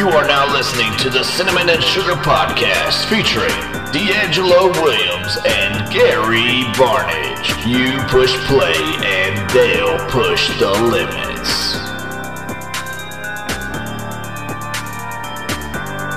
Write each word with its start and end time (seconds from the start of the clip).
You 0.00 0.08
are 0.08 0.26
now 0.26 0.50
listening 0.50 0.96
to 1.00 1.10
the 1.10 1.22
Cinnamon 1.22 1.68
and 1.68 1.84
Sugar 1.84 2.14
Podcast 2.14 3.04
featuring 3.10 3.52
D'Angelo 3.92 4.72
Williams 4.80 5.36
and 5.46 5.92
Gary 5.92 6.64
Barnage. 6.78 7.66
You 7.66 7.98
push 8.08 8.34
play 8.46 8.72
and 9.04 9.50
they'll 9.50 9.98
push 10.08 10.48
the 10.58 10.70
limits. 10.70 11.74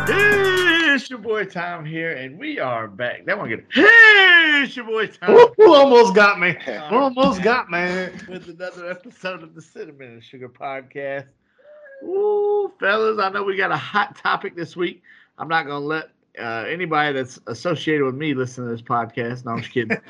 Hey, 0.07 0.93
it's 0.95 1.09
your 1.09 1.19
boy 1.19 1.43
Tom 1.43 1.83
here, 1.83 2.15
and 2.15 2.39
we 2.39 2.59
are 2.59 2.87
back. 2.87 3.25
That 3.25 3.37
one 3.37 3.49
get 3.49 3.65
Hey, 3.73 4.61
it's 4.63 4.77
your 4.77 4.85
boy 4.85 5.07
Tom 5.07 5.49
Who 5.57 5.73
almost 5.73 6.15
got 6.15 6.39
me? 6.39 6.55
Who 6.65 6.95
almost 6.95 7.43
got 7.43 7.69
me? 7.69 8.07
with 8.29 8.47
another 8.47 8.89
episode 8.89 9.43
of 9.43 9.53
the 9.53 9.61
Cinnamon 9.61 10.13
and 10.13 10.23
Sugar 10.23 10.47
Podcast. 10.47 11.25
Ooh, 12.03 12.71
fellas, 12.79 13.19
I 13.19 13.29
know 13.29 13.43
we 13.43 13.55
got 13.55 13.71
a 13.71 13.77
hot 13.77 14.15
topic 14.17 14.55
this 14.55 14.75
week. 14.75 15.01
I'm 15.37 15.47
not 15.47 15.63
gonna 15.65 15.79
let 15.79 16.09
uh, 16.39 16.65
anybody 16.67 17.13
that's 17.13 17.39
associated 17.47 18.03
with 18.03 18.15
me 18.15 18.33
listen 18.33 18.65
to 18.65 18.71
this 18.71 18.81
podcast. 18.81 19.45
No, 19.45 19.51
I'm 19.51 19.61
just 19.61 19.71
kidding. 19.71 19.97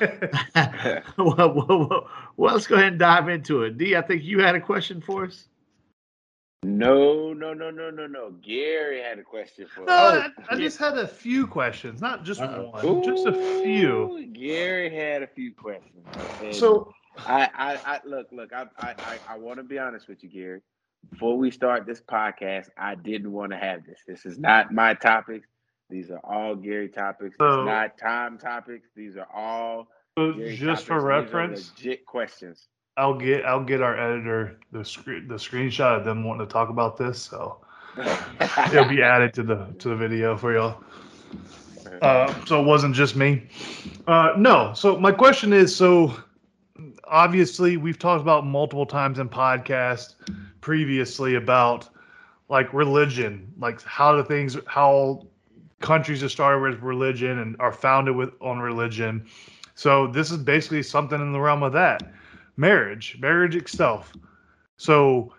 well, 1.18 1.54
well, 1.54 1.88
well, 1.88 2.08
well, 2.36 2.54
let's 2.54 2.66
go 2.66 2.76
ahead 2.76 2.88
and 2.88 2.98
dive 2.98 3.28
into 3.28 3.62
it. 3.62 3.78
D, 3.78 3.96
I 3.96 4.02
think 4.02 4.22
you 4.24 4.40
had 4.40 4.54
a 4.54 4.60
question 4.60 5.00
for 5.00 5.24
us. 5.26 5.48
No, 6.64 7.34
no, 7.34 7.52
no, 7.52 7.70
no, 7.70 7.90
no, 7.90 8.06
no. 8.06 8.30
Gary 8.42 9.02
had 9.02 9.18
a 9.18 9.22
question 9.22 9.66
for 9.68 9.84
No, 9.84 9.92
us. 9.92 10.30
I, 10.48 10.54
I 10.54 10.56
just 10.56 10.78
had 10.78 10.96
a 10.96 11.06
few 11.06 11.46
questions, 11.46 12.00
not 12.00 12.24
just 12.24 12.40
Uh-oh. 12.40 12.70
one, 12.70 13.02
just 13.04 13.26
a 13.26 13.32
few. 13.62 14.30
Gary 14.32 14.88
had 14.94 15.22
a 15.22 15.26
few 15.26 15.52
questions. 15.52 16.06
And 16.42 16.54
So, 16.54 16.90
I, 17.18 17.50
I, 17.54 17.96
I 17.96 18.00
look, 18.06 18.28
look. 18.32 18.52
I, 18.54 18.64
I, 18.78 18.94
I, 18.98 19.18
I 19.34 19.38
want 19.38 19.58
to 19.58 19.62
be 19.62 19.78
honest 19.78 20.08
with 20.08 20.24
you, 20.24 20.30
Gary. 20.30 20.62
Before 21.10 21.36
we 21.36 21.50
start 21.50 21.86
this 21.86 22.00
podcast, 22.00 22.68
I 22.78 22.94
didn't 22.94 23.32
want 23.32 23.52
to 23.52 23.58
have 23.58 23.84
this. 23.84 24.00
This 24.06 24.26
is 24.26 24.38
not 24.38 24.72
my 24.72 24.94
topics. 24.94 25.46
These 25.90 26.10
are 26.10 26.20
all 26.24 26.54
Gary 26.54 26.88
topics. 26.88 27.36
So- 27.38 27.60
it's 27.60 27.66
not 27.66 27.98
time 27.98 28.38
topics. 28.38 28.88
These 28.96 29.16
are 29.16 29.28
all 29.34 29.88
so 30.16 30.32
just 30.32 30.84
for 30.84 30.94
topics. 31.00 31.04
Are 31.04 31.06
reference, 31.06 31.72
legit 31.76 32.06
questions. 32.06 32.68
I'll 32.96 33.14
get 33.18 33.44
I'll 33.44 33.64
get 33.64 33.82
our 33.82 33.98
editor 33.98 34.58
the 34.70 34.84
screen 34.84 35.26
the 35.26 35.34
screenshot 35.34 35.98
of 35.98 36.04
them 36.04 36.24
wanting 36.24 36.46
to 36.46 36.52
talk 36.52 36.68
about 36.68 36.96
this, 36.96 37.20
so 37.20 37.58
it'll 38.66 38.88
be 38.88 39.02
added 39.02 39.34
to 39.34 39.42
the 39.42 39.66
to 39.80 39.88
the 39.88 39.96
video 39.96 40.36
for 40.36 40.54
y'all. 40.54 40.82
Uh, 42.00 42.32
so 42.44 42.60
it 42.60 42.64
wasn't 42.64 42.94
just 42.94 43.16
me. 43.16 43.48
Uh, 44.06 44.32
no. 44.36 44.72
So 44.74 44.98
my 44.98 45.12
question 45.12 45.52
is: 45.52 45.74
so 45.74 46.14
obviously 47.04 47.76
we've 47.76 47.98
talked 47.98 48.22
about 48.22 48.46
multiple 48.46 48.86
times 48.86 49.18
in 49.18 49.28
podcast 49.28 50.14
previously 50.64 51.34
about 51.34 51.90
like 52.48 52.72
religion, 52.72 53.52
like 53.58 53.82
how 53.82 54.16
the 54.16 54.24
things 54.24 54.56
how 54.66 55.26
countries 55.80 56.22
are 56.22 56.28
started 56.30 56.62
with 56.62 56.82
religion 56.82 57.38
and 57.40 57.54
are 57.60 57.70
founded 57.70 58.16
with 58.16 58.30
on 58.40 58.58
religion. 58.58 59.26
So 59.74 60.06
this 60.06 60.30
is 60.30 60.38
basically 60.38 60.82
something 60.82 61.20
in 61.20 61.32
the 61.32 61.40
realm 61.40 61.62
of 61.62 61.74
that 61.74 62.02
marriage, 62.56 63.18
marriage 63.20 63.54
itself. 63.56 64.14
So 64.78 65.34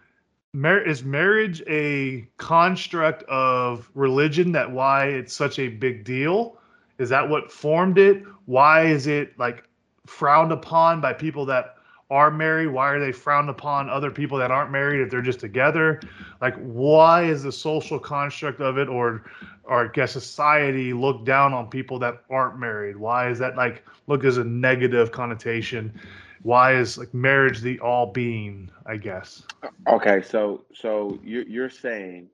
mar- 0.53 0.85
is 0.85 1.03
marriage 1.03 1.63
a 1.67 2.27
construct 2.37 3.23
of 3.23 3.89
religion 3.95 4.51
that 4.51 4.71
why 4.71 5.07
it's 5.07 5.33
such 5.33 5.57
a 5.57 5.69
big 5.69 6.03
deal? 6.03 6.59
Is 6.99 7.09
that 7.09 7.27
what 7.27 7.51
formed 7.51 7.97
it? 7.97 8.23
Why 8.45 8.85
is 8.85 9.07
it 9.07 9.39
like 9.39 9.67
frowned 10.05 10.51
upon 10.51 11.01
by 11.01 11.13
people 11.13 11.47
that 11.47 11.74
are 12.09 12.29
married? 12.29 12.67
Why 12.67 12.89
are 12.89 12.99
they 12.99 13.11
frowned 13.11 13.49
upon 13.49 13.89
other 13.89 14.11
people 14.11 14.37
that 14.37 14.51
aren't 14.51 14.71
married 14.71 15.01
if 15.01 15.09
they're 15.09 15.21
just 15.21 15.39
together? 15.39 16.01
Like 16.41 16.55
why 16.57 17.23
is 17.23 17.43
the 17.43 17.51
social 17.51 17.99
construct 17.99 18.61
of 18.61 18.77
it 18.77 18.87
or 18.87 19.23
or 19.63 19.85
I 19.85 19.87
guess 19.91 20.11
society 20.11 20.93
look 20.93 21.25
down 21.25 21.53
on 21.53 21.69
people 21.69 21.97
that 21.99 22.23
aren't 22.29 22.59
married? 22.59 22.97
Why 22.97 23.29
is 23.29 23.39
that 23.39 23.55
like 23.55 23.83
look 24.07 24.23
as 24.23 24.37
a 24.37 24.43
negative 24.43 25.11
connotation? 25.11 25.99
Why 26.43 26.75
is 26.75 26.97
like 26.97 27.11
marriage 27.13 27.61
the 27.61 27.79
all 27.79 28.11
being, 28.11 28.69
I 28.85 28.97
guess? 28.97 29.41
Okay, 29.87 30.21
so 30.21 30.65
so 30.73 31.19
you're 31.23 31.47
you're 31.47 31.69
saying 31.69 32.29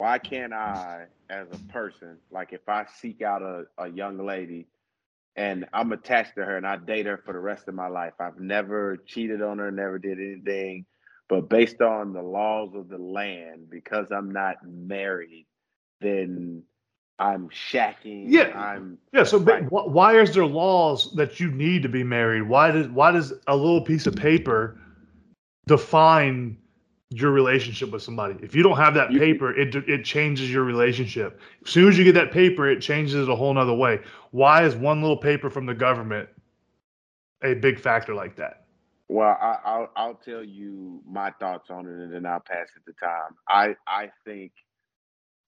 why 0.00 0.18
can't 0.18 0.54
I, 0.54 1.04
as 1.28 1.46
a 1.52 1.58
person, 1.70 2.16
like 2.30 2.54
if 2.54 2.66
I 2.70 2.86
seek 2.86 3.20
out 3.20 3.42
a, 3.42 3.66
a 3.76 3.86
young 3.86 4.16
lady 4.24 4.66
and 5.36 5.66
I'm 5.72 5.92
attached 5.92 6.34
to 6.36 6.44
her 6.44 6.56
and 6.56 6.66
I 6.66 6.76
date 6.76 7.06
her 7.06 7.18
for 7.18 7.32
the 7.32 7.38
rest 7.40 7.68
of 7.68 7.74
my 7.74 7.88
life, 7.88 8.14
I've 8.20 8.40
never 8.40 8.96
cheated 9.06 9.42
on 9.42 9.58
her, 9.58 9.70
never 9.70 9.98
did 9.98 10.18
anything, 10.18 10.86
but 11.28 11.48
based 11.48 11.80
on 11.80 12.12
the 12.12 12.22
laws 12.22 12.74
of 12.74 12.88
the 12.88 12.98
land, 12.98 13.70
because 13.70 14.10
I'm 14.10 14.30
not 14.30 14.56
married, 14.64 15.46
then 16.00 16.62
I'm 17.18 17.48
shacking. 17.50 18.30
Yeah. 18.30 18.50
I'm 18.54 18.98
Yeah. 19.12 19.24
So, 19.24 19.38
Right. 19.38 19.64
wh- 19.64 19.88
why 19.88 20.18
is 20.20 20.34
there 20.34 20.46
laws 20.46 21.12
that 21.14 21.40
you 21.40 21.50
need 21.50 21.82
to 21.82 21.88
be 21.88 22.02
married? 22.04 22.42
Why 22.42 22.70
does 22.70 22.88
why 22.88 23.12
does 23.12 23.32
a 23.46 23.56
little 23.56 23.82
piece 23.82 24.06
of 24.06 24.16
paper 24.16 24.78
define 25.66 26.56
your 27.10 27.32
relationship 27.32 27.90
with 27.90 28.02
somebody? 28.02 28.36
If 28.42 28.54
you 28.54 28.62
don't 28.62 28.76
have 28.76 28.94
that 28.94 29.10
paper, 29.10 29.52
it 29.56 29.74
it 29.74 30.04
changes 30.04 30.50
your 30.50 30.64
relationship. 30.64 31.40
As 31.64 31.70
soon 31.70 31.88
as 31.88 31.98
you 31.98 32.04
get 32.04 32.14
that 32.14 32.32
paper, 32.32 32.68
it 32.68 32.80
changes 32.80 33.14
it 33.14 33.28
a 33.28 33.34
whole 33.34 33.52
nother 33.52 33.74
way. 33.74 34.00
Why 34.30 34.64
is 34.64 34.76
one 34.76 35.02
little 35.02 35.16
paper 35.16 35.50
from 35.50 35.66
the 35.66 35.74
government 35.74 36.28
a 37.42 37.54
big 37.54 37.80
factor 37.80 38.14
like 38.14 38.36
that? 38.36 38.66
Well, 39.08 39.36
I, 39.40 39.58
I'll 39.64 39.90
I'll 39.96 40.14
tell 40.14 40.44
you 40.44 41.02
my 41.04 41.32
thoughts 41.40 41.68
on 41.68 41.86
it, 41.86 41.90
and 41.90 42.12
then 42.12 42.26
I'll 42.26 42.40
pass 42.40 42.68
it 42.76 42.88
to 42.88 42.96
Tom. 43.00 43.34
I 43.48 43.74
I 43.86 44.10
think 44.24 44.52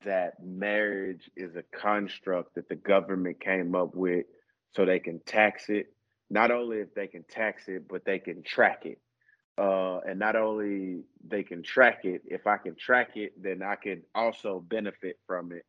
that 0.04 0.44
marriage 0.44 1.30
is 1.36 1.54
a 1.54 1.62
construct 1.62 2.56
that 2.56 2.68
the 2.68 2.74
government 2.74 3.38
came 3.40 3.76
up 3.76 3.94
with 3.94 4.26
so 4.74 4.84
they 4.84 4.98
can 4.98 5.20
tax 5.20 5.68
it. 5.68 5.92
Not 6.28 6.50
only 6.50 6.78
if 6.78 6.92
they 6.94 7.06
can 7.06 7.22
tax 7.24 7.68
it, 7.68 7.86
but 7.88 8.04
they 8.04 8.18
can 8.18 8.42
track 8.42 8.84
it. 8.84 8.98
Uh, 9.58 9.98
and 10.08 10.18
not 10.18 10.34
only 10.34 11.02
they 11.28 11.42
can 11.42 11.62
track 11.62 12.04
it, 12.04 12.22
if 12.24 12.46
I 12.46 12.56
can 12.56 12.74
track 12.74 13.16
it, 13.16 13.40
then 13.40 13.62
I 13.62 13.76
can 13.76 14.02
also 14.14 14.60
benefit 14.60 15.18
from 15.26 15.52
it 15.52 15.64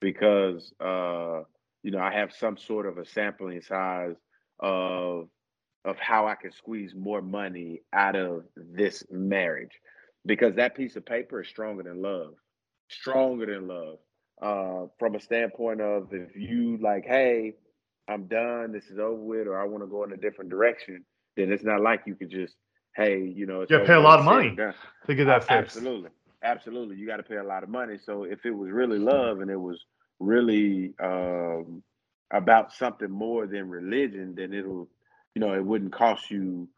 because 0.00 0.72
uh, 0.80 1.42
you 1.82 1.90
know 1.90 1.98
I 1.98 2.12
have 2.12 2.32
some 2.32 2.56
sort 2.56 2.86
of 2.86 2.98
a 2.98 3.04
sampling 3.04 3.60
size 3.60 4.16
of 4.60 5.28
of 5.84 5.98
how 5.98 6.26
I 6.26 6.34
can 6.34 6.52
squeeze 6.52 6.94
more 6.94 7.22
money 7.22 7.82
out 7.92 8.16
of 8.16 8.44
this 8.56 9.04
marriage 9.10 9.72
because 10.26 10.54
that 10.56 10.74
piece 10.74 10.96
of 10.96 11.06
paper 11.06 11.42
is 11.42 11.48
stronger 11.48 11.82
than 11.82 12.02
love, 12.02 12.34
stronger 12.88 13.46
than 13.46 13.68
love. 13.68 13.98
Uh, 14.40 14.86
from 15.00 15.16
a 15.16 15.20
standpoint 15.20 15.80
of 15.80 16.12
if 16.12 16.36
you 16.36 16.78
like, 16.80 17.04
hey, 17.04 17.54
I'm 18.08 18.26
done, 18.26 18.72
this 18.72 18.86
is 18.86 18.98
over 18.98 19.20
with, 19.20 19.46
or 19.46 19.60
I 19.60 19.64
want 19.64 19.82
to 19.82 19.88
go 19.88 20.04
in 20.04 20.12
a 20.12 20.16
different 20.16 20.50
direction, 20.50 21.04
then 21.36 21.52
it's 21.52 21.64
not 21.64 21.82
like 21.82 22.02
you 22.06 22.14
could 22.14 22.30
just, 22.30 22.54
hey, 22.98 23.20
you 23.24 23.46
know, 23.46 23.62
it's 23.62 23.70
You 23.70 23.78
pay 23.78 23.94
a 23.94 24.00
lot 24.00 24.18
of 24.18 24.24
money. 24.24 24.54
To 24.54 25.14
get 25.14 25.24
that 25.24 25.44
fixed. 25.44 25.76
Absolutely. 25.76 26.10
Absolutely. 26.42 26.96
You 26.96 27.06
got 27.06 27.16
to 27.16 27.22
pay 27.22 27.36
a 27.36 27.44
lot 27.44 27.62
of 27.62 27.68
money. 27.68 27.96
So 28.04 28.24
if 28.24 28.44
it 28.44 28.50
was 28.50 28.70
really 28.70 28.98
love 28.98 29.40
and 29.40 29.50
it 29.50 29.56
was 29.56 29.84
really 30.18 30.92
um, 31.02 31.82
about 32.32 32.72
something 32.72 33.10
more 33.10 33.46
than 33.46 33.68
religion, 33.70 34.34
then 34.36 34.52
it'll, 34.52 34.88
you 35.34 35.40
know, 35.40 35.54
it 35.54 35.64
wouldn't 35.64 35.92
cost 35.92 36.30
you 36.30 36.68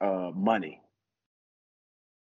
uh, 0.00 0.30
money. 0.34 0.80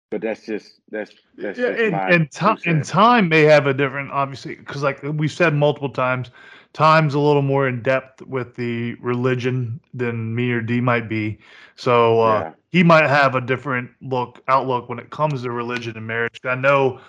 But 0.09 0.21
that's 0.21 0.45
just 0.45 0.81
that's 0.91 1.11
that's 1.37 1.57
yeah, 1.57 1.69
just 1.69 1.81
and, 1.81 1.95
and, 1.95 2.31
time 2.31 2.57
and 2.67 2.83
time 2.83 3.29
may 3.29 3.41
have 3.41 3.65
a 3.65 3.73
different 3.73 4.11
obviously 4.11 4.53
because 4.53 4.83
like 4.83 5.01
we've 5.01 5.31
said 5.31 5.55
multiple 5.55 5.89
times 5.89 6.29
time's 6.73 7.13
a 7.13 7.19
little 7.19 7.41
more 7.41 7.67
in 7.67 7.81
depth 7.81 8.21
with 8.23 8.55
the 8.55 8.95
religion 8.95 9.79
than 9.93 10.33
me 10.35 10.51
or 10.51 10.61
d 10.61 10.81
might 10.81 11.07
be. 11.07 11.37
So 11.75 12.21
uh, 12.21 12.39
Yeah. 12.39 12.53
he 12.69 12.83
might 12.83 13.07
have 13.07 13.35
a 13.35 13.41
different 13.41 13.91
look 14.01 14.41
outlook 14.47 14.89
when 14.89 14.99
it 14.99 15.09
comes 15.09 15.43
to 15.43 15.51
religion 15.51 15.95
and 15.97 16.07
marriage. 16.07 16.39
I 16.43 16.55
know 16.55 16.99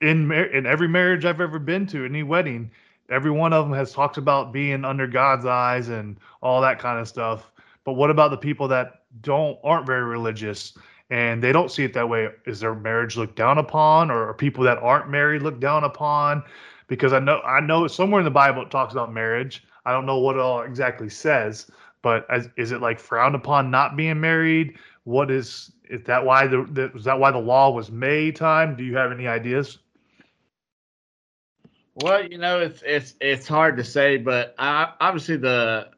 in 0.00 0.26
mar- 0.26 0.44
in 0.44 0.66
every 0.66 0.88
marriage 0.88 1.24
i've 1.24 1.40
ever 1.40 1.60
been 1.60 1.86
to 1.86 2.04
any 2.04 2.24
wedding 2.24 2.68
every 3.08 3.30
one 3.30 3.52
of 3.52 3.64
them 3.68 3.76
has 3.76 3.92
talked 3.92 4.16
about 4.16 4.52
being 4.52 4.84
under 4.84 5.06
god's 5.06 5.44
eyes 5.46 5.88
and 5.88 6.16
all 6.40 6.60
that 6.60 6.78
kind 6.78 6.98
of 6.98 7.06
stuff. 7.06 7.52
But 7.84 7.92
what 7.92 8.10
about 8.10 8.30
the 8.30 8.36
people 8.36 8.66
that 8.68 9.02
don't 9.20 9.58
aren't 9.62 9.86
very 9.86 10.04
religious 10.04 10.76
and 11.10 11.42
they 11.42 11.52
don't 11.52 11.70
see 11.70 11.84
it 11.84 11.92
that 11.94 12.08
way? 12.08 12.30
Is 12.46 12.60
their 12.60 12.74
marriage 12.74 13.16
looked 13.16 13.36
down 13.36 13.58
upon 13.58 14.10
or 14.10 14.28
are 14.28 14.34
people 14.34 14.64
that 14.64 14.78
aren't 14.78 15.10
married 15.10 15.42
looked 15.42 15.60
down 15.60 15.84
upon 15.84 16.42
because 16.92 17.12
i 17.12 17.18
know 17.18 17.40
i 17.40 17.58
know 17.58 17.86
somewhere 17.86 18.20
in 18.20 18.24
the 18.24 18.30
bible 18.30 18.62
it 18.62 18.70
talks 18.70 18.92
about 18.92 19.12
marriage. 19.12 19.64
I 19.84 19.90
don't 19.90 20.06
know 20.06 20.18
what 20.18 20.36
it 20.36 20.42
all 20.42 20.62
exactly 20.62 21.08
says 21.08 21.66
but 22.02 22.26
as, 22.28 22.48
is 22.56 22.72
it 22.72 22.80
like 22.80 22.98
frowned 22.98 23.34
upon 23.34 23.70
not 23.70 23.96
being 23.96 24.20
married? 24.20 24.76
What 25.04 25.30
is 25.30 25.72
is 25.88 26.04
that 26.04 26.24
why 26.24 26.46
the, 26.46 26.66
the 26.70 26.92
is 26.92 27.04
that 27.04 27.18
why 27.18 27.30
the 27.30 27.38
law 27.38 27.70
was 27.70 27.90
made 27.90 28.36
time 28.36 28.76
do 28.76 28.84
you 28.84 28.96
have 28.96 29.12
any 29.12 29.26
ideas? 29.26 29.78
Well, 31.94 32.24
you 32.26 32.38
know, 32.38 32.60
it's 32.60 32.82
it's 32.84 33.14
it's 33.20 33.46
hard 33.46 33.76
to 33.76 33.84
say, 33.84 34.16
but 34.16 34.54
I, 34.58 34.92
obviously 35.00 35.36
the 35.36 35.90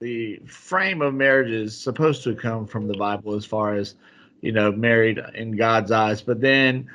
the 0.00 0.36
frame 0.46 1.02
of 1.02 1.14
marriage 1.14 1.50
is 1.50 1.78
supposed 1.78 2.22
to 2.24 2.34
come 2.34 2.66
from 2.66 2.86
the 2.86 2.96
Bible 2.96 3.34
as 3.34 3.44
far 3.44 3.74
as 3.74 3.94
you 4.40 4.52
know, 4.52 4.70
married 4.70 5.20
in 5.34 5.56
God's 5.56 5.90
eyes. 5.90 6.22
But 6.22 6.40
then 6.40 6.88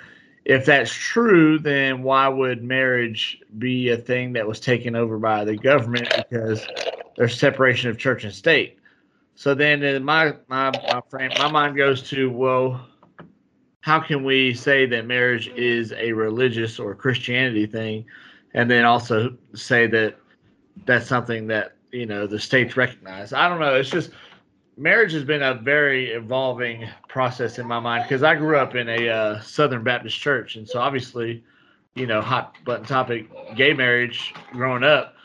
if 0.45 0.65
that's 0.65 0.91
true, 0.91 1.57
then 1.59 2.03
why 2.03 2.27
would 2.27 2.63
marriage 2.63 3.41
be 3.57 3.89
a 3.89 3.97
thing 3.97 4.33
that 4.33 4.47
was 4.47 4.59
taken 4.59 4.95
over 4.95 5.17
by 5.17 5.45
the 5.45 5.55
government 5.55 6.13
because 6.13 6.69
there's 7.15 7.37
separation 7.39 7.89
of 7.89 7.97
church 7.97 8.23
and 8.23 8.33
state? 8.33 8.77
So 9.35 9.55
then 9.55 9.83
in 9.83 10.03
my 10.03 10.33
my 10.47 10.71
my 10.87 11.01
frame 11.09 11.35
my 11.35 11.47
mind 11.47 11.77
goes 11.77 12.03
to 12.09 12.29
well, 12.29 12.87
how 13.81 13.99
can 13.99 14.23
we 14.23 14.53
say 14.53 14.85
that 14.85 15.05
marriage 15.05 15.47
is 15.47 15.91
a 15.93 16.11
religious 16.11 16.79
or 16.79 16.93
Christianity 16.93 17.65
thing, 17.65 18.05
and 18.53 18.69
then 18.69 18.85
also 18.85 19.37
say 19.55 19.87
that 19.87 20.17
that's 20.85 21.07
something 21.07 21.47
that 21.47 21.77
you 21.91 22.05
know 22.05 22.27
the 22.27 22.39
states 22.39 22.75
recognize? 22.77 23.33
I 23.33 23.47
don't 23.47 23.59
know. 23.59 23.75
It's 23.75 23.89
just 23.89 24.11
marriage 24.77 25.13
has 25.13 25.23
been 25.23 25.43
a 25.43 25.53
very 25.53 26.11
evolving 26.11 26.87
process 27.07 27.59
in 27.59 27.67
my 27.67 27.79
mind 27.79 28.03
because 28.03 28.23
I 28.23 28.35
grew 28.35 28.57
up 28.57 28.75
in 28.75 28.89
a 28.89 29.09
uh, 29.09 29.41
Southern 29.41 29.83
Baptist 29.83 30.19
church, 30.19 30.55
and 30.55 30.67
so 30.67 30.79
obviously, 30.79 31.43
you 31.95 32.07
know, 32.07 32.21
hot 32.21 32.55
button 32.65 32.85
topic, 32.85 33.27
gay 33.55 33.73
marriage. 33.73 34.33
Growing 34.51 34.83
up, 34.83 35.15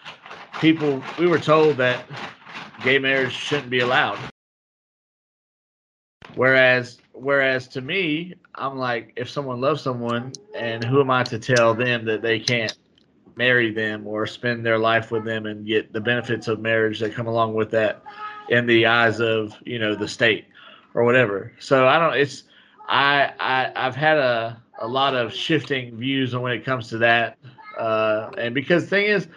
people 0.61 1.03
we 1.19 1.27
were 1.27 1.39
told 1.39 1.77
that 1.79 2.05
gay 2.83 2.99
marriage 2.99 3.33
shouldn't 3.33 3.71
be 3.71 3.81
allowed. 3.81 4.19
Whereas, 6.35 6.99
whereas 7.13 7.67
to 7.69 7.81
me, 7.81 8.35
I'm 8.55 8.77
like, 8.77 9.13
if 9.17 9.29
someone 9.29 9.61
loves 9.61 9.83
someone, 9.83 10.33
and 10.55 10.85
who 10.85 11.01
am 11.01 11.11
I 11.11 11.25
to 11.25 11.39
tell 11.39 11.75
them 11.75 12.05
that 12.05 12.23
they 12.23 12.39
can't 12.39 12.77
marry 13.35 13.73
them 13.73 14.07
or 14.07 14.27
spend 14.27 14.65
their 14.67 14.79
life 14.79 15.11
with 15.11 15.25
them 15.25 15.47
and 15.47 15.67
get 15.67 15.93
the 15.93 16.01
benefits 16.01 16.49
of 16.49 16.61
marriage 16.61 17.01
that 17.01 17.15
come 17.15 17.27
along 17.27 17.55
with 17.55 17.71
that? 17.71 18.03
In 18.49 18.67
the 18.67 18.87
eyes 18.87 19.21
of 19.21 19.55
you 19.65 19.79
know 19.79 19.95
the 19.95 20.09
state 20.09 20.47
or 20.95 21.05
whatever. 21.05 21.53
So 21.59 21.87
I 21.87 21.99
don't. 21.99 22.19
It's 22.19 22.45
I, 22.89 23.33
I 23.39 23.73
I've 23.77 23.97
had 23.97 24.19
a 24.19 24.63
a 24.81 24.87
lot 24.87 25.15
of 25.15 25.35
shifting 25.35 25.97
views 25.97 26.35
on 26.35 26.43
when 26.43 26.53
it 26.53 26.65
comes 26.65 26.89
to 26.89 26.99
that, 26.99 27.37
uh, 27.79 28.31
and 28.39 28.55
because 28.55 28.85
the 28.85 28.91
thing 28.91 29.07
is, 29.07 29.29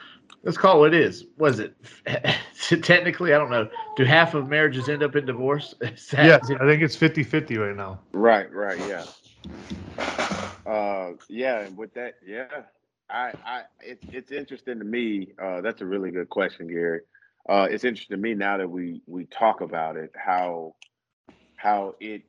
let's 0.44 0.58
call 0.58 0.78
it 0.78 0.80
what 0.80 0.94
it 0.94 1.02
is. 1.02 1.26
Was 1.38 1.60
it 1.60 1.76
technically? 2.84 3.34
I 3.34 3.38
don't 3.38 3.50
know. 3.50 3.70
Do 3.96 4.06
half 4.06 4.34
of 4.34 4.48
marriages 4.48 4.88
end 4.88 5.04
up 5.04 5.16
in 5.16 5.26
divorce? 5.26 5.74
yeah, 6.14 6.40
I 6.44 6.66
think 6.66 6.82
it's 6.82 6.96
50-50 6.96 7.58
right 7.58 7.76
now. 7.76 8.00
Right, 8.14 8.52
right, 8.54 8.80
yeah. 8.88 9.06
Uh, 10.66 11.14
yeah, 11.28 11.62
and 11.62 11.76
with 11.76 11.94
that, 11.96 12.16
yeah, 12.26 12.46
I, 13.10 13.34
I, 13.44 13.62
it's 13.82 14.06
it's 14.12 14.32
interesting 14.32 14.78
to 14.78 14.86
me. 14.86 15.34
Uh, 15.42 15.62
that's 15.62 15.82
a 15.82 15.86
really 15.86 16.12
good 16.12 16.30
question, 16.30 16.68
Gary 16.68 17.02
uh, 17.50 17.68
it's 17.70 17.84
interesting 17.84 18.16
to 18.16 18.22
me 18.22 18.34
now 18.34 18.58
that 18.58 18.70
we 18.70 19.02
we 19.08 19.26
talk 19.26 19.62
about 19.62 19.98
it 19.98 20.12
how 20.16 20.76
how 21.56 21.96
it 22.00 22.24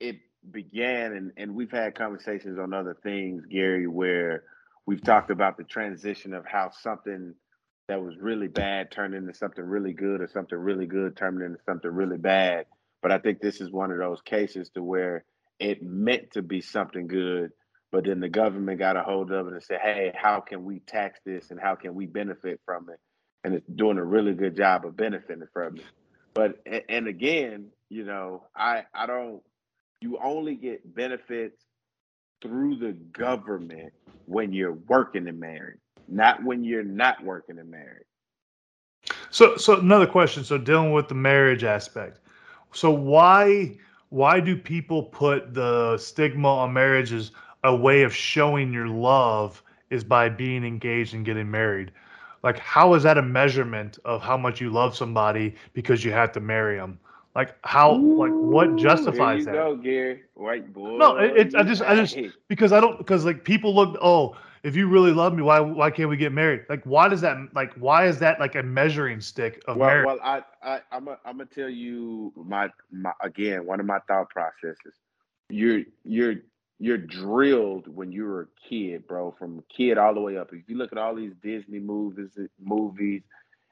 it 0.00 0.16
began 0.50 1.12
and 1.12 1.32
and 1.36 1.54
we've 1.54 1.70
had 1.70 1.94
conversations 1.94 2.58
on 2.58 2.72
other 2.72 2.96
things 3.02 3.44
gary 3.46 3.86
where 3.86 4.44
we've 4.86 5.02
talked 5.02 5.30
about 5.30 5.56
the 5.56 5.64
transition 5.64 6.32
of 6.32 6.44
how 6.46 6.70
something 6.70 7.34
that 7.88 8.02
was 8.02 8.16
really 8.18 8.48
bad 8.48 8.90
turned 8.90 9.14
into 9.14 9.32
something 9.32 9.64
really 9.64 9.92
good 9.92 10.20
or 10.20 10.28
something 10.28 10.58
really 10.58 10.86
good 10.86 11.16
turned 11.16 11.40
into 11.40 11.58
something 11.64 11.90
really 11.90 12.18
bad. 12.18 12.66
But 13.02 13.12
i 13.12 13.18
think 13.18 13.40
this 13.40 13.60
is 13.60 13.70
one 13.70 13.92
of 13.92 13.98
those 13.98 14.20
cases 14.22 14.70
to 14.70 14.82
where 14.82 15.24
it 15.60 15.82
meant 15.82 16.32
to 16.32 16.42
be 16.42 16.60
something 16.60 17.06
good 17.06 17.52
but 17.92 18.04
then 18.04 18.20
the 18.20 18.28
government 18.28 18.78
got 18.78 18.96
a 18.96 19.02
hold 19.02 19.30
of 19.30 19.46
it 19.46 19.52
and 19.52 19.62
said 19.62 19.78
hey 19.80 20.12
how 20.14 20.40
can 20.40 20.64
we 20.64 20.80
tax 20.80 21.20
this 21.24 21.50
and 21.50 21.60
how 21.60 21.74
can 21.74 21.94
we 21.94 22.06
benefit 22.06 22.60
from 22.64 22.88
it 22.90 22.98
and 23.46 23.54
it's 23.54 23.66
doing 23.76 23.96
a 23.96 24.04
really 24.04 24.34
good 24.34 24.56
job 24.56 24.84
of 24.84 24.96
benefiting 24.96 25.46
from 25.52 25.76
it. 25.76 25.84
But 26.34 26.58
and 26.88 27.06
again, 27.06 27.68
you 27.88 28.04
know, 28.04 28.42
I 28.56 28.82
I 28.92 29.06
don't. 29.06 29.40
You 30.00 30.18
only 30.22 30.56
get 30.56 30.94
benefits 30.94 31.64
through 32.42 32.76
the 32.76 32.92
government 33.12 33.92
when 34.26 34.52
you're 34.52 34.72
working 34.88 35.28
and 35.28 35.38
married, 35.38 35.78
not 36.08 36.42
when 36.44 36.64
you're 36.64 36.82
not 36.82 37.24
working 37.24 37.58
and 37.60 37.70
married. 37.70 38.04
So 39.30 39.56
so 39.56 39.78
another 39.78 40.08
question. 40.08 40.42
So 40.42 40.58
dealing 40.58 40.92
with 40.92 41.06
the 41.06 41.14
marriage 41.14 41.62
aspect. 41.62 42.18
So 42.72 42.90
why 42.90 43.76
why 44.08 44.40
do 44.40 44.56
people 44.56 45.04
put 45.04 45.54
the 45.54 45.98
stigma 45.98 46.52
on 46.52 46.72
marriage 46.72 47.12
as 47.12 47.30
a 47.62 47.74
way 47.74 48.02
of 48.02 48.12
showing 48.12 48.72
your 48.72 48.88
love 48.88 49.62
is 49.90 50.02
by 50.02 50.30
being 50.30 50.64
engaged 50.64 51.14
and 51.14 51.24
getting 51.24 51.48
married? 51.48 51.92
Like 52.46 52.58
how 52.58 52.94
is 52.94 53.02
that 53.02 53.18
a 53.18 53.22
measurement 53.22 53.98
of 54.04 54.22
how 54.22 54.36
much 54.38 54.60
you 54.60 54.70
love 54.70 54.96
somebody 54.96 55.54
because 55.74 56.04
you 56.04 56.12
have 56.12 56.32
to 56.32 56.40
marry 56.40 56.76
them 56.76 56.98
like 57.34 57.54
how 57.64 57.96
Ooh, 57.96 58.16
like 58.16 58.32
what 58.40 58.76
justifies 58.76 59.44
that? 59.44 59.52
go, 59.52 59.76
Gary. 59.76 60.22
white 60.34 60.72
boy. 60.72 60.96
No 60.96 61.16
it, 61.18 61.36
it, 61.36 61.54
i 61.54 61.62
just 61.62 61.82
i 61.82 61.94
just 61.94 62.16
because 62.48 62.72
i 62.72 62.80
don't 62.80 62.96
because 62.98 63.26
like 63.26 63.44
people 63.44 63.74
look 63.74 63.98
oh 64.00 64.36
if 64.62 64.74
you 64.74 64.88
really 64.88 65.12
love 65.12 65.34
me 65.34 65.42
why 65.42 65.60
why 65.60 65.90
can't 65.90 66.08
we 66.08 66.16
get 66.16 66.32
married? 66.32 66.62
Like 66.68 66.82
why 66.84 67.08
does 67.08 67.20
that 67.20 67.36
like 67.54 67.74
why 67.74 68.06
is 68.06 68.18
that 68.20 68.40
like 68.40 68.54
a 68.54 68.62
measuring 68.62 69.20
stick 69.20 69.62
of 69.68 69.76
well, 69.76 69.88
marriage? 69.88 70.06
well 70.06 70.18
i 70.22 70.42
i 70.62 70.80
i'm 70.92 71.08
a, 71.08 71.18
i'm 71.24 71.38
gonna 71.38 71.46
tell 71.46 71.68
you 71.68 72.32
my 72.36 72.70
my 72.90 73.12
again 73.22 73.66
one 73.66 73.80
of 73.80 73.86
my 73.86 73.98
thought 74.08 74.30
processes. 74.30 74.94
You're 75.50 75.82
you're 76.04 76.36
you're 76.78 76.98
drilled 76.98 77.88
when 77.88 78.12
you 78.12 78.24
were 78.24 78.42
a 78.42 78.68
kid, 78.68 79.06
bro, 79.06 79.34
from 79.38 79.64
kid 79.74 79.98
all 79.98 80.14
the 80.14 80.20
way 80.20 80.36
up. 80.36 80.52
If 80.52 80.68
you 80.68 80.76
look 80.76 80.92
at 80.92 80.98
all 80.98 81.14
these 81.14 81.32
Disney 81.42 81.78
movies, 81.78 82.36
movies, 82.60 83.22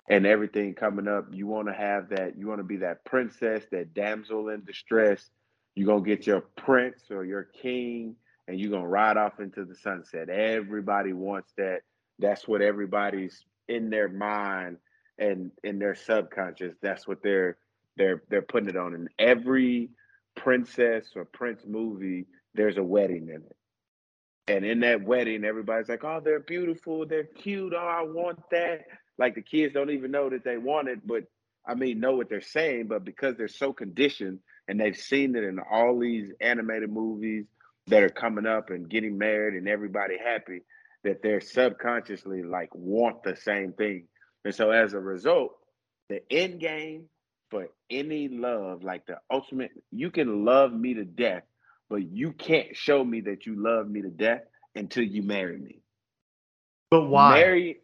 and 0.09 0.27
everything 0.27 0.75
coming 0.75 1.09
up, 1.09 1.27
you 1.31 1.47
want 1.47 1.69
to 1.69 1.75
have 1.75 2.11
that. 2.11 2.39
You 2.39 2.47
want 2.47 2.61
to 2.61 2.65
be 2.65 2.79
that 2.79 3.05
princess, 3.05 3.65
that 3.73 3.95
damsel 3.95 4.49
in 4.49 4.65
distress. 4.65 5.31
You're 5.75 5.87
gonna 5.87 6.05
get 6.05 6.27
your 6.27 6.43
prince 6.57 7.03
or 7.11 7.25
your 7.25 7.45
king, 7.45 8.17
and 8.49 8.59
you're 8.59 8.71
gonna 8.71 8.89
ride 8.89 9.17
off 9.17 9.41
into 9.41 9.65
the 9.65 9.75
sunset. 9.75 10.31
Everybody 10.31 11.13
wants 11.13 11.53
that. 11.59 11.81
That's 12.19 12.47
what 12.47 12.63
everybody's 12.63 13.45
in 13.69 13.91
their 13.91 14.09
mind 14.09 14.79
and 15.19 15.51
in 15.63 15.79
their 15.79 15.95
subconscious. 15.95 16.75
That's 16.81 17.07
what 17.09 17.23
they're 17.23 17.59
they're 17.97 18.23
they're 18.31 18.43
putting 18.43 18.69
it 18.69 18.77
on. 18.77 18.95
in 18.95 19.09
every 19.19 19.91
princess 20.37 21.11
or 21.17 21.25
prince 21.25 21.63
movie 21.67 22.27
there's 22.55 22.77
a 22.77 22.83
wedding 22.83 23.29
in 23.29 23.43
it. 23.43 23.57
And 24.47 24.65
in 24.65 24.81
that 24.81 25.03
wedding, 25.03 25.45
everybody's 25.45 25.89
like, 25.89 26.05
oh, 26.05 26.21
they're 26.23 26.41
beautiful, 26.41 27.07
they're 27.07 27.25
cute, 27.25 27.73
oh, 27.75 27.79
I 27.79 28.03
want 28.03 28.39
that. 28.51 28.83
Like 29.17 29.35
the 29.35 29.43
kids 29.43 29.73
don't 29.73 29.91
even 29.91 30.11
know 30.11 30.29
that 30.31 30.45
they 30.45 30.59
want 30.59 30.89
it, 30.89 31.07
but 31.07 31.25
I 31.67 31.75
mean, 31.75 32.01
know 32.01 32.17
what 32.17 32.29
they're 32.29 32.43
saying, 32.43 32.89
but 32.89 33.05
because 33.05 33.37
they're 33.37 33.49
so 33.49 33.73
conditioned 33.73 34.41
and 34.69 34.79
they've 34.79 34.97
seen 34.97 35.35
it 35.35 35.45
in 35.45 35.59
all 35.59 35.99
these 35.99 36.31
animated 36.41 36.91
movies 36.91 37.47
that 37.87 38.03
are 38.03 38.11
coming 38.11 38.47
up 38.47 38.71
and 38.71 38.89
getting 38.89 39.17
married 39.17 39.55
and 39.55 39.69
everybody 39.69 40.17
happy, 40.19 40.63
that 41.05 41.23
they're 41.23 41.41
subconsciously 41.41 42.43
like 42.43 42.75
want 42.75 43.23
the 43.23 43.37
same 43.37 43.73
thing. 43.73 44.09
And 44.45 44.55
so 44.55 44.71
as 44.71 44.93
a 44.93 45.01
result, 45.01 45.53
the 46.11 46.21
end 46.31 46.61
game 46.61 47.09
for 47.51 47.69
any 47.89 48.29
love, 48.29 48.83
like 48.83 49.07
the 49.07 49.19
ultimate, 49.31 49.71
you 49.91 50.11
can 50.11 50.45
love 50.45 50.73
me 50.73 50.95
to 50.95 51.05
death 51.05 51.45
but 51.89 52.11
you 52.11 52.33
can't 52.33 52.77
show 52.77 53.05
me 53.05 53.21
that 53.23 53.47
you 53.47 53.55
love 53.57 53.89
me 53.89 54.03
to 54.03 54.11
death 54.11 54.43
until 54.75 55.05
you 55.05 55.23
marry 55.23 55.59
me. 55.59 55.81
But 56.91 57.05
why? 57.05 57.35
Marry, 57.35 57.81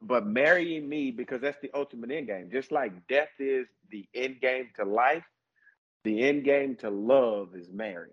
but 0.00 0.26
marrying 0.26 0.88
me 0.88 1.10
because 1.10 1.40
that's 1.40 1.60
the 1.62 1.70
ultimate 1.74 2.10
end 2.10 2.26
game. 2.26 2.50
Just 2.50 2.72
like 2.72 3.06
death 3.08 3.30
is 3.38 3.66
the 3.90 4.06
end 4.14 4.40
game 4.40 4.68
to 4.76 4.84
life, 4.84 5.24
the 6.04 6.22
end 6.22 6.44
game 6.44 6.76
to 6.76 6.90
love 6.90 7.54
is 7.54 7.68
marriage. 7.70 8.12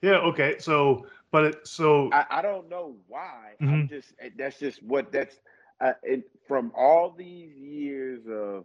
Yeah. 0.00 0.18
Okay. 0.18 0.56
So, 0.58 1.06
but 1.30 1.44
it, 1.44 1.66
so 1.66 2.10
I, 2.12 2.26
I 2.30 2.42
don't 2.42 2.68
know 2.68 2.96
why. 3.08 3.52
Mm-hmm. 3.60 3.72
I'm 3.72 3.88
just 3.88 4.12
that's 4.36 4.58
just 4.58 4.82
what 4.82 5.12
that's 5.12 5.36
uh, 5.80 5.92
it, 6.02 6.24
from 6.46 6.72
all 6.76 7.14
these 7.16 7.54
years 7.56 8.22
of 8.28 8.64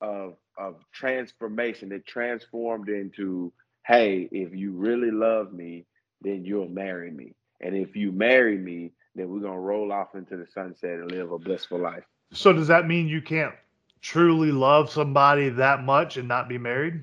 of 0.00 0.36
of 0.58 0.76
transformation. 0.92 1.92
It 1.92 2.06
transformed 2.06 2.88
into 2.88 3.52
hey, 3.86 4.28
if 4.32 4.54
you 4.54 4.72
really 4.72 5.10
love 5.10 5.52
me, 5.52 5.86
then 6.20 6.44
you'll 6.44 6.68
marry 6.68 7.10
me. 7.10 7.34
And 7.60 7.76
if 7.76 7.96
you 7.96 8.12
marry 8.12 8.58
me, 8.58 8.92
then 9.14 9.28
we're 9.28 9.40
gonna 9.40 9.60
roll 9.60 9.92
off 9.92 10.14
into 10.14 10.36
the 10.36 10.46
sunset 10.46 10.98
and 10.98 11.10
live 11.10 11.32
a 11.32 11.38
blissful 11.38 11.78
life. 11.78 12.04
So 12.32 12.52
does 12.52 12.68
that 12.68 12.86
mean 12.86 13.08
you 13.08 13.22
can't 13.22 13.54
truly 14.02 14.52
love 14.52 14.90
somebody 14.90 15.48
that 15.50 15.82
much 15.84 16.16
and 16.16 16.28
not 16.28 16.48
be 16.48 16.58
married? 16.58 17.02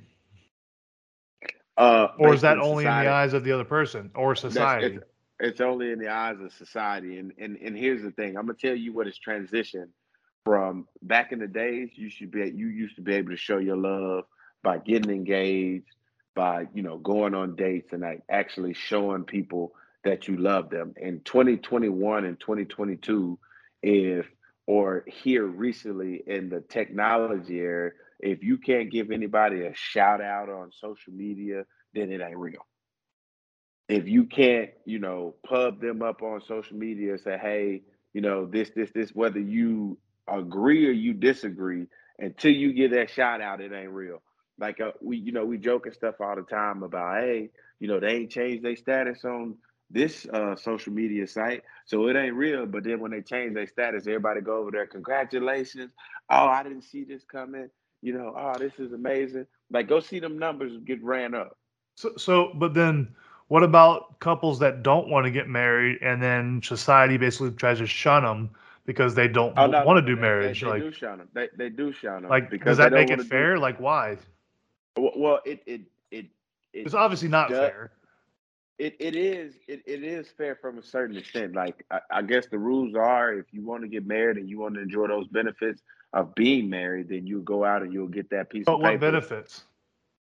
Uh, 1.76 2.10
or 2.20 2.34
is 2.34 2.42
that 2.42 2.60
only 2.60 2.84
society. 2.84 3.00
in 3.00 3.06
the 3.06 3.12
eyes 3.12 3.34
of 3.34 3.44
the 3.44 3.52
other 3.52 3.64
person 3.64 4.12
or 4.14 4.36
society? 4.36 4.98
It's, 4.98 5.06
it's, 5.40 5.62
only 5.62 5.92
in 5.92 5.98
the 5.98 6.10
eyes 6.10 6.40
of 6.40 6.54
society. 6.54 7.18
And, 7.18 7.34
and 7.40 7.58
and 7.58 7.76
here's 7.76 8.04
the 8.04 8.12
thing: 8.12 8.38
I'm 8.38 8.46
gonna 8.46 8.54
tell 8.54 8.76
you 8.76 8.94
what 8.94 9.08
has 9.08 9.18
transitioned 9.18 9.90
from 10.46 10.88
back 11.02 11.32
in 11.32 11.40
the 11.40 11.48
days. 11.48 11.90
You 11.96 12.10
should 12.10 12.30
be 12.30 12.52
you 12.56 12.68
used 12.68 12.96
to 12.98 13.02
be 13.02 13.16
able 13.16 13.32
to 13.32 13.38
show 13.38 13.58
your 13.58 13.78
love 13.78 14.26
by 14.62 14.78
getting 14.78 15.12
engaged, 15.12 15.96
by 16.36 16.68
you 16.74 16.84
know 16.84 16.98
going 16.98 17.36
on 17.36 17.56
dates 17.56 17.94
and 17.94 18.02
like 18.02 18.22
actually 18.30 18.74
showing 18.74 19.24
people 19.24 19.74
that 20.04 20.28
you 20.28 20.38
love 20.38 20.70
them 20.70 20.94
in 20.98 21.22
2021 21.22 22.26
and 22.26 22.40
2022 22.40 23.40
if 23.82 24.26
or 24.66 25.06
here 25.08 25.46
recently 25.46 26.24
in 26.28 26.50
the 26.50 26.62
technology 26.62 27.60
era 27.60 27.92
if 28.20 28.44
you 28.44 28.58
can't 28.58 28.92
give 28.92 29.12
anybody 29.12 29.66
a 29.66 29.74
shout 29.76 30.22
out 30.22 30.50
on 30.50 30.72
social 30.72 31.14
media 31.14 31.66
then 31.94 32.12
it 32.12 32.22
ain't 32.22 32.38
real 32.38 32.66
if 33.90 34.08
you 34.08 34.26
can't, 34.26 34.70
you 34.86 35.00
know, 35.00 35.36
pub 35.48 35.82
them 35.82 36.02
up 36.02 36.22
on 36.22 36.42
social 36.42 36.78
media 36.78 37.18
say, 37.18 37.38
hey, 37.38 37.82
you 38.14 38.22
know, 38.22 38.46
this, 38.46 38.72
this, 38.76 38.92
this, 38.94 39.12
whether 39.12 39.40
you 39.40 39.98
agree 40.28 40.88
or 40.88 40.92
you 40.92 41.14
disagree, 41.14 41.88
until 42.20 42.52
you 42.52 42.74
get 42.74 42.92
that 42.92 43.10
shout 43.10 43.42
out, 43.42 43.62
it 43.62 43.74
ain't 43.74 43.92
real. 43.92 44.22
Like 44.60 44.80
uh, 44.80 44.92
we, 45.02 45.18
you 45.18 45.32
know, 45.32 45.46
we 45.46 45.58
joke 45.58 45.86
and 45.86 45.96
stuff 45.96 46.16
all 46.22 46.36
the 46.36 46.44
time 46.44 46.84
about, 46.84 47.22
hey, 47.22 47.50
you 47.80 47.88
know, 47.88 48.00
they 48.00 48.10
ain't 48.16 48.32
changed 48.32 48.64
their 48.64 48.76
status 48.76 49.24
on 49.26 49.56
this 49.90 50.26
uh, 50.28 50.56
social 50.56 50.94
media 50.94 51.28
site, 51.28 51.64
so 51.86 52.08
it 52.08 52.16
ain't 52.16 52.36
real. 52.36 52.66
But 52.66 52.84
then 52.84 53.00
when 53.00 53.12
they 53.12 53.22
change 53.22 53.54
their 53.54 53.68
status, 53.68 54.08
everybody 54.08 54.42
go 54.42 54.58
over 54.58 54.72
there, 54.72 54.88
congratulations. 54.88 55.92
Oh, 56.30 56.46
I 56.48 56.64
didn't 56.64 56.84
see 56.84 57.04
this 57.04 57.24
coming. 57.24 57.70
You 58.02 58.14
know, 58.18 58.34
oh, 58.38 58.58
this 58.60 58.80
is 58.80 58.92
amazing. 58.94 59.46
Like, 59.72 59.88
go 59.88 60.00
see 60.00 60.20
them 60.20 60.38
numbers 60.38 60.74
get 60.86 61.04
ran 61.04 61.34
up. 61.34 61.58
So, 61.96 62.16
so, 62.18 62.52
but 62.56 62.74
then 62.74 63.16
what 63.48 63.64
about 63.64 64.20
couples 64.20 64.60
that 64.60 64.84
don't 64.84 65.10
want 65.10 65.26
to 65.26 65.32
get 65.32 65.48
married 65.48 66.00
and 66.02 66.22
then 66.22 66.62
society 66.64 67.18
basically 67.18 67.52
tries 67.52 67.80
to 67.80 67.88
shun 67.88 68.24
them 68.24 68.50
because 68.86 69.16
they 69.16 69.28
don't 69.28 69.56
Oh 69.58 69.68
no, 69.68 69.84
want 69.84 69.98
to 69.98 70.02
do 70.02 70.16
they, 70.16 70.22
marriage? 70.22 70.40
they, 70.40 70.54
they 70.54 70.72
like, 70.72 70.86
do 70.86 70.92
shun 70.92 71.20
them. 71.20 71.30
They 71.34 71.50
they 71.58 71.70
do 71.70 71.92
shun 71.92 72.24
them 72.24 72.40
like 72.40 72.50
because 72.50 72.78
does 72.78 72.78
that 72.78 72.94
make 72.94 73.12
it 73.12 73.22
wanna 73.22 73.24
do- 73.24 73.48
fair? 73.48 73.58
Like, 73.58 73.80
why? 73.80 74.18
Well, 74.98 75.40
it 75.46 75.62
it 75.66 75.82
it 76.12 76.26
it 76.74 76.86
It's 76.86 76.94
obviously 76.94 77.30
not 77.30 77.50
does- 77.50 77.70
fair. 77.70 77.92
It 78.80 78.96
it 79.00 79.16
is 79.16 79.54
it, 79.68 79.84
it 79.86 80.04
is 80.04 80.28
fair 80.30 80.56
from 80.56 80.80
a 80.80 80.84
certain 80.84 81.16
extent. 81.16 81.54
Like 81.54 81.86
I, 81.92 82.00
I 82.10 82.22
guess 82.24 82.48
the 82.48 82.58
rules 82.58 82.96
are 82.96 83.34
if 83.34 83.46
you 83.52 83.64
want 83.64 83.84
to 83.84 83.88
get 83.88 84.06
married 84.06 84.38
and 84.38 84.50
you 84.50 84.60
want 84.60 84.76
to 84.76 84.82
enjoy 84.82 85.08
those 85.08 85.28
benefits 85.28 85.82
of 86.12 86.34
being 86.34 86.70
married, 86.70 87.10
then 87.10 87.28
you 87.28 87.42
go 87.42 87.64
out 87.64 87.84
and 87.84 87.94
you'll 87.94 88.08
get 88.08 88.32
that 88.32 88.50
piece 88.50 88.66
But 88.66 88.76
of 88.76 88.82
what 88.82 89.00
benefits? 89.00 89.64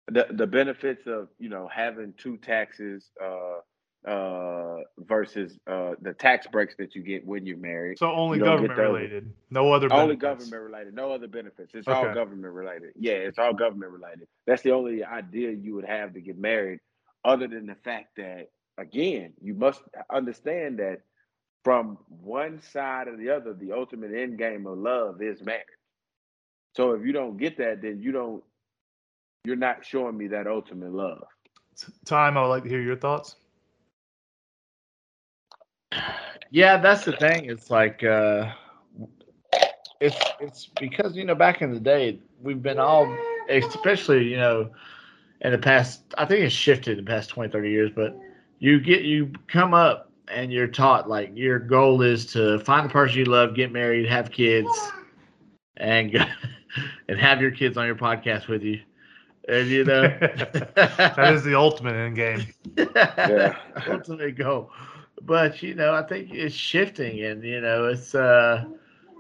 The 0.08 0.28
the 0.30 0.46
benefits 0.46 1.08
of 1.08 1.30
you 1.40 1.50
know 1.50 1.68
having 1.74 2.14
two 2.18 2.38
taxes 2.38 3.10
uh 3.22 3.60
uh 4.08 4.78
versus 5.00 5.58
uh 5.68 5.94
the 6.02 6.14
tax 6.14 6.46
breaks 6.48 6.76
that 6.78 6.96
you 6.96 7.02
get 7.02 7.26
when 7.26 7.46
you're 7.46 7.58
married. 7.58 7.98
So 7.98 8.12
only 8.12 8.38
You 8.38 8.44
don't 8.44 8.62
get 8.62 8.68
government 8.70 8.94
related, 8.94 9.34
no 9.50 9.74
other 9.74 9.92
Only 9.92 10.16
benefits. 10.16 10.50
government 10.50 10.72
related, 10.72 10.94
no 10.94 11.12
other 11.12 11.28
benefits. 11.28 11.72
It's 11.74 11.88
all 11.88 12.14
government 12.14 12.54
related. 12.54 12.92
Yeah, 13.00 13.14
it's 13.14 13.40
all 13.40 13.54
government 13.54 13.92
related. 13.92 14.28
That's 14.46 14.62
the 14.62 14.72
only 14.72 15.04
idea 15.04 15.52
you 15.52 15.74
would 15.76 15.86
have 15.86 16.14
to 16.14 16.22
get 16.22 16.38
married, 16.38 16.80
other 17.24 17.48
than 17.48 17.66
the 17.66 17.76
fact 17.84 18.18
that, 18.18 18.50
again, 18.78 19.34
you 19.42 19.56
must 19.56 19.82
understand 20.12 20.78
that 20.80 21.02
from 21.64 21.98
one 22.08 22.62
side 22.62 23.08
or 23.08 23.18
the 23.18 23.32
other, 23.32 23.54
the 23.54 23.72
ultimate 23.72 24.14
end 24.14 24.38
game 24.38 24.68
of 24.68 24.78
love 24.78 25.20
is 25.22 25.42
marriage. 25.42 25.64
So 26.76 26.92
if 26.92 27.04
you 27.04 27.12
don't 27.12 27.38
get 27.38 27.58
that, 27.58 27.82
then 27.82 28.02
you 28.04 28.12
don't, 28.12 28.44
you're 29.46 29.56
not 29.56 29.84
showing 29.84 30.16
me 30.16 30.28
that 30.28 30.46
ultimate 30.46 30.92
love. 30.94 31.26
Time. 32.06 32.38
I 32.38 32.42
would 32.44 32.50
like 32.50 32.64
to 32.64 32.70
hear 32.70 32.82
your 32.82 32.98
thoughts. 32.98 33.38
Yeah, 36.52 36.78
that's 36.78 37.06
the 37.06 37.14
thing. 37.14 37.46
It's 37.46 37.70
like 37.70 38.04
uh 38.04 38.52
it's 40.00 40.18
it's 40.40 40.68
because 40.80 41.16
you 41.16 41.24
know 41.26 41.36
back 41.36 41.62
in 41.62 41.74
the 41.74 41.80
day 41.80 42.20
we've 42.42 42.62
been 42.62 42.80
all 42.80 43.08
especially 43.50 44.28
you 44.28 44.38
know 44.38 44.70
in 45.42 45.52
the 45.52 45.58
past 45.58 46.02
I 46.18 46.26
think 46.26 46.42
it's 46.42 46.54
shifted 46.54 46.98
in 46.98 47.06
the 47.06 47.10
past 47.10 47.30
20 47.30 47.50
30 47.52 47.70
years 47.70 47.92
but 47.96 48.18
you 48.60 48.80
get 48.80 49.04
you 49.04 49.32
come 49.48 49.74
up 49.74 50.12
and 50.28 50.52
you're 50.52 50.68
taught 50.68 51.10
like 51.10 51.32
your 51.34 51.60
goal 51.60 52.02
is 52.02 52.26
to 52.34 52.60
find 52.60 52.86
the 52.90 52.92
person 52.92 53.20
you 53.20 53.26
love, 53.26 53.56
get 53.56 53.72
married, 53.72 54.08
have 54.08 54.32
kids 54.32 54.70
and 55.78 56.12
go, 56.12 56.20
and 57.10 57.20
have 57.20 57.42
your 57.42 57.52
kids 57.52 57.78
on 57.78 57.86
your 57.86 57.96
podcast 57.96 58.48
with 58.48 58.64
you. 58.64 58.82
And 59.48 59.68
you 59.68 59.84
know 59.84 60.02
that 60.76 61.34
is 61.34 61.44
the 61.44 61.56
ultimate 61.56 61.96
end 61.96 62.16
game. 62.16 62.42
Yeah. 62.96 63.56
ultimate 63.88 64.36
goal. 64.36 64.72
But 65.22 65.64
you 65.64 65.76
know, 65.76 65.94
I 65.94 66.04
think 66.04 66.34
it's 66.34 66.56
shifting, 66.56 67.24
and 67.24 67.44
you 67.44 67.62
know, 67.62 67.88
it's 67.88 68.14
uh, 68.16 68.66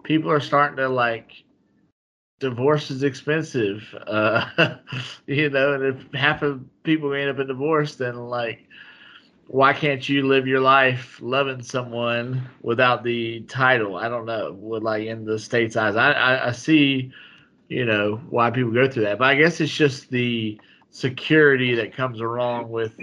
people 0.04 0.32
are 0.32 0.40
starting 0.40 0.78
to 0.78 0.90
like 0.90 1.44
divorce 2.40 2.92
is 2.92 3.04
expensive. 3.04 3.84
Uh, 4.08 4.78
you 5.28 5.50
know, 5.50 5.74
and 5.74 5.84
if 5.84 6.14
half 6.14 6.42
of 6.42 6.64
people 6.84 7.14
end 7.14 7.30
up 7.30 7.40
in 7.40 7.48
divorce, 7.48 7.96
then 7.96 8.16
like, 8.16 8.68
why 9.48 9.74
can't 9.74 10.08
you 10.10 10.28
live 10.28 10.48
your 10.48 10.60
life 10.60 11.20
loving 11.22 11.62
someone 11.62 12.48
without 12.62 13.04
the 13.04 13.42
title? 13.42 13.96
I 13.96 14.10
don't 14.10 14.26
know. 14.26 14.54
With 14.54 14.84
like 14.84 15.06
in 15.06 15.26
the 15.26 15.40
state's 15.40 15.76
eyes, 15.76 15.96
I, 15.96 16.12
I, 16.12 16.48
I 16.48 16.52
see, 16.52 17.12
you 17.68 17.86
know, 17.86 18.18
why 18.30 18.50
people 18.52 18.72
go 18.72 18.90
through 18.90 19.04
that. 19.04 19.20
But 19.20 19.26
I 19.30 19.36
guess 19.36 19.62
it's 19.62 19.76
just 19.76 20.10
the 20.10 20.60
security 20.90 21.76
that 21.76 21.94
comes 21.96 22.20
along 22.22 22.70
with 22.70 22.96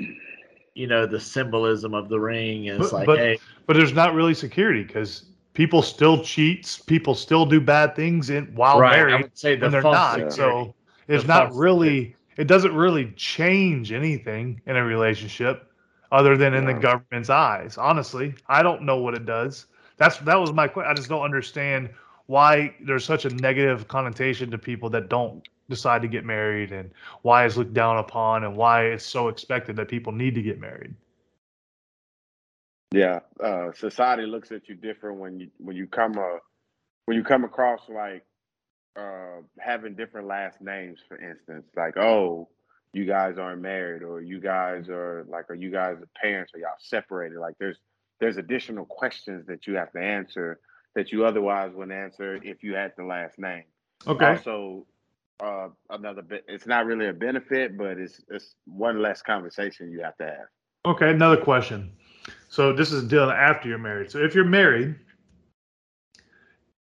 you 0.75 0.87
know 0.87 1.07
the 1.07 1.21
symbolism 1.21 1.95
of 1.95 2.09
the 2.09 2.19
ring 2.19 2.67
it's 2.67 2.79
But- 2.79 2.93
like 2.93 3.07
but- 3.07 3.19
hey 3.19 3.39
But 3.67 3.77
there's 3.77 3.93
not 3.93 4.15
really 4.15 4.35
security 4.35 4.83
because 4.85 5.25
people 5.55 5.83
still 5.83 6.23
cheat, 6.25 6.81
people 6.87 7.15
still 7.15 7.45
do 7.47 7.61
bad 7.61 7.95
things 7.95 8.31
in 8.31 8.47
while 8.55 8.81
right 8.81 8.95
i 8.95 8.97
married 8.97 9.23
would 9.23 9.39
say 9.39 9.55
the 9.55 9.69
they're 9.69 9.83
not. 9.83 10.13
security. 10.15 10.37
So 10.37 10.75
it's 11.09 11.25
The 11.25 11.29
not 11.29 11.55
really. 11.55 12.17
It 12.39 12.47
doesn't 12.49 12.75
really 12.75 13.13
change 13.17 13.93
anything 13.93 14.61
in 14.67 14.77
a 14.77 14.83
relationship, 14.85 15.71
other 16.11 16.37
than 16.39 16.55
in 16.55 16.65
the 16.65 16.73
government's 16.73 17.29
eyes. 17.29 17.77
Honestly, 17.77 18.35
I 18.49 18.63
don't 18.63 18.83
know 18.83 18.97
what 18.97 19.15
it 19.15 19.27
does. 19.27 19.67
That's 19.99 20.17
that 20.19 20.41
was 20.41 20.53
my 20.53 20.67
question. 20.69 20.91
I 20.91 20.95
just 20.95 21.11
don't 21.11 21.23
understand 21.23 21.91
why 22.27 22.75
there's 22.81 23.05
such 23.05 23.27
a 23.27 23.31
negative 23.31 23.87
connotation 23.89 24.51
to 24.51 24.57
people 24.59 24.89
that 24.91 25.11
don't 25.11 25.47
decide 25.73 26.03
to 26.03 26.09
get 26.09 26.25
married, 26.25 26.73
and 26.73 26.91
why 27.23 27.45
it's 27.45 27.57
looked 27.57 27.75
down 27.75 27.99
upon, 27.99 28.45
and 28.45 28.57
why 28.57 28.85
it's 28.85 29.07
so 29.07 29.29
expected 29.29 29.77
that 29.77 29.89
people 29.89 30.13
need 30.13 30.35
to 30.35 30.43
get 30.43 30.61
married. 30.61 30.95
Yeah, 32.93 33.21
uh, 33.43 33.73
society 33.73 34.25
looks 34.27 34.53
at 34.53 34.69
you 34.69 34.75
different 34.75 35.19
when 35.19 35.41
you 35.41 35.49
when 35.59 35.77
you 35.77 35.87
come 35.87 36.19
uh, 36.19 36.39
when 37.07 37.17
you 37.17 37.25
come 37.25 37.45
across 37.45 37.81
like 37.89 38.25
uh, 38.97 39.41
having 39.59 39.95
different 39.95 40.27
last 40.27 40.61
names, 40.61 41.01
for 41.09 41.17
instance, 41.17 41.67
like 41.75 41.97
oh, 41.97 42.49
you 42.93 43.07
guys 43.07 43.39
aren't 43.39 43.63
married, 43.63 44.03
or 44.03 44.21
you 44.21 44.41
guys 44.41 44.89
are 44.91 45.25
like, 45.29 45.49
are 45.49 45.55
you 45.55 45.71
guys 45.71 45.97
parents, 46.21 46.53
or 46.55 46.61
y'all 46.61 46.71
separated? 46.79 47.39
Like 47.39 47.55
there's 47.59 47.79
there's 48.21 48.37
additional 48.37 48.85
questions 48.85 49.47
that 49.47 49.67
you 49.67 49.77
have 49.77 49.91
to 49.93 49.99
answer 49.99 50.61
that 50.95 51.11
you 51.11 51.25
otherwise 51.25 51.73
wouldn't 51.75 51.97
answer 51.97 52.39
if 52.43 52.63
you 52.63 52.75
had 52.75 52.93
the 52.97 53.05
last 53.05 53.39
name. 53.39 53.65
Okay. 54.07 54.27
Also, 54.27 54.87
uh, 55.43 55.69
another 55.91 56.23
bit, 56.23 56.45
it's 56.47 56.67
not 56.67 56.87
really 56.87 57.09
a 57.09 57.13
benefit, 57.13 57.77
but 57.77 57.99
it's 57.99 58.23
it's 58.29 58.55
one 58.65 59.03
less 59.03 59.23
conversation 59.23 59.91
you 59.91 60.03
have 60.03 60.17
to 60.19 60.25
have. 60.25 60.47
Okay, 60.87 61.11
another 61.11 61.37
question. 61.37 61.91
So 62.49 62.73
this 62.73 62.93
is 62.93 63.05
dealing 63.05 63.35
after 63.35 63.69
you're 63.69 63.79
married. 63.79 64.11
So 64.11 64.19
if 64.19 64.35
you're 64.35 64.45
married 64.45 64.97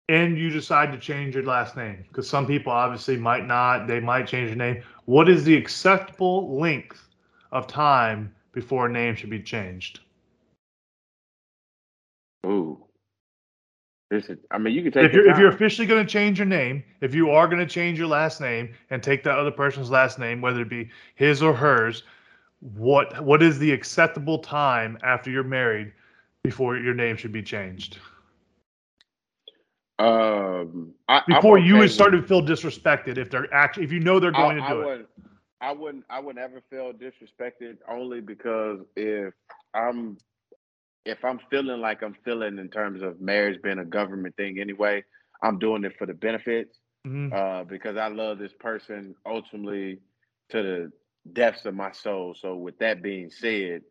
and 0.09 0.37
you 0.37 0.50
decide 0.50 0.92
to 0.92 0.99
change 0.99 1.35
your 1.35 1.44
last 1.44 1.76
name, 1.76 2.04
because 2.09 2.28
some 2.28 2.47
people 2.47 2.73
obviously 2.73 3.16
might 3.16 3.47
not, 3.47 3.87
they 3.87 4.00
might 4.00 4.26
change 4.26 4.49
their 4.49 4.56
name. 4.56 4.82
What 5.06 5.28
is 5.28 5.44
the 5.44 5.56
acceptable 5.56 6.59
length 6.59 7.09
of 7.52 7.66
time 7.66 8.35
before 8.52 8.87
a 8.87 8.92
name 8.92 9.14
should 9.14 9.30
be 9.30 9.42
changed? 9.42 10.00
Ooh. 12.47 12.85
I 14.50 14.59
mean, 14.59 14.75
you 14.75 14.83
can 14.83 14.92
take 14.92 15.04
If 15.04 15.12
you're 15.12 15.28
if 15.31 15.38
you're 15.38 15.49
officially 15.49 15.87
going 15.87 16.04
to 16.04 16.11
change 16.11 16.38
your 16.38 16.47
name, 16.47 16.83
if 17.00 17.14
you 17.14 17.31
are 17.31 17.47
going 17.47 17.61
to 17.61 17.66
change 17.66 17.99
your 17.99 18.09
last 18.09 18.40
name 18.40 18.75
and 18.90 19.02
take 19.02 19.23
that 19.25 19.38
other 19.38 19.50
person's 19.50 19.90
last 19.90 20.19
name, 20.19 20.40
whether 20.40 20.62
it 20.62 20.69
be 20.69 20.90
his 21.14 21.42
or 21.42 21.54
hers, 21.54 22.04
what 22.61 23.23
what 23.25 23.42
is 23.42 23.59
the 23.59 23.71
acceptable 23.73 24.38
time 24.38 24.99
after 25.02 25.31
you're 25.31 25.42
married 25.45 25.92
before 26.42 26.76
your 26.76 26.95
name 26.95 27.16
should 27.16 27.33
be 27.33 27.42
changed? 27.42 27.99
Um, 29.99 30.92
I, 31.09 31.23
I'm 31.31 31.37
before 31.37 31.59
you 31.59 31.75
okay 31.75 31.81
would 31.81 31.90
start 31.90 32.12
with- 32.12 32.23
to 32.23 32.26
feel 32.26 32.42
disrespected 32.42 33.19
if 33.19 33.31
they're 33.31 33.52
actually 33.52 33.85
if 33.85 33.92
you 33.92 34.00
know 34.00 34.19
they're 34.19 34.33
going 34.33 34.61
I, 34.61 34.69
to 34.69 34.75
do 34.75 34.81
I 34.81 34.83
it. 34.83 34.87
Would, 34.87 35.07
I 35.61 35.73
wouldn't. 35.73 36.04
I 36.11 36.21
would 36.21 36.37
never 36.37 36.61
feel 36.71 36.92
disrespected 36.92 37.78
only 37.88 38.21
because 38.21 38.81
if 38.97 39.33
I'm 39.75 40.19
if 41.04 41.25
I'm 41.25 41.40
feeling 41.50 41.80
like 41.80 42.02
I'm 42.02 42.16
feeling 42.25 42.59
in 42.59 42.68
terms 42.68 43.02
of 43.02 43.21
marriage 43.21 43.61
being 43.62 43.78
a 43.78 43.85
government 43.85 44.37
thing 44.37 44.59
anyway, 44.61 45.04
I'm 45.42 45.59
doing 45.59 45.85
it 45.85 45.97
for 45.99 46.06
the 46.06 46.14
benefits. 46.14 46.78
Mhm. 47.04 47.32
uh, 47.32 47.64
because 47.64 47.97
I 47.97 48.06
love 48.06 48.38
this 48.38 48.52
person 48.61 49.16
ultimately 49.26 49.99
to 50.50 50.62
the 50.62 50.92
depths 51.32 51.64
of 51.66 51.75
my 51.75 51.90
soul. 51.90 52.32
So, 52.32 52.54
with 52.54 52.78
that 52.78 53.02
being 53.02 53.28
said, 53.28 53.82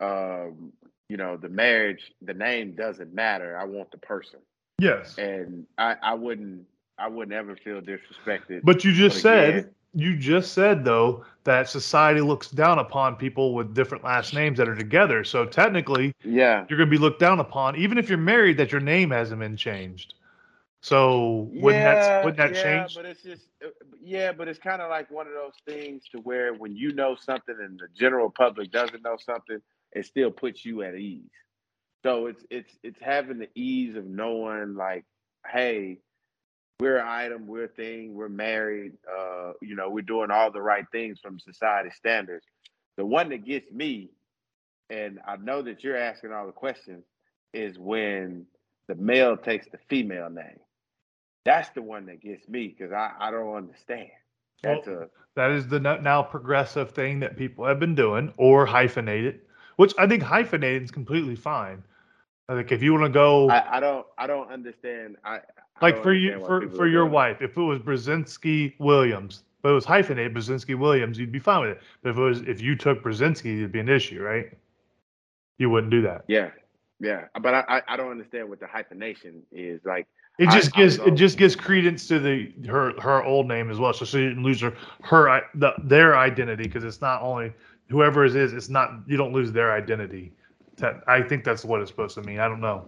um, 0.00 0.72
you 1.10 1.18
know, 1.18 1.36
the 1.36 1.50
marriage, 1.50 2.10
the 2.22 2.32
name 2.32 2.74
doesn't 2.74 3.12
matter. 3.12 3.54
I 3.58 3.64
want 3.64 3.90
the 3.90 3.98
person, 3.98 4.40
Yes, 4.78 5.18
and 5.18 5.66
I, 5.76 5.96
I 6.02 6.14
wouldn't, 6.14 6.64
I 6.96 7.08
wouldn't 7.08 7.36
ever 7.36 7.54
feel 7.54 7.82
disrespected. 7.82 8.62
but 8.64 8.82
you 8.82 8.92
just 8.94 9.16
But 9.16 9.20
said 9.22 9.48
again- 9.56 9.74
you 9.94 10.16
just 10.16 10.52
said 10.52 10.84
though 10.84 11.24
that 11.44 11.68
society 11.68 12.20
looks 12.20 12.50
down 12.50 12.78
upon 12.78 13.16
people 13.16 13.54
with 13.54 13.74
different 13.74 14.04
last 14.04 14.32
names 14.32 14.58
that 14.58 14.68
are 14.68 14.76
together. 14.76 15.24
So 15.24 15.44
technically, 15.44 16.14
yeah, 16.24 16.64
you're 16.68 16.78
going 16.78 16.88
to 16.88 16.90
be 16.90 16.98
looked 16.98 17.20
down 17.20 17.40
upon, 17.40 17.76
even 17.76 17.98
if 17.98 18.08
you're 18.08 18.18
married, 18.18 18.56
that 18.58 18.72
your 18.72 18.80
name 18.80 19.10
hasn't 19.10 19.40
been 19.40 19.56
changed. 19.56 20.14
So 20.80 21.48
wouldn't 21.54 21.84
that 21.84 22.24
wouldn't 22.24 22.38
that 22.38 22.54
yeah, 22.54 22.62
change? 22.62 22.94
but 22.96 23.04
it's 23.04 23.22
just 23.22 23.46
uh, 23.64 23.68
yeah, 24.00 24.32
but 24.32 24.48
it's 24.48 24.58
kind 24.58 24.82
of 24.82 24.90
like 24.90 25.10
one 25.10 25.26
of 25.26 25.32
those 25.32 25.54
things 25.66 26.02
to 26.10 26.18
where 26.18 26.54
when 26.54 26.74
you 26.74 26.92
know 26.92 27.14
something 27.14 27.56
and 27.60 27.78
the 27.78 27.86
general 27.96 28.30
public 28.30 28.72
doesn't 28.72 29.02
know 29.02 29.16
something, 29.24 29.58
it 29.92 30.06
still 30.06 30.30
puts 30.30 30.64
you 30.64 30.82
at 30.82 30.94
ease. 30.94 31.30
So 32.02 32.26
it's 32.26 32.44
it's 32.50 32.78
it's 32.82 33.00
having 33.00 33.38
the 33.38 33.48
ease 33.54 33.94
of 33.96 34.06
knowing 34.06 34.74
like, 34.74 35.04
hey, 35.46 35.98
we're 36.82 36.98
an 36.98 37.06
item, 37.06 37.46
we're 37.46 37.66
a 37.66 37.68
thing, 37.68 38.12
we're 38.12 38.28
married, 38.28 38.94
uh, 39.08 39.52
you 39.62 39.76
know, 39.76 39.88
we're 39.88 40.02
doing 40.02 40.32
all 40.32 40.50
the 40.50 40.60
right 40.60 40.84
things 40.90 41.20
from 41.22 41.38
society 41.38 41.90
standards. 41.96 42.44
The 42.96 43.06
one 43.06 43.28
that 43.28 43.44
gets 43.44 43.70
me, 43.70 44.10
and 44.90 45.20
I 45.24 45.36
know 45.36 45.62
that 45.62 45.84
you're 45.84 45.96
asking 45.96 46.32
all 46.32 46.44
the 46.44 46.52
questions, 46.52 47.04
is 47.54 47.78
when 47.78 48.46
the 48.88 48.96
male 48.96 49.36
takes 49.36 49.68
the 49.70 49.78
female 49.88 50.28
name. 50.28 50.58
That's 51.44 51.70
the 51.70 51.82
one 51.82 52.06
that 52.06 52.20
gets 52.20 52.48
me 52.48 52.74
because 52.76 52.92
I, 52.92 53.12
I 53.16 53.30
don't 53.30 53.54
understand. 53.54 54.10
That's 54.64 54.84
Well, 54.88 55.02
a 55.02 55.08
That 55.36 55.52
is 55.52 55.68
the 55.68 55.78
now 55.78 56.22
progressive 56.24 56.90
thing 56.90 57.20
that 57.20 57.36
people 57.36 57.64
have 57.64 57.78
been 57.78 57.94
doing, 57.94 58.32
or 58.38 58.66
hyphenated, 58.66 59.42
which 59.76 59.94
I 59.98 60.08
think 60.08 60.24
hyphenated 60.24 60.82
is 60.82 60.90
completely 60.90 61.36
fine. 61.36 61.84
Think 62.56 62.72
if 62.72 62.82
you 62.82 62.92
want 62.92 63.04
to 63.04 63.10
go 63.10 63.48
I, 63.48 63.64
I 63.76 63.80
don't 63.80 64.06
I 64.18 64.26
don't 64.26 64.50
understand. 64.50 65.16
I 65.24 65.40
I 65.76 65.82
like 65.82 66.02
for 66.02 66.12
you 66.14 66.38
for 66.40 66.68
for 66.68 66.86
your 66.86 67.06
it. 67.06 67.10
wife, 67.10 67.42
if 67.42 67.56
it 67.56 67.62
was 67.62 67.78
Brzezinski 67.80 68.74
Williams, 68.78 69.44
but 69.62 69.70
it 69.70 69.74
was 69.74 69.84
hyphenated 69.84 70.34
Brzezinski 70.34 70.78
Williams, 70.78 71.18
you'd 71.18 71.32
be 71.32 71.38
fine 71.38 71.62
with 71.62 71.70
it. 71.70 71.80
But 72.02 72.10
if 72.10 72.16
it 72.18 72.22
was 72.22 72.40
if 72.42 72.60
you 72.60 72.76
took 72.76 73.02
Brzezinski, 73.02 73.58
it'd 73.58 73.72
be 73.72 73.80
an 73.80 73.88
issue, 73.88 74.22
right? 74.22 74.46
You 75.58 75.70
wouldn't 75.70 75.90
do 75.90 76.02
that. 76.02 76.24
Yeah, 76.28 76.50
yeah, 77.00 77.26
but 77.40 77.54
I, 77.54 77.64
I 77.68 77.82
I 77.88 77.96
don't 77.96 78.10
understand 78.10 78.48
what 78.48 78.60
the 78.60 78.66
hyphenation 78.66 79.42
is. 79.52 79.80
Like 79.84 80.06
It 80.38 80.48
just 80.48 80.72
gives 80.72 80.98
it 80.98 81.12
just 81.12 81.38
gives 81.38 81.54
credence 81.56 82.08
to 82.08 82.18
the 82.18 82.52
her 82.68 82.98
her 83.00 83.22
old 83.24 83.46
name 83.48 83.70
as 83.70 83.78
well, 83.78 83.92
so 83.92 84.04
she 84.04 84.18
didn't 84.18 84.42
lose 84.42 84.60
her 84.60 84.74
her 85.02 85.28
i- 85.28 85.42
the, 85.54 85.72
their 85.84 86.16
identity 86.16 86.64
because 86.64 86.84
it's 86.84 87.00
not 87.00 87.22
only 87.22 87.52
whoever 87.88 88.24
it 88.24 88.34
is, 88.34 88.52
it's 88.52 88.68
not 88.68 88.90
you 89.06 89.16
don't 89.16 89.32
lose 89.32 89.52
their 89.52 89.72
identity. 89.72 90.32
I 91.06 91.22
think 91.22 91.44
that's 91.44 91.64
what 91.64 91.80
it's 91.80 91.90
supposed 91.90 92.14
to 92.14 92.22
mean. 92.22 92.38
I 92.38 92.48
don't 92.48 92.60
know. 92.60 92.86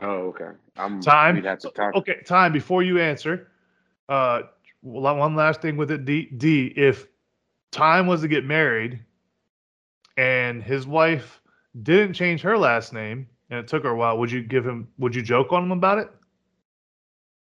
oh 0.00 0.28
okay, 0.28 0.50
I'm 0.76 1.00
Time. 1.00 1.36
We'd 1.36 1.44
have 1.44 1.60
to 1.60 1.70
talk. 1.70 1.94
Okay, 1.94 2.20
time 2.26 2.52
before 2.52 2.82
you 2.82 2.98
answer. 2.98 3.48
Uh, 4.08 4.42
one 4.82 5.36
last 5.36 5.62
thing 5.62 5.76
with 5.76 5.90
it, 5.90 6.04
D. 6.04 6.28
D. 6.36 6.72
If 6.76 7.06
time 7.70 8.06
was 8.06 8.20
to 8.22 8.28
get 8.28 8.44
married, 8.44 9.00
and 10.16 10.62
his 10.62 10.86
wife 10.86 11.40
didn't 11.82 12.14
change 12.14 12.42
her 12.42 12.58
last 12.58 12.92
name, 12.92 13.28
and 13.50 13.60
it 13.60 13.68
took 13.68 13.84
her 13.84 13.90
a 13.90 13.96
while, 13.96 14.18
would 14.18 14.30
you 14.30 14.42
give 14.42 14.66
him? 14.66 14.88
Would 14.98 15.14
you 15.14 15.22
joke 15.22 15.52
on 15.52 15.62
him 15.62 15.72
about 15.72 15.98
it? 15.98 16.10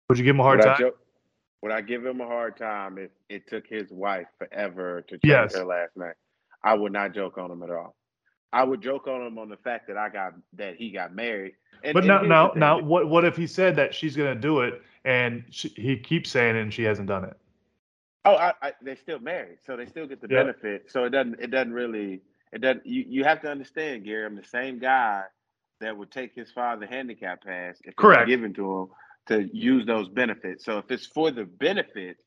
Would 0.09 0.17
you 0.17 0.23
give 0.23 0.35
him 0.35 0.41
a 0.41 0.43
hard 0.43 0.59
would 0.59 0.67
I 0.67 0.77
time? 0.77 0.91
would 1.61 1.71
I 1.71 1.81
give 1.81 2.05
him 2.05 2.21
a 2.21 2.25
hard 2.27 2.57
time 2.57 2.97
if 2.97 3.11
it 3.29 3.47
took 3.47 3.67
his 3.67 3.91
wife 3.91 4.27
forever 4.37 5.01
to 5.03 5.17
change 5.17 5.23
Yes. 5.23 5.55
her 5.55 5.65
last 5.65 5.95
name? 5.95 6.13
I 6.63 6.73
would 6.73 6.91
not 6.91 7.13
joke 7.13 7.37
on 7.37 7.51
him 7.51 7.63
at 7.63 7.69
all. 7.69 7.95
I 8.51 8.63
would 8.63 8.81
joke 8.81 9.07
on 9.07 9.25
him 9.25 9.37
on 9.37 9.49
the 9.49 9.57
fact 9.57 9.87
that 9.87 9.97
I 9.97 10.09
got 10.09 10.33
that 10.53 10.75
he 10.75 10.91
got 10.91 11.13
married. 11.15 11.53
And, 11.83 11.93
But 11.93 12.05
now, 12.05 12.21
now, 12.21 12.51
now, 12.55 12.79
what 12.79 13.07
what 13.07 13.25
if 13.25 13.37
he 13.37 13.47
said 13.47 13.75
that 13.77 13.93
she's 13.93 14.15
gonna 14.15 14.35
do 14.35 14.61
it, 14.61 14.81
and 15.05 15.43
she, 15.49 15.69
he 15.69 15.97
keeps 15.97 16.29
saying 16.29 16.55
it, 16.55 16.61
and 16.61 16.73
she 16.73 16.83
hasn't 16.83 17.07
done 17.07 17.23
it? 17.25 17.37
Oh, 18.25 18.35
I, 18.35 18.53
I, 18.61 18.73
they're 18.81 18.97
still 18.97 19.19
married, 19.19 19.59
so 19.65 19.77
they 19.77 19.85
still 19.85 20.05
get 20.05 20.21
the 20.21 20.27
Yeah. 20.29 20.43
benefit. 20.43 20.91
So 20.91 21.05
it 21.05 21.11
doesn't. 21.11 21.39
It 21.39 21.51
doesn't 21.51 21.73
really. 21.73 22.21
It 22.51 22.61
doesn't. 22.61 22.85
You, 22.85 23.05
you 23.07 23.23
have 23.23 23.41
to 23.41 23.49
understand, 23.49 24.03
Gary. 24.03 24.25
I'm 24.25 24.35
the 24.35 24.43
same 24.43 24.79
guy 24.79 25.23
that 25.79 25.95
would 25.95 26.11
take 26.11 26.35
his 26.35 26.51
father 26.51 26.85
handicap 26.85 27.43
pass 27.43 27.77
if 27.85 27.95
Correct. 27.95 28.27
given 28.27 28.53
to 28.55 28.79
him 28.79 28.87
to 29.27 29.55
use 29.55 29.85
those 29.85 30.09
benefits. 30.09 30.65
So 30.65 30.79
if 30.79 30.91
it's 30.91 31.05
for 31.05 31.31
the 31.31 31.45
benefit, 31.45 32.17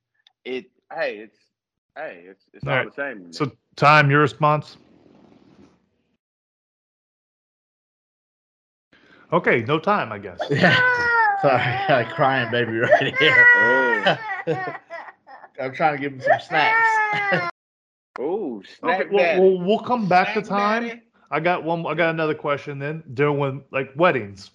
it 0.45 0.67
hey, 0.93 1.19
it's 1.19 1.38
hey, 1.97 2.25
it's 2.26 2.45
it's 2.55 2.67
all, 2.67 2.73
All 2.73 2.79
right. 2.79 2.95
the 2.95 2.95
same. 2.95 3.33
So, 3.33 3.52
time, 3.76 4.11
your 4.11 4.21
response. 4.21 4.79
Okay, 9.33 9.62
no 9.62 9.79
time, 9.79 10.12
I 10.12 10.19
guess. 10.19 10.41
Yeah. 10.51 10.79
Sorry, 11.43 11.79
like 11.89 12.11
crying 12.11 12.51
baby 12.51 12.73
right 12.79 13.16
here. 13.18 13.47
oh, 13.57 14.18
I'm 15.61 15.75
trying 15.75 15.97
to 15.97 16.01
give 16.01 16.12
him 16.12 16.21
some 16.21 16.38
snacks. 16.40 17.51
oh, 18.21 18.62
snack 18.79 19.01
Okay, 19.07 19.11
well, 19.11 19.40
well, 19.40 19.66
we'll 19.66 19.79
come 19.81 20.07
back 20.07 20.35
to 20.35 20.42
time. 20.42 20.87
daddy. 20.87 21.03
I 21.31 21.40
got 21.40 21.64
one. 21.64 21.85
I 21.87 21.95
got 21.95 22.11
another 22.11 22.35
question. 22.35 22.79
Then 22.79 23.03
doing 23.14 23.64
like 23.73 23.90
weddings. 23.97 24.51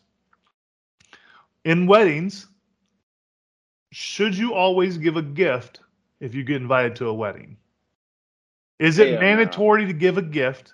In 1.65 1.87
weddings, 1.87 2.47
should 3.91 4.37
you 4.37 4.53
always 4.53 4.97
give 4.97 5.17
a 5.17 5.21
gift 5.21 5.81
if 6.19 6.35
you 6.35 6.43
get 6.43 6.57
invited 6.57 6.95
to 6.97 7.07
a 7.07 7.13
wedding? 7.13 7.57
Is 8.79 8.99
it 8.99 9.09
Hell 9.09 9.15
no. 9.15 9.21
mandatory 9.21 9.87
to 9.87 9.93
give 9.93 10.17
a 10.17 10.21
gift 10.21 10.73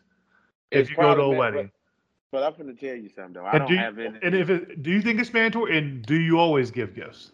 if 0.71 0.81
It's 0.81 0.89
you 0.89 0.95
go 0.97 1.01
to 1.03 1.07
a 1.11 1.15
probably 1.15 1.33
ma- 1.35 1.39
wedding? 1.39 1.71
But, 2.33 2.43
I'm 2.43 2.53
going 2.61 2.75
to 2.75 2.85
tell 2.87 2.95
you 2.97 3.09
something 3.15 3.33
though. 3.33 3.45
I 3.45 3.51
And 3.51 3.59
don't 3.59 3.67
do 3.69 3.75
you, 3.75 3.79
have 3.79 3.99
any. 3.99 4.19
and 4.23 4.35
if 4.35 4.49
it, 4.49 4.83
do 4.83 4.91
you 4.91 5.01
think 5.01 5.21
it's 5.21 5.31
mandatory? 5.31 5.77
And 5.77 6.03
do 6.03 6.15
you 6.15 6.39
always 6.39 6.71
give 6.71 6.95
gifts? 6.95 7.31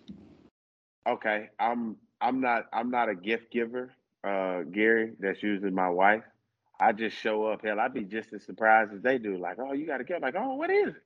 Okay, 1.07 1.49
I'm 1.59 1.95
I'm 2.21 2.41
not 2.41 2.67
I'm 2.73 2.91
not 2.91 3.09
a 3.09 3.15
gift 3.15 3.51
giver, 3.51 3.91
uh, 4.23 4.61
Gary. 4.63 5.13
That's 5.19 5.41
usually 5.41 5.71
my 5.71 5.89
wife. 5.89 6.23
I 6.79 6.91
just 6.91 7.17
show 7.17 7.45
up. 7.47 7.63
Hell, 7.63 7.79
I'd 7.79 7.93
be 7.93 8.03
just 8.03 8.33
as 8.33 8.43
surprised 8.43 8.93
as 8.93 9.01
they 9.01 9.17
do. 9.17 9.37
Like, 9.37 9.57
oh, 9.59 9.73
you 9.73 9.87
got 9.87 10.01
a 10.01 10.03
gift. 10.03 10.21
Like, 10.21 10.35
oh, 10.37 10.55
what 10.55 10.69
is 10.69 10.89
it? 10.89 11.03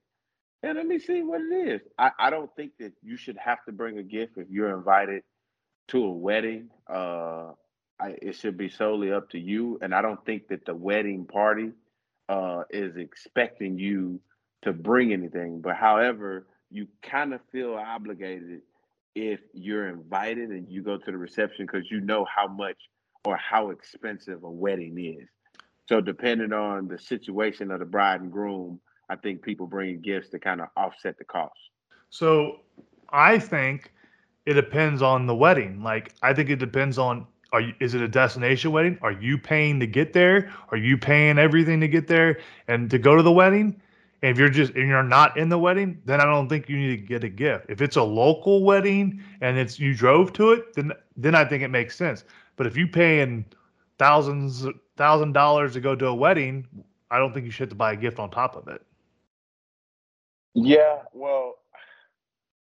And 0.64 0.78
let 0.78 0.88
me 0.88 1.00
see 1.00 1.22
what 1.24 1.42
it 1.42 1.54
is. 1.68 1.82
I, 1.98 2.12
I 2.20 2.30
don't 2.32 2.54
think 2.56 2.74
that 2.80 2.94
you 3.04 3.18
should 3.18 3.38
have 3.38 3.64
to 3.66 3.72
bring 3.72 3.98
a 4.00 4.04
gift 4.04 4.38
if 4.38 4.50
you're 4.50 4.76
invited 4.76 5.24
to 5.90 6.04
a 6.04 6.12
wedding. 6.12 6.70
Uh, 6.90 7.52
I, 8.00 8.16
it 8.22 8.36
should 8.36 8.58
be 8.58 8.70
solely 8.70 9.12
up 9.12 9.30
to 9.32 9.40
you. 9.40 9.78
And 9.82 9.94
I 9.94 10.02
don't 10.02 10.24
think 10.26 10.48
that 10.50 10.66
the 10.66 10.76
wedding 10.76 11.26
party 11.26 11.72
uh, 12.30 12.64
is 12.70 12.96
expecting 12.98 13.78
you 13.78 14.20
to 14.64 14.74
bring 14.74 15.14
anything. 15.14 15.62
But 15.62 15.76
however, 15.76 16.48
you 16.72 16.88
kind 17.02 17.34
of 17.34 17.42
feel 17.52 17.76
obligated 17.76 18.62
if 19.16 19.40
you're 19.54 19.90
invited 19.90 20.50
and 20.50 20.68
you 20.70 20.82
go 20.82 20.98
to 20.98 21.12
the 21.12 21.18
reception 21.18 21.66
because 21.66 21.90
you 21.92 22.00
know 22.00 22.26
how 22.26 22.48
much 22.48 22.78
or 23.26 23.38
how 23.38 23.70
expensive 23.70 24.44
a 24.44 24.50
wedding 24.50 24.98
is. 25.20 25.28
So 25.88 26.02
depending 26.02 26.54
on 26.54 26.88
the 26.88 26.98
situation 26.98 27.72
of 27.72 27.80
the 27.80 27.86
bride 27.86 28.22
and 28.22 28.32
groom, 28.32 28.80
I 29.10 29.16
think 29.18 29.42
people 29.42 29.68
bring 29.68 30.02
gifts 30.02 30.30
to 30.30 30.40
kind 30.40 30.62
of 30.62 30.68
offset 30.78 31.18
the 31.18 31.26
cost. 31.26 31.60
So 32.10 32.62
I 33.10 33.38
think 33.38 33.92
it 34.46 34.54
depends 34.54 35.02
on 35.02 35.26
the 35.26 35.36
wedding. 35.36 35.84
Like 35.84 36.14
I 36.22 36.34
think 36.34 36.50
it 36.50 36.60
depends 36.60 36.98
on 36.98 37.28
are 37.54 37.62
you, 37.62 37.74
is 37.80 37.94
it 37.94 38.02
a 38.02 38.08
destination 38.08 38.72
wedding? 38.72 38.98
Are 39.02 39.12
you 39.12 39.38
paying 39.38 39.80
to 39.80 39.88
get 39.88 40.12
there? 40.12 40.52
Are 40.70 40.78
you 40.78 40.98
paying 40.98 41.38
everything 41.38 41.80
to 41.82 41.88
get 41.88 42.08
there 42.08 42.40
and 42.68 42.90
to 42.90 42.98
go 42.98 43.16
to 43.16 43.22
the 43.22 43.32
wedding? 43.32 43.80
And 44.24 44.32
if 44.32 44.40
you're 44.40 44.50
just 44.50 44.74
and 44.74 44.88
you're 44.88 45.04
not 45.04 45.38
in 45.38 45.50
the 45.50 45.58
wedding, 45.58 46.02
then 46.06 46.20
I 46.20 46.26
don't 46.26 46.50
think 46.50 46.68
you 46.68 46.78
need 46.78 46.98
to 46.98 47.04
get 47.06 47.24
a 47.24 47.30
gift. 47.30 47.68
If 47.70 47.82
it's 47.82 47.96
a 47.96 48.04
local 48.04 48.64
wedding 48.64 49.22
and 49.42 49.58
it's 49.58 49.80
you 49.80 49.96
drove 49.96 50.34
to 50.34 50.52
it, 50.52 50.74
then 50.74 50.92
then 51.16 51.36
I 51.36 51.46
think 51.46 51.62
it 51.62 51.70
makes 51.70 51.96
sense. 51.96 52.26
But 52.56 52.66
if 52.66 52.76
you 52.76 52.88
paying 52.88 53.46
thousands 54.00 54.66
thousand 54.98 55.34
dollars 55.34 55.74
to 55.74 55.80
go 55.80 55.96
to 55.96 56.08
a 56.08 56.16
wedding, 56.16 56.68
I 57.12 57.20
don't 57.20 57.34
think 57.34 57.46
you 57.46 57.52
should 57.52 57.66
have 57.66 57.70
to 57.70 57.76
buy 57.76 57.94
a 57.94 57.98
gift 57.98 58.18
on 58.18 58.32
top 58.32 58.56
of 58.56 58.68
it. 58.68 58.82
Yeah, 60.56 61.00
well, 61.14 61.56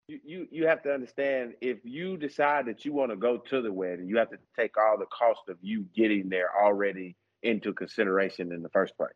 you, 0.08 0.48
you 0.52 0.68
have 0.68 0.84
to 0.84 0.94
understand 0.94 1.54
if 1.62 1.80
you 1.84 2.18
decide 2.18 2.66
that 2.68 2.86
you 2.86 2.94
want 2.94 3.12
to 3.12 3.18
go 3.18 3.38
to 3.38 3.62
the 3.62 3.72
wedding, 3.72 4.08
you 4.08 4.18
have 4.18 4.30
to 4.30 4.38
take 4.58 4.78
all 4.78 4.98
the 4.98 5.06
cost 5.06 5.42
of 5.50 5.58
you 5.62 5.86
getting 5.96 6.30
there 6.30 6.50
already 6.64 7.16
into 7.44 7.74
consideration 7.74 8.52
in 8.52 8.64
the 8.64 8.70
first 8.70 8.96
place 8.98 9.14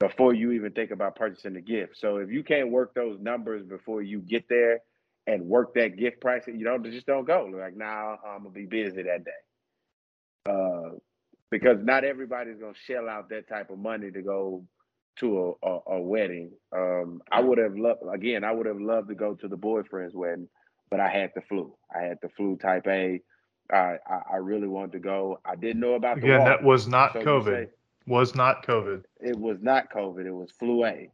before 0.00 0.34
you 0.34 0.52
even 0.52 0.72
think 0.72 0.90
about 0.90 1.14
purchasing 1.14 1.54
the 1.54 1.60
gift. 1.60 1.96
So 1.98 2.16
if 2.16 2.30
you 2.30 2.42
can't 2.42 2.70
work 2.70 2.94
those 2.94 3.20
numbers 3.20 3.64
before 3.64 4.02
you 4.02 4.20
get 4.20 4.48
there 4.48 4.80
and 5.26 5.44
work 5.44 5.74
that 5.74 5.96
gift 5.96 6.20
price, 6.20 6.42
you 6.46 6.64
don't 6.64 6.84
just 6.84 7.06
don't 7.06 7.26
go. 7.26 7.48
Like, 7.52 7.76
now 7.76 8.18
nah, 8.24 8.30
I'm 8.30 8.42
gonna 8.42 8.50
be 8.50 8.66
busy 8.66 9.02
that 9.02 9.24
day. 9.24 10.50
Uh, 10.50 10.96
because 11.50 11.78
not 11.82 12.02
everybody's 12.02 12.58
gonna 12.58 12.72
shell 12.86 13.08
out 13.08 13.28
that 13.28 13.48
type 13.48 13.70
of 13.70 13.78
money 13.78 14.10
to 14.10 14.22
go 14.22 14.64
to 15.20 15.56
a, 15.62 15.68
a, 15.68 15.78
a 15.96 16.00
wedding. 16.00 16.50
Um, 16.74 17.22
I 17.30 17.40
would 17.40 17.58
have 17.58 17.76
loved 17.76 18.00
again. 18.12 18.44
I 18.44 18.52
would 18.52 18.66
have 18.66 18.80
loved 18.80 19.08
to 19.08 19.14
go 19.14 19.34
to 19.34 19.48
the 19.48 19.56
boyfriend's 19.56 20.14
wedding, 20.14 20.48
but 20.90 21.00
I 21.00 21.08
had 21.08 21.32
the 21.34 21.42
flu. 21.42 21.74
I 21.94 22.00
had 22.02 22.18
the 22.22 22.28
flu 22.30 22.56
type 22.56 22.86
A. 22.86 23.20
I 23.72 23.96
I, 24.06 24.20
I 24.32 24.36
really 24.36 24.68
wanted 24.68 24.92
to 24.92 24.98
go. 25.00 25.38
I 25.44 25.56
didn't 25.56 25.80
know 25.80 25.94
about 25.94 26.16
the 26.20 26.26
Again, 26.26 26.38
walk, 26.40 26.48
that 26.48 26.62
was 26.64 26.88
not 26.88 27.12
so 27.12 27.20
COVID. 27.22 27.66
say- 27.66 27.70
Was 28.06 28.34
not 28.34 28.66
COVID. 28.66 29.04
it 29.20 29.38
was 29.38 29.58
not 29.60 29.90
COVID. 29.92 30.26
It 30.26 30.32
was 30.32 30.50
flu 30.58 30.84
A. 30.86 31.10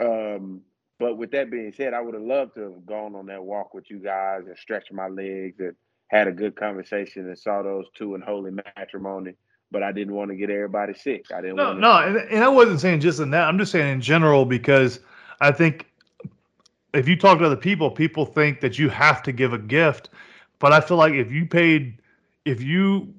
Um, 0.00 0.62
but 0.98 1.16
with 1.18 1.30
that 1.32 1.50
being 1.50 1.72
said, 1.72 1.94
I 1.94 2.00
would 2.00 2.14
have 2.14 2.22
loved 2.22 2.54
to 2.54 2.62
have 2.62 2.86
gone 2.86 3.14
on 3.14 3.26
that 3.26 3.42
walk 3.44 3.74
with 3.74 3.90
you 3.90 3.98
guys 3.98 4.42
and 4.46 4.56
stretched 4.58 4.92
my 4.92 5.08
legs 5.08 5.60
and 5.60 5.74
had 6.08 6.26
a 6.28 6.32
good 6.32 6.56
conversation 6.56 7.26
and 7.28 7.38
saw 7.38 7.62
those 7.62 7.86
two 7.94 8.14
in 8.14 8.20
holy 8.22 8.50
matrimony. 8.50 9.34
But 9.70 9.82
I 9.82 9.92
didn't 9.92 10.14
want 10.14 10.30
to 10.30 10.36
get 10.36 10.50
everybody 10.50 10.94
sick. 10.94 11.26
I 11.34 11.40
didn't 11.40 11.56
No, 11.56 11.64
want 11.66 11.76
to. 11.76 11.80
no, 11.80 11.92
and, 11.98 12.16
and 12.30 12.44
I 12.44 12.48
wasn't 12.48 12.80
saying 12.80 13.00
just 13.00 13.18
in 13.20 13.30
that. 13.30 13.48
I'm 13.48 13.58
just 13.58 13.72
saying 13.72 13.92
in 13.92 14.00
general 14.00 14.44
because 14.44 15.00
I 15.40 15.50
think 15.52 15.86
if 16.94 17.08
you 17.08 17.16
talk 17.16 17.38
to 17.38 17.44
other 17.46 17.56
people, 17.56 17.90
people 17.90 18.24
think 18.24 18.60
that 18.60 18.78
you 18.78 18.88
have 18.88 19.22
to 19.24 19.32
give 19.32 19.52
a 19.52 19.58
gift. 19.58 20.08
But 20.58 20.72
I 20.72 20.80
feel 20.80 20.96
like 20.96 21.14
if 21.14 21.30
you 21.30 21.44
paid, 21.46 21.98
if 22.44 22.62
you 22.62 23.12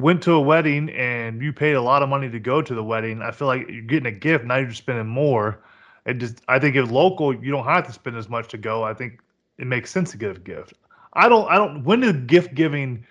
went 0.00 0.22
to 0.22 0.32
a 0.32 0.40
wedding 0.40 0.90
and 0.90 1.42
you 1.42 1.52
paid 1.52 1.72
a 1.72 1.82
lot 1.82 2.02
of 2.02 2.08
money 2.08 2.30
to 2.30 2.38
go 2.38 2.62
to 2.62 2.74
the 2.74 2.84
wedding, 2.84 3.22
I 3.22 3.30
feel 3.32 3.48
like 3.48 3.68
you're 3.68 3.82
getting 3.82 4.06
a 4.06 4.16
gift. 4.16 4.44
Now 4.44 4.56
you're 4.56 4.72
spending 4.72 5.06
more. 5.08 5.62
It 6.06 6.14
just, 6.18 6.40
I 6.48 6.58
think 6.58 6.76
if 6.76 6.90
local, 6.90 7.34
you 7.34 7.50
don't 7.50 7.64
have 7.64 7.86
to 7.86 7.92
spend 7.92 8.16
as 8.16 8.28
much 8.28 8.48
to 8.48 8.58
go. 8.58 8.82
I 8.84 8.94
think 8.94 9.20
it 9.58 9.66
makes 9.66 9.90
sense 9.90 10.10
to 10.12 10.16
give 10.18 10.36
a 10.36 10.40
gift. 10.40 10.74
I 11.14 11.28
don't, 11.28 11.50
I 11.50 11.56
don't, 11.56 11.84
when 11.84 12.00
did 12.00 12.26
gift 12.26 12.54
giving 12.54 13.04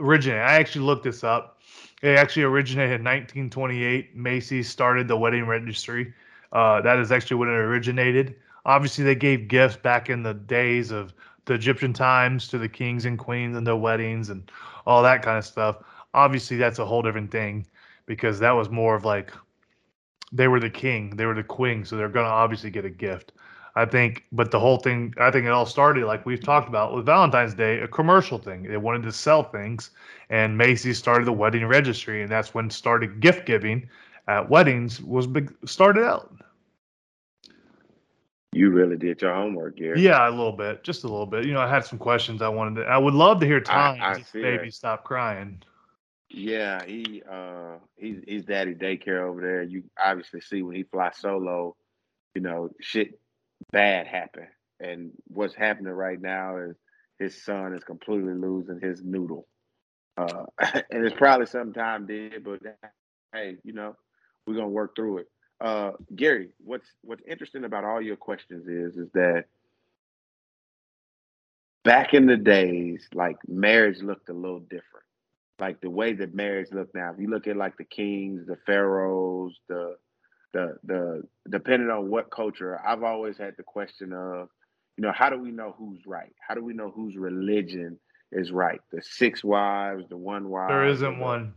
originate? 0.00 0.40
I 0.40 0.54
actually 0.54 0.84
looked 0.84 1.04
this 1.04 1.24
up. 1.24 1.60
It 2.02 2.18
actually 2.18 2.42
originated 2.42 3.00
in 3.00 3.04
1928. 3.04 4.16
Macy's 4.16 4.68
started 4.68 5.08
the 5.08 5.16
wedding 5.16 5.46
registry. 5.46 6.12
Uh, 6.52 6.80
that 6.82 6.98
is 6.98 7.10
actually 7.10 7.36
when 7.38 7.48
it 7.48 7.52
originated. 7.52 8.36
Obviously, 8.64 9.04
they 9.04 9.14
gave 9.14 9.48
gifts 9.48 9.76
back 9.76 10.10
in 10.10 10.22
the 10.22 10.34
days 10.34 10.90
of 10.90 11.14
the 11.46 11.54
Egyptian 11.54 11.92
times 11.92 12.48
to 12.48 12.58
the 12.58 12.68
kings 12.68 13.04
and 13.04 13.18
queens 13.18 13.56
and 13.56 13.66
their 13.66 13.76
weddings 13.76 14.30
and 14.30 14.50
all 14.86 15.02
that 15.02 15.22
kind 15.22 15.38
of 15.38 15.44
stuff. 15.44 15.78
Obviously, 16.14 16.56
that's 16.56 16.78
a 16.78 16.84
whole 16.84 17.02
different 17.02 17.30
thing 17.30 17.66
because 18.06 18.38
that 18.40 18.52
was 18.52 18.68
more 18.68 18.94
of 18.94 19.04
like 19.04 19.32
they 20.32 20.48
were 20.48 20.60
the 20.60 20.70
king, 20.70 21.10
they 21.16 21.26
were 21.26 21.34
the 21.34 21.42
queen, 21.42 21.84
so 21.84 21.96
they're 21.96 22.08
going 22.08 22.26
to 22.26 22.30
obviously 22.30 22.70
get 22.70 22.84
a 22.84 22.90
gift. 22.90 23.32
I 23.76 23.84
think, 23.84 24.24
but 24.32 24.50
the 24.50 24.58
whole 24.58 24.78
thing, 24.78 25.12
I 25.18 25.30
think 25.30 25.44
it 25.44 25.50
all 25.50 25.66
started 25.66 26.06
like 26.06 26.24
we've 26.24 26.42
talked 26.42 26.66
about 26.66 26.94
with 26.94 27.04
Valentine's 27.04 27.52
Day, 27.52 27.78
a 27.80 27.86
commercial 27.86 28.38
thing. 28.38 28.62
They 28.62 28.78
wanted 28.78 29.02
to 29.02 29.12
sell 29.12 29.42
things, 29.42 29.90
and 30.30 30.56
Macy's 30.56 30.96
started 30.96 31.26
the 31.26 31.32
wedding 31.32 31.66
registry, 31.66 32.22
and 32.22 32.32
that's 32.32 32.54
when 32.54 32.70
started 32.70 33.20
gift 33.20 33.44
giving 33.44 33.86
at 34.28 34.48
weddings 34.48 35.02
was 35.02 35.26
big 35.26 35.54
started 35.66 36.04
out. 36.04 36.34
You 38.52 38.70
really 38.70 38.96
did 38.96 39.20
your 39.20 39.34
homework, 39.34 39.76
Gary. 39.76 40.00
Yeah, 40.00 40.26
a 40.26 40.30
little 40.30 40.52
bit, 40.52 40.82
just 40.82 41.04
a 41.04 41.08
little 41.08 41.26
bit. 41.26 41.44
You 41.44 41.52
know, 41.52 41.60
I 41.60 41.68
had 41.68 41.84
some 41.84 41.98
questions 41.98 42.40
I 42.40 42.48
wanted 42.48 42.80
to. 42.80 42.86
I 42.86 42.96
would 42.96 43.12
love 43.12 43.40
to 43.40 43.46
hear 43.46 43.60
Tom 43.60 43.98
maybe 44.32 44.70
stop 44.70 45.04
crying. 45.04 45.62
Yeah, 46.30 46.82
he 46.82 47.22
uh 47.30 47.74
he's 47.96 48.22
he's 48.26 48.44
daddy 48.46 48.74
daycare 48.74 49.20
over 49.20 49.42
there. 49.42 49.62
You 49.62 49.84
obviously 50.02 50.40
see 50.40 50.62
when 50.62 50.74
he 50.74 50.84
flies 50.84 51.18
solo, 51.18 51.76
you 52.34 52.40
know, 52.40 52.70
shit 52.80 53.20
bad 53.72 54.06
happen. 54.06 54.46
And 54.80 55.12
what's 55.28 55.54
happening 55.54 55.92
right 55.92 56.20
now 56.20 56.58
is 56.58 56.76
his 57.18 57.42
son 57.44 57.74
is 57.74 57.84
completely 57.84 58.34
losing 58.34 58.80
his 58.80 59.02
noodle. 59.04 59.46
Uh 60.16 60.44
and 60.90 61.06
it's 61.06 61.16
probably 61.16 61.46
some 61.46 61.72
time 61.72 62.06
did, 62.06 62.44
but 62.44 62.60
hey, 63.32 63.56
you 63.64 63.72
know, 63.72 63.96
we're 64.46 64.54
gonna 64.54 64.68
work 64.68 64.96
through 64.96 65.18
it. 65.18 65.26
Uh, 65.60 65.92
Gary, 66.14 66.50
what's 66.64 66.88
what's 67.02 67.22
interesting 67.28 67.64
about 67.64 67.84
all 67.84 68.02
your 68.02 68.16
questions 68.16 68.66
is 68.68 68.96
is 68.96 69.10
that 69.14 69.44
back 71.84 72.14
in 72.14 72.26
the 72.26 72.36
days, 72.36 73.08
like 73.14 73.36
marriage 73.48 74.00
looked 74.02 74.28
a 74.28 74.34
little 74.34 74.60
different. 74.60 75.04
Like 75.58 75.80
the 75.80 75.90
way 75.90 76.12
that 76.14 76.34
marriage 76.34 76.68
looked 76.72 76.94
now. 76.94 77.12
If 77.14 77.20
you 77.20 77.30
look 77.30 77.46
at 77.46 77.56
like 77.56 77.76
the 77.78 77.84
kings, 77.84 78.46
the 78.46 78.56
pharaohs, 78.66 79.58
the 79.68 79.96
the 80.52 80.76
the 80.84 81.22
depending 81.48 81.90
on 81.90 82.08
what 82.10 82.30
culture, 82.30 82.80
I've 82.84 83.02
always 83.02 83.38
had 83.38 83.54
the 83.56 83.62
question 83.62 84.12
of, 84.12 84.48
you 84.96 85.02
know, 85.02 85.12
how 85.12 85.30
do 85.30 85.38
we 85.38 85.50
know 85.50 85.74
who's 85.78 86.00
right? 86.06 86.32
How 86.46 86.54
do 86.54 86.64
we 86.64 86.74
know 86.74 86.90
whose 86.90 87.16
religion 87.16 87.98
is 88.32 88.50
right? 88.50 88.80
The 88.92 89.02
six 89.02 89.44
wives, 89.44 90.04
the 90.08 90.16
one 90.16 90.48
wife. 90.48 90.68
There 90.68 90.88
isn't 90.88 91.18
one. 91.18 91.54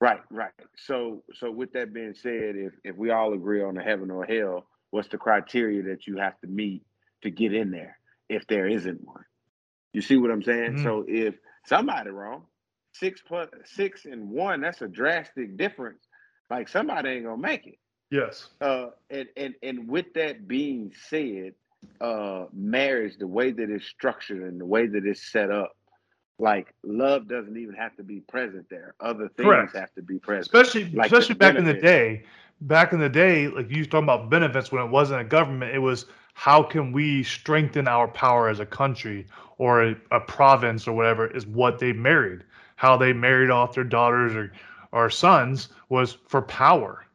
Right, 0.00 0.20
right. 0.30 0.50
So, 0.76 1.22
so 1.34 1.50
with 1.52 1.72
that 1.74 1.94
being 1.94 2.14
said, 2.14 2.56
if 2.56 2.72
if 2.84 2.96
we 2.96 3.10
all 3.10 3.34
agree 3.34 3.62
on 3.62 3.74
the 3.74 3.82
heaven 3.82 4.10
or 4.10 4.24
hell, 4.24 4.66
what's 4.90 5.08
the 5.08 5.18
criteria 5.18 5.82
that 5.84 6.06
you 6.06 6.16
have 6.18 6.40
to 6.40 6.48
meet 6.48 6.82
to 7.22 7.30
get 7.30 7.54
in 7.54 7.70
there? 7.70 7.96
If 8.28 8.46
there 8.48 8.66
isn't 8.66 9.06
one, 9.06 9.24
you 9.92 10.00
see 10.00 10.16
what 10.16 10.30
I'm 10.30 10.42
saying? 10.42 10.72
Mm-hmm. 10.72 10.82
So 10.82 11.04
if 11.06 11.34
somebody 11.66 12.10
wrong, 12.10 12.46
six 12.94 13.22
plus 13.26 13.48
six 13.64 14.04
and 14.04 14.30
one, 14.30 14.60
that's 14.60 14.82
a 14.82 14.88
drastic 14.88 15.56
difference. 15.56 16.02
Like 16.50 16.68
somebody 16.68 17.10
ain't 17.10 17.24
gonna 17.24 17.40
make 17.40 17.66
it. 17.66 17.78
Yes. 18.12 18.50
Uh, 18.60 18.88
and 19.08 19.26
and 19.38 19.54
and 19.62 19.88
with 19.88 20.12
that 20.14 20.46
being 20.46 20.92
said, 21.08 21.54
uh, 21.98 22.44
marriage, 22.52 23.16
the 23.18 23.26
way 23.26 23.52
that 23.52 23.70
it's 23.70 23.86
structured 23.86 24.42
and 24.42 24.60
the 24.60 24.66
way 24.66 24.86
that 24.86 25.06
it's 25.06 25.22
set 25.22 25.50
up, 25.50 25.74
like 26.38 26.74
love 26.84 27.26
doesn't 27.26 27.56
even 27.56 27.74
have 27.74 27.96
to 27.96 28.02
be 28.02 28.20
present 28.20 28.66
there. 28.68 28.94
Other 29.00 29.28
things 29.28 29.46
Correct. 29.46 29.74
have 29.74 29.94
to 29.94 30.02
be 30.02 30.18
present. 30.18 30.54
Especially 30.54 30.90
like 30.90 31.06
especially 31.06 31.36
back 31.36 31.54
benefits. 31.54 31.70
in 31.70 31.74
the 31.76 31.80
day. 31.80 32.24
Back 32.60 32.92
in 32.92 33.00
the 33.00 33.08
day, 33.08 33.48
like 33.48 33.70
you 33.70 33.86
talking 33.86 34.04
about 34.04 34.28
benefits 34.28 34.70
when 34.70 34.84
it 34.84 34.90
wasn't 34.90 35.22
a 35.22 35.24
government, 35.24 35.74
it 35.74 35.80
was 35.80 36.04
how 36.34 36.62
can 36.62 36.92
we 36.92 37.22
strengthen 37.22 37.88
our 37.88 38.06
power 38.06 38.50
as 38.50 38.60
a 38.60 38.66
country 38.66 39.26
or 39.56 39.84
a, 39.84 39.96
a 40.10 40.20
province 40.20 40.86
or 40.86 40.92
whatever 40.92 41.26
is 41.28 41.46
what 41.46 41.78
they 41.78 41.94
married. 41.94 42.44
How 42.76 42.98
they 42.98 43.14
married 43.14 43.48
off 43.48 43.74
their 43.74 43.84
daughters 43.84 44.36
or 44.36 44.52
or 44.92 45.08
sons 45.08 45.70
was 45.88 46.18
for 46.28 46.42
power 46.42 47.06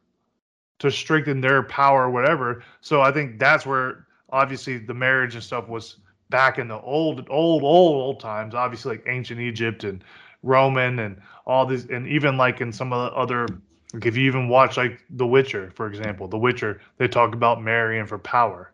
to 0.78 0.90
strengthen 0.90 1.40
their 1.40 1.62
power 1.64 2.04
or 2.04 2.10
whatever. 2.10 2.62
So 2.80 3.00
I 3.00 3.12
think 3.12 3.38
that's 3.38 3.66
where 3.66 4.06
obviously 4.30 4.78
the 4.78 4.94
marriage 4.94 5.34
and 5.34 5.42
stuff 5.42 5.68
was 5.68 5.96
back 6.30 6.58
in 6.58 6.68
the 6.68 6.80
old, 6.80 7.26
old, 7.30 7.62
old, 7.62 7.96
old 8.02 8.20
times, 8.20 8.54
obviously 8.54 8.96
like 8.96 9.06
ancient 9.08 9.40
Egypt 9.40 9.84
and 9.84 10.04
Roman 10.42 10.98
and 11.00 11.20
all 11.46 11.66
these, 11.66 11.86
and 11.86 12.06
even 12.06 12.36
like 12.36 12.60
in 12.60 12.72
some 12.72 12.92
of 12.92 13.10
the 13.10 13.16
other, 13.16 13.46
like 13.94 14.06
if 14.06 14.16
you 14.16 14.26
even 14.26 14.48
watch 14.48 14.76
like 14.76 15.02
The 15.10 15.26
Witcher, 15.26 15.72
for 15.74 15.86
example, 15.86 16.28
The 16.28 16.38
Witcher, 16.38 16.80
they 16.98 17.08
talk 17.08 17.34
about 17.34 17.62
marrying 17.62 18.06
for 18.06 18.18
power 18.18 18.72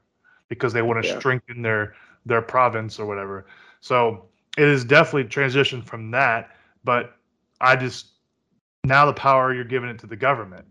because 0.48 0.72
they 0.72 0.82
want 0.82 1.02
to 1.02 1.08
yeah. 1.08 1.18
strengthen 1.18 1.62
their 1.62 1.94
their 2.26 2.42
province 2.42 2.98
or 2.98 3.06
whatever. 3.06 3.46
So 3.80 4.26
it 4.56 4.66
is 4.66 4.84
definitely 4.84 5.24
transitioned 5.24 5.84
from 5.84 6.10
that, 6.12 6.56
but 6.84 7.16
I 7.60 7.76
just 7.76 8.06
now 8.84 9.06
the 9.06 9.12
power 9.12 9.54
you're 9.54 9.64
giving 9.64 9.90
it 9.90 9.98
to 10.00 10.06
the 10.06 10.16
government. 10.16 10.66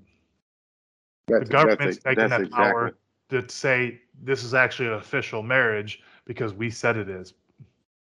That's, 1.27 1.47
the 1.47 1.51
government's 1.51 1.97
taking 1.97 2.29
that 2.29 2.41
exactly. 2.41 2.49
power 2.49 2.97
to 3.29 3.49
say 3.49 4.01
this 4.21 4.43
is 4.43 4.53
actually 4.53 4.89
an 4.89 4.95
official 4.95 5.41
marriage 5.41 6.01
because 6.25 6.53
we 6.53 6.69
said 6.69 6.97
it 6.97 7.09
is. 7.09 7.33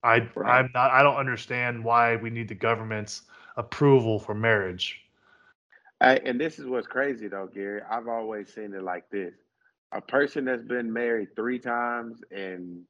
I 0.04 0.28
right. 0.36 0.60
I'm 0.60 0.70
not 0.74 0.92
I 0.92 1.04
don't 1.04 1.16
understand 1.16 1.84
why 1.84 2.16
we 2.16 2.30
need 2.30 2.48
the 2.48 2.56
government's 2.56 3.24
approval 3.58 4.20
for 4.20 4.34
marriage. 4.34 5.02
I, 6.02 6.16
and 6.18 6.40
this 6.40 6.60
is 6.60 6.66
what's 6.66 6.88
crazy 6.88 7.28
though, 7.28 7.48
Gary. 7.54 7.82
I've 7.90 8.08
always 8.08 8.54
seen 8.54 8.74
it 8.74 8.84
like 8.84 9.10
this. 9.10 9.34
A 9.94 10.02
person 10.02 10.46
that's 10.46 10.64
been 10.64 10.92
married 10.92 11.36
three 11.36 11.60
times 11.60 12.22
in 12.32 12.84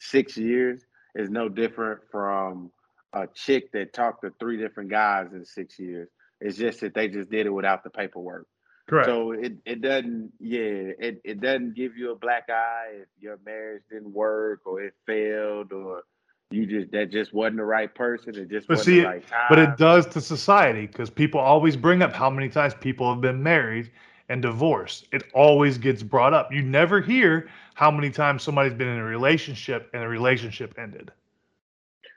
six 0.00 0.36
years 0.36 0.86
is 1.14 1.28
no 1.28 1.48
different 1.48 2.00
from 2.10 2.70
a 3.12 3.26
chick 3.34 3.72
that 3.72 3.92
talked 3.92 4.22
to 4.22 4.32
three 4.38 4.56
different 4.56 4.90
guys 4.90 5.32
in 5.32 5.44
six 5.44 5.78
years. 5.78 6.08
It's 6.40 6.56
just 6.56 6.80
that 6.80 6.94
they 6.94 7.08
just 7.08 7.30
did 7.30 7.46
it 7.46 7.50
without 7.50 7.82
the 7.82 7.90
paperwork. 7.90 8.46
Correct. 8.88 9.08
So 9.08 9.32
it, 9.32 9.54
it 9.64 9.80
doesn't 9.80 10.32
yeah 10.38 10.92
it, 10.98 11.20
it 11.24 11.40
doesn't 11.40 11.74
give 11.74 11.96
you 11.96 12.12
a 12.12 12.14
black 12.16 12.48
eye 12.48 13.00
if 13.02 13.08
your 13.18 13.38
marriage 13.44 13.82
didn't 13.90 14.12
work 14.12 14.60
or 14.64 14.80
it 14.80 14.94
failed 15.06 15.72
or 15.72 16.04
you 16.50 16.66
just 16.66 16.92
that 16.92 17.10
just 17.10 17.34
wasn't 17.34 17.56
the 17.56 17.64
right 17.64 17.92
person. 17.92 18.36
It 18.36 18.48
just 18.48 18.68
but 18.68 18.78
wasn't 18.78 18.84
see, 18.94 19.00
the 19.00 19.06
right 19.06 19.26
time. 19.26 19.46
But 19.48 19.58
it 19.58 19.76
does 19.76 20.06
to 20.06 20.20
society 20.20 20.86
because 20.86 21.10
people 21.10 21.40
always 21.40 21.76
bring 21.76 22.02
up 22.02 22.12
how 22.12 22.30
many 22.30 22.48
times 22.48 22.74
people 22.74 23.10
have 23.12 23.20
been 23.20 23.42
married 23.42 23.90
and 24.28 24.42
divorced. 24.42 25.08
It 25.12 25.24
always 25.34 25.78
gets 25.78 26.02
brought 26.02 26.34
up. 26.34 26.52
You 26.52 26.62
never 26.62 27.00
hear 27.00 27.48
how 27.74 27.90
many 27.90 28.10
times 28.10 28.42
somebody's 28.42 28.74
been 28.74 28.88
in 28.88 28.98
a 28.98 29.04
relationship 29.04 29.90
and 29.92 30.02
the 30.02 30.08
relationship 30.08 30.74
ended. 30.78 31.10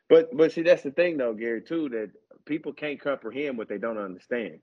But 0.08 0.36
but 0.36 0.52
see 0.52 0.62
that's 0.62 0.84
the 0.84 0.92
thing 0.92 1.18
though, 1.18 1.34
Gary, 1.34 1.62
too, 1.62 1.90
that 1.90 2.12
people 2.46 2.74
can't 2.74 3.00
comprehend 3.00 3.58
what 3.58 3.70
they 3.70 3.80
don't 3.80 3.98
understand. 3.98 4.60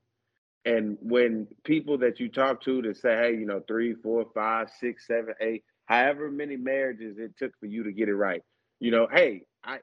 And 0.66 0.98
when 1.00 1.46
people 1.64 1.96
that 1.98 2.18
you 2.18 2.28
talk 2.28 2.60
to 2.64 2.82
to 2.82 2.92
say, 2.92 3.16
hey, 3.16 3.36
you 3.36 3.46
know, 3.46 3.62
three, 3.68 3.94
four, 3.94 4.26
five, 4.34 4.68
six, 4.80 5.06
seven, 5.06 5.34
eight, 5.40 5.64
however 5.86 6.30
many 6.30 6.56
marriages 6.56 7.18
it 7.18 7.36
took 7.38 7.52
for 7.60 7.66
you 7.66 7.84
to 7.84 7.92
get 7.92 8.08
it 8.08 8.16
right, 8.16 8.42
you 8.80 8.90
know, 8.90 9.06
hey, 9.10 9.42
I 9.64 9.78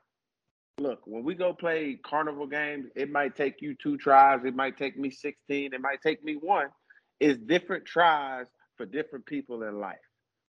look, 0.79 0.99
when 1.05 1.23
we 1.23 1.35
go 1.35 1.53
play 1.53 1.97
carnival 2.05 2.47
games, 2.47 2.87
it 2.95 3.09
might 3.09 3.35
take 3.35 3.61
you 3.61 3.75
two 3.81 3.97
tries, 3.97 4.43
it 4.45 4.55
might 4.55 4.77
take 4.77 4.97
me 4.99 5.09
16, 5.09 5.73
it 5.73 5.81
might 5.81 6.01
take 6.01 6.23
me 6.23 6.35
one. 6.35 6.67
It's 7.21 7.39
different 7.39 7.85
tries 7.85 8.47
for 8.75 8.85
different 8.85 9.25
people 9.25 9.63
in 9.63 9.79
life. 9.79 9.97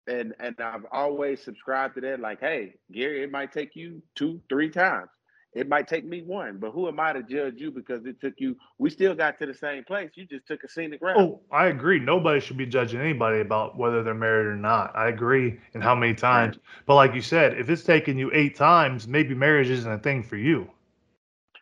And 0.07 0.33
and 0.39 0.55
I've 0.59 0.85
always 0.91 1.43
subscribed 1.43 1.95
to 1.95 2.01
that, 2.01 2.19
like, 2.21 2.39
hey, 2.39 2.75
Gary, 2.91 3.23
it 3.23 3.31
might 3.31 3.51
take 3.51 3.75
you 3.75 4.01
two, 4.15 4.41
three 4.49 4.69
times. 4.69 5.09
It 5.55 5.69
might 5.69 5.87
take 5.87 6.03
me 6.03 6.23
one, 6.23 6.57
but 6.57 6.71
who 6.71 6.87
am 6.87 6.99
I 6.99 7.13
to 7.13 7.21
judge 7.21 7.55
you 7.57 7.69
because 7.69 8.05
it 8.05 8.19
took 8.19 8.33
you? 8.37 8.55
We 8.79 8.89
still 8.89 9.13
got 9.13 9.37
to 9.39 9.45
the 9.45 9.53
same 9.53 9.83
place. 9.83 10.09
You 10.15 10.25
just 10.25 10.47
took 10.47 10.63
a 10.63 10.67
scenic 10.67 11.01
route. 11.01 11.17
Oh, 11.17 11.41
I 11.51 11.67
agree. 11.67 11.99
Nobody 11.99 12.39
should 12.39 12.57
be 12.57 12.65
judging 12.65 12.99
anybody 12.99 13.39
about 13.41 13.77
whether 13.77 14.01
they're 14.01 14.15
married 14.15 14.47
or 14.47 14.55
not. 14.55 14.95
I 14.95 15.09
agree 15.09 15.59
and 15.75 15.83
how 15.83 15.93
many 15.93 16.15
times. 16.15 16.55
Right. 16.55 16.65
But 16.87 16.95
like 16.95 17.13
you 17.13 17.21
said, 17.21 17.57
if 17.59 17.69
it's 17.69 17.83
taken 17.83 18.17
you 18.17 18.31
eight 18.33 18.55
times, 18.55 19.07
maybe 19.07 19.35
marriage 19.35 19.69
isn't 19.69 19.91
a 19.91 19.99
thing 19.99 20.23
for 20.23 20.37
you. 20.37 20.69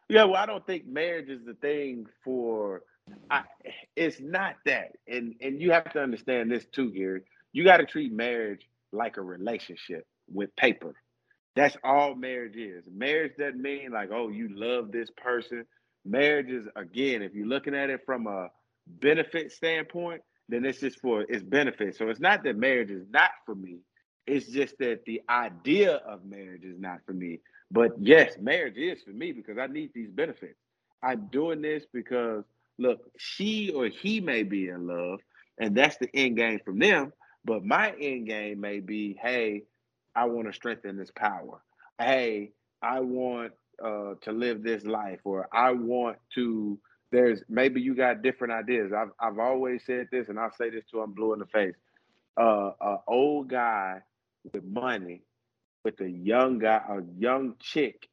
Yeah, 0.07 0.23
well, 0.25 0.35
I 0.35 0.45
don't 0.45 0.65
think 0.65 0.87
marriage 0.87 1.29
is 1.29 1.45
the 1.45 1.53
thing 1.55 2.07
for. 2.23 2.83
I, 3.29 3.43
it's 3.95 4.19
not 4.21 4.55
that, 4.65 4.93
and 5.07 5.35
and 5.41 5.59
you 5.61 5.71
have 5.71 5.91
to 5.93 6.01
understand 6.01 6.51
this 6.51 6.65
too, 6.65 6.91
Gary. 6.91 7.21
You 7.51 7.63
got 7.63 7.77
to 7.77 7.85
treat 7.85 8.13
marriage 8.13 8.67
like 8.91 9.17
a 9.17 9.21
relationship 9.21 10.05
with 10.31 10.55
paper. 10.55 10.93
That's 11.55 11.75
all 11.83 12.15
marriage 12.15 12.55
is. 12.55 12.85
Marriage 12.91 13.33
doesn't 13.37 13.61
mean 13.61 13.91
like, 13.91 14.09
oh, 14.13 14.29
you 14.29 14.49
love 14.51 14.91
this 14.91 15.09
person. 15.17 15.65
Marriage 16.05 16.49
is 16.49 16.65
again, 16.75 17.21
if 17.21 17.33
you're 17.33 17.47
looking 17.47 17.75
at 17.75 17.89
it 17.89 18.01
from 18.05 18.27
a 18.27 18.49
benefit 18.87 19.51
standpoint, 19.51 20.21
then 20.49 20.65
it's 20.65 20.79
just 20.79 20.99
for 20.99 21.21
its 21.21 21.43
benefit. 21.43 21.95
So 21.97 22.09
it's 22.09 22.19
not 22.19 22.43
that 22.43 22.57
marriage 22.57 22.91
is 22.91 23.05
not 23.09 23.31
for 23.45 23.55
me. 23.55 23.79
It's 24.27 24.47
just 24.47 24.77
that 24.79 25.01
the 25.05 25.21
idea 25.29 25.95
of 25.95 26.25
marriage 26.25 26.63
is 26.63 26.79
not 26.79 26.99
for 27.05 27.13
me. 27.13 27.39
But 27.71 27.91
yes, 27.99 28.35
marriage 28.39 28.77
is 28.77 29.01
for 29.03 29.11
me 29.11 29.31
because 29.31 29.57
I 29.57 29.67
need 29.67 29.91
these 29.93 30.11
benefits. 30.11 30.59
I'm 31.03 31.27
doing 31.31 31.61
this 31.61 31.83
because 31.93 32.43
look, 32.77 32.99
she 33.17 33.71
or 33.71 33.87
he 33.87 34.19
may 34.21 34.43
be 34.43 34.69
in 34.69 34.87
love, 34.87 35.19
and 35.59 35.75
that's 35.75 35.97
the 35.97 36.09
end 36.13 36.37
game 36.37 36.59
from 36.63 36.79
them. 36.79 37.13
But 37.45 37.63
my 37.65 37.91
end 37.99 38.27
game 38.27 38.61
may 38.61 38.79
be, 38.79 39.17
hey, 39.21 39.63
I 40.15 40.25
want 40.25 40.47
to 40.47 40.53
strengthen 40.53 40.97
this 40.97 41.11
power. 41.15 41.61
Hey, 41.99 42.51
I 42.81 42.99
want 42.99 43.53
uh, 43.83 44.15
to 44.21 44.31
live 44.31 44.63
this 44.63 44.83
life, 44.85 45.19
or 45.23 45.47
I 45.53 45.71
want 45.71 46.17
to. 46.35 46.79
There's 47.11 47.41
maybe 47.49 47.81
you 47.81 47.95
got 47.95 48.21
different 48.21 48.53
ideas. 48.53 48.91
I've 48.95 49.11
I've 49.19 49.39
always 49.39 49.83
said 49.85 50.07
this, 50.11 50.29
and 50.29 50.39
I'll 50.39 50.53
say 50.53 50.69
this 50.69 50.83
till 50.89 51.01
I'm 51.01 51.13
blue 51.13 51.33
in 51.33 51.39
the 51.39 51.45
face. 51.45 51.75
Uh, 52.39 52.71
a 52.81 52.97
old 53.07 53.49
guy 53.49 54.01
with 54.53 54.63
money, 54.63 55.21
with 55.83 55.99
a 56.01 56.09
young 56.09 56.59
guy, 56.59 56.81
a 56.89 57.01
young 57.17 57.55
chick 57.59 58.07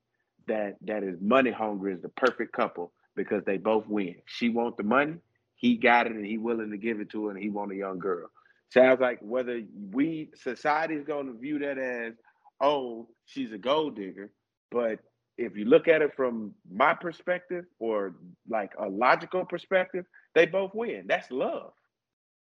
that 0.49 0.77
that 0.83 1.03
is 1.03 1.17
money 1.21 1.51
hungry 1.51 1.95
is 1.95 2.03
the 2.03 2.09
perfect 2.09 2.53
couple 2.53 2.93
because 3.15 3.43
they 3.45 3.57
both 3.57 3.87
win. 3.87 4.17
She 4.27 4.49
want 4.49 4.77
the 4.77 4.83
money, 4.83 5.17
he 5.57 5.77
got 5.77 6.07
it, 6.07 6.13
and 6.13 6.25
he 6.25 6.39
willing 6.39 6.71
to 6.71 6.79
give 6.79 7.01
it 7.01 7.11
to 7.11 7.27
her, 7.27 7.31
and 7.33 7.43
he 7.43 7.51
want 7.51 7.73
a 7.73 7.77
young 7.77 7.99
girl. 7.99 8.31
Sounds 8.71 9.01
like 9.01 9.19
whether 9.23 9.63
we 9.93 10.31
society 10.35 10.95
is 10.95 11.05
going 11.05 11.27
to 11.27 11.39
view 11.39 11.59
that 11.61 11.79
as, 11.79 12.15
oh, 12.61 13.09
she's 13.25 13.53
a 13.53 13.59
gold 13.59 13.97
digger, 13.97 14.31
but 14.71 14.99
if 15.39 15.57
you 15.57 15.65
look 15.65 15.89
at 15.89 16.03
it 16.03 16.15
from 16.17 16.53
my 16.71 16.93
perspective 16.93 17.65
or 17.79 18.15
like 18.49 18.73
a 18.79 18.89
logical 18.89 19.45
perspective, 19.45 20.05
they 20.35 20.47
both 20.47 20.75
win. 20.75 21.05
That's 21.07 21.31
love. 21.31 21.73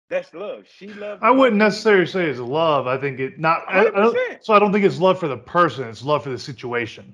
That's 0.09 0.33
love. 0.33 0.63
She 0.73 0.87
loves. 0.87 1.21
I 1.21 1.31
wouldn't 1.31 1.57
necessarily 1.57 2.05
say 2.05 2.29
it's 2.29 2.39
love. 2.39 2.87
I 2.87 2.97
think 2.97 3.19
it 3.19 3.39
not. 3.39 3.63
I, 3.67 3.87
I 3.87 4.37
so 4.39 4.53
I 4.53 4.59
don't 4.59 4.71
think 4.71 4.85
it's 4.85 4.99
love 4.99 5.19
for 5.19 5.27
the 5.27 5.37
person. 5.37 5.87
It's 5.89 6.03
love 6.03 6.23
for 6.23 6.29
the 6.29 6.39
situation. 6.39 7.13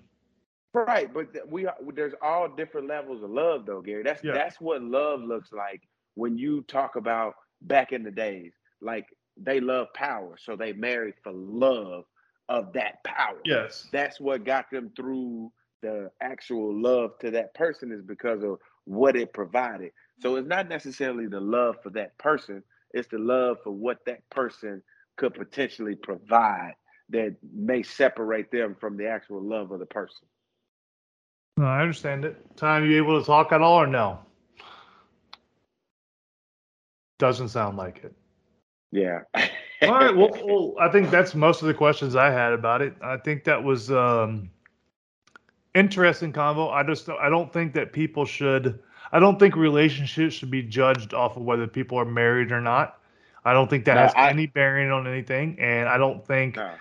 Right, 0.75 1.11
but 1.13 1.27
we 1.49 1.67
are, 1.67 1.75
there's 1.93 2.13
all 2.21 2.49
different 2.49 2.87
levels 2.87 3.23
of 3.23 3.29
love, 3.29 3.65
though, 3.65 3.81
Gary. 3.81 4.03
That's 4.03 4.23
yeah. 4.23 4.33
that's 4.33 4.61
what 4.61 4.81
love 4.81 5.21
looks 5.21 5.51
like 5.51 5.81
when 6.15 6.37
you 6.37 6.61
talk 6.63 6.95
about 6.95 7.33
back 7.61 7.91
in 7.91 8.03
the 8.03 8.11
days. 8.11 8.53
Like 8.83 9.07
they 9.37 9.59
love 9.59 9.87
power, 9.93 10.35
so 10.37 10.55
they 10.55 10.73
married 10.73 11.15
for 11.23 11.31
love 11.31 12.05
of 12.49 12.73
that 12.73 13.03
power. 13.03 13.39
Yes, 13.45 13.87
that's 13.91 14.19
what 14.19 14.45
got 14.45 14.69
them 14.71 14.91
through 14.95 15.51
the 15.81 16.09
actual 16.21 16.81
love 16.81 17.17
to 17.19 17.31
that 17.31 17.53
person 17.53 17.91
is 17.91 18.01
because 18.01 18.43
of 18.43 18.57
what 18.85 19.15
it 19.15 19.33
provided. 19.33 19.91
So 20.19 20.35
it's 20.35 20.47
not 20.47 20.69
necessarily 20.69 21.27
the 21.27 21.39
love 21.39 21.75
for 21.83 21.89
that 21.91 22.17
person, 22.17 22.63
it's 22.93 23.07
the 23.09 23.17
love 23.17 23.57
for 23.63 23.71
what 23.71 23.97
that 24.05 24.27
person 24.29 24.81
could 25.17 25.33
potentially 25.33 25.95
provide 25.95 26.73
that 27.09 27.35
may 27.53 27.83
separate 27.83 28.49
them 28.51 28.75
from 28.79 28.97
the 28.97 29.07
actual 29.07 29.41
love 29.41 29.71
of 29.71 29.79
the 29.79 29.85
person. 29.85 30.27
No, 31.57 31.65
I 31.65 31.81
understand 31.81 32.25
it. 32.25 32.37
Time 32.57 32.89
you 32.89 32.97
able 32.97 33.19
to 33.19 33.25
talk 33.25 33.51
at 33.51 33.61
all 33.61 33.81
or 33.81 33.87
no? 33.87 34.19
Doesn't 37.19 37.49
sound 37.49 37.77
like 37.77 38.03
it. 38.03 38.13
Yeah. 38.93 39.21
all 39.81 39.93
right. 39.93 40.15
Well, 40.15 40.29
well, 40.45 40.73
I 40.79 40.89
think 40.89 41.09
that's 41.09 41.33
most 41.33 41.61
of 41.61 41.67
the 41.67 41.73
questions 41.73 42.15
I 42.15 42.29
had 42.29 42.53
about 42.53 42.81
it. 42.81 42.95
I 43.01 43.17
think 43.17 43.43
that 43.45 43.63
was 43.63 43.91
um, 43.91 44.49
interesting 45.73 46.31
convo. 46.31 46.71
I 46.71 46.83
just 46.83 47.09
I 47.09 47.29
don't 47.29 47.51
think 47.51 47.73
that 47.73 47.91
people 47.91 48.25
should. 48.25 48.79
I 49.11 49.19
don't 49.19 49.39
think 49.39 49.55
relationships 49.55 50.35
should 50.35 50.51
be 50.51 50.63
judged 50.63 51.13
off 51.13 51.37
of 51.37 51.43
whether 51.43 51.67
people 51.67 51.97
are 51.97 52.05
married 52.05 52.51
or 52.51 52.61
not. 52.61 52.99
I 53.45 53.53
don't 53.53 53.69
think 53.69 53.85
that 53.85 53.95
no, 53.95 54.01
has 54.01 54.13
I, 54.15 54.29
any 54.29 54.47
bearing 54.47 54.91
on 54.91 55.07
anything, 55.07 55.57
and 55.59 55.89
I 55.89 55.97
don't 55.97 56.25
think 56.25 56.55
no. 56.55 56.71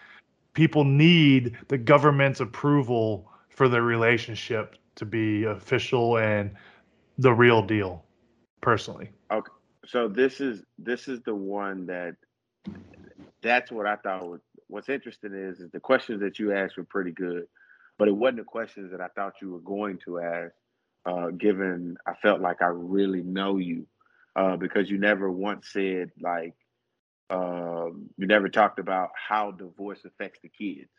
people 0.52 0.84
need 0.84 1.56
the 1.68 1.78
government's 1.78 2.40
approval 2.40 3.28
for 3.48 3.68
the 3.68 3.82
relationship 3.82 4.76
to 4.96 5.04
be 5.04 5.44
official 5.44 6.18
and 6.18 6.50
the 7.18 7.32
real 7.32 7.62
deal 7.62 8.04
personally 8.60 9.10
okay 9.30 9.50
so 9.86 10.08
this 10.08 10.40
is 10.40 10.62
this 10.78 11.08
is 11.08 11.20
the 11.22 11.34
one 11.34 11.86
that 11.86 12.16
that's 13.42 13.70
what 13.70 13.86
i 13.86 13.96
thought 13.96 14.28
was 14.28 14.40
what's 14.68 14.88
interesting 14.88 15.32
is 15.34 15.60
is 15.60 15.70
the 15.72 15.80
questions 15.80 16.20
that 16.20 16.38
you 16.38 16.52
asked 16.52 16.76
were 16.76 16.84
pretty 16.84 17.12
good 17.12 17.44
but 17.98 18.08
it 18.08 18.16
wasn't 18.16 18.36
the 18.36 18.44
questions 18.44 18.90
that 18.90 19.00
i 19.00 19.08
thought 19.08 19.34
you 19.40 19.50
were 19.50 19.60
going 19.60 19.98
to 20.04 20.20
ask 20.20 20.52
uh, 21.06 21.28
given 21.30 21.96
i 22.06 22.14
felt 22.14 22.40
like 22.40 22.62
i 22.62 22.66
really 22.66 23.22
know 23.22 23.58
you 23.58 23.86
uh, 24.36 24.56
because 24.56 24.90
you 24.90 24.98
never 24.98 25.30
once 25.30 25.68
said 25.72 26.10
like 26.20 26.54
um, 27.30 28.10
you 28.18 28.26
never 28.26 28.48
talked 28.48 28.78
about 28.78 29.10
how 29.16 29.50
divorce 29.50 30.04
affects 30.04 30.40
the 30.42 30.48
kids 30.48 30.90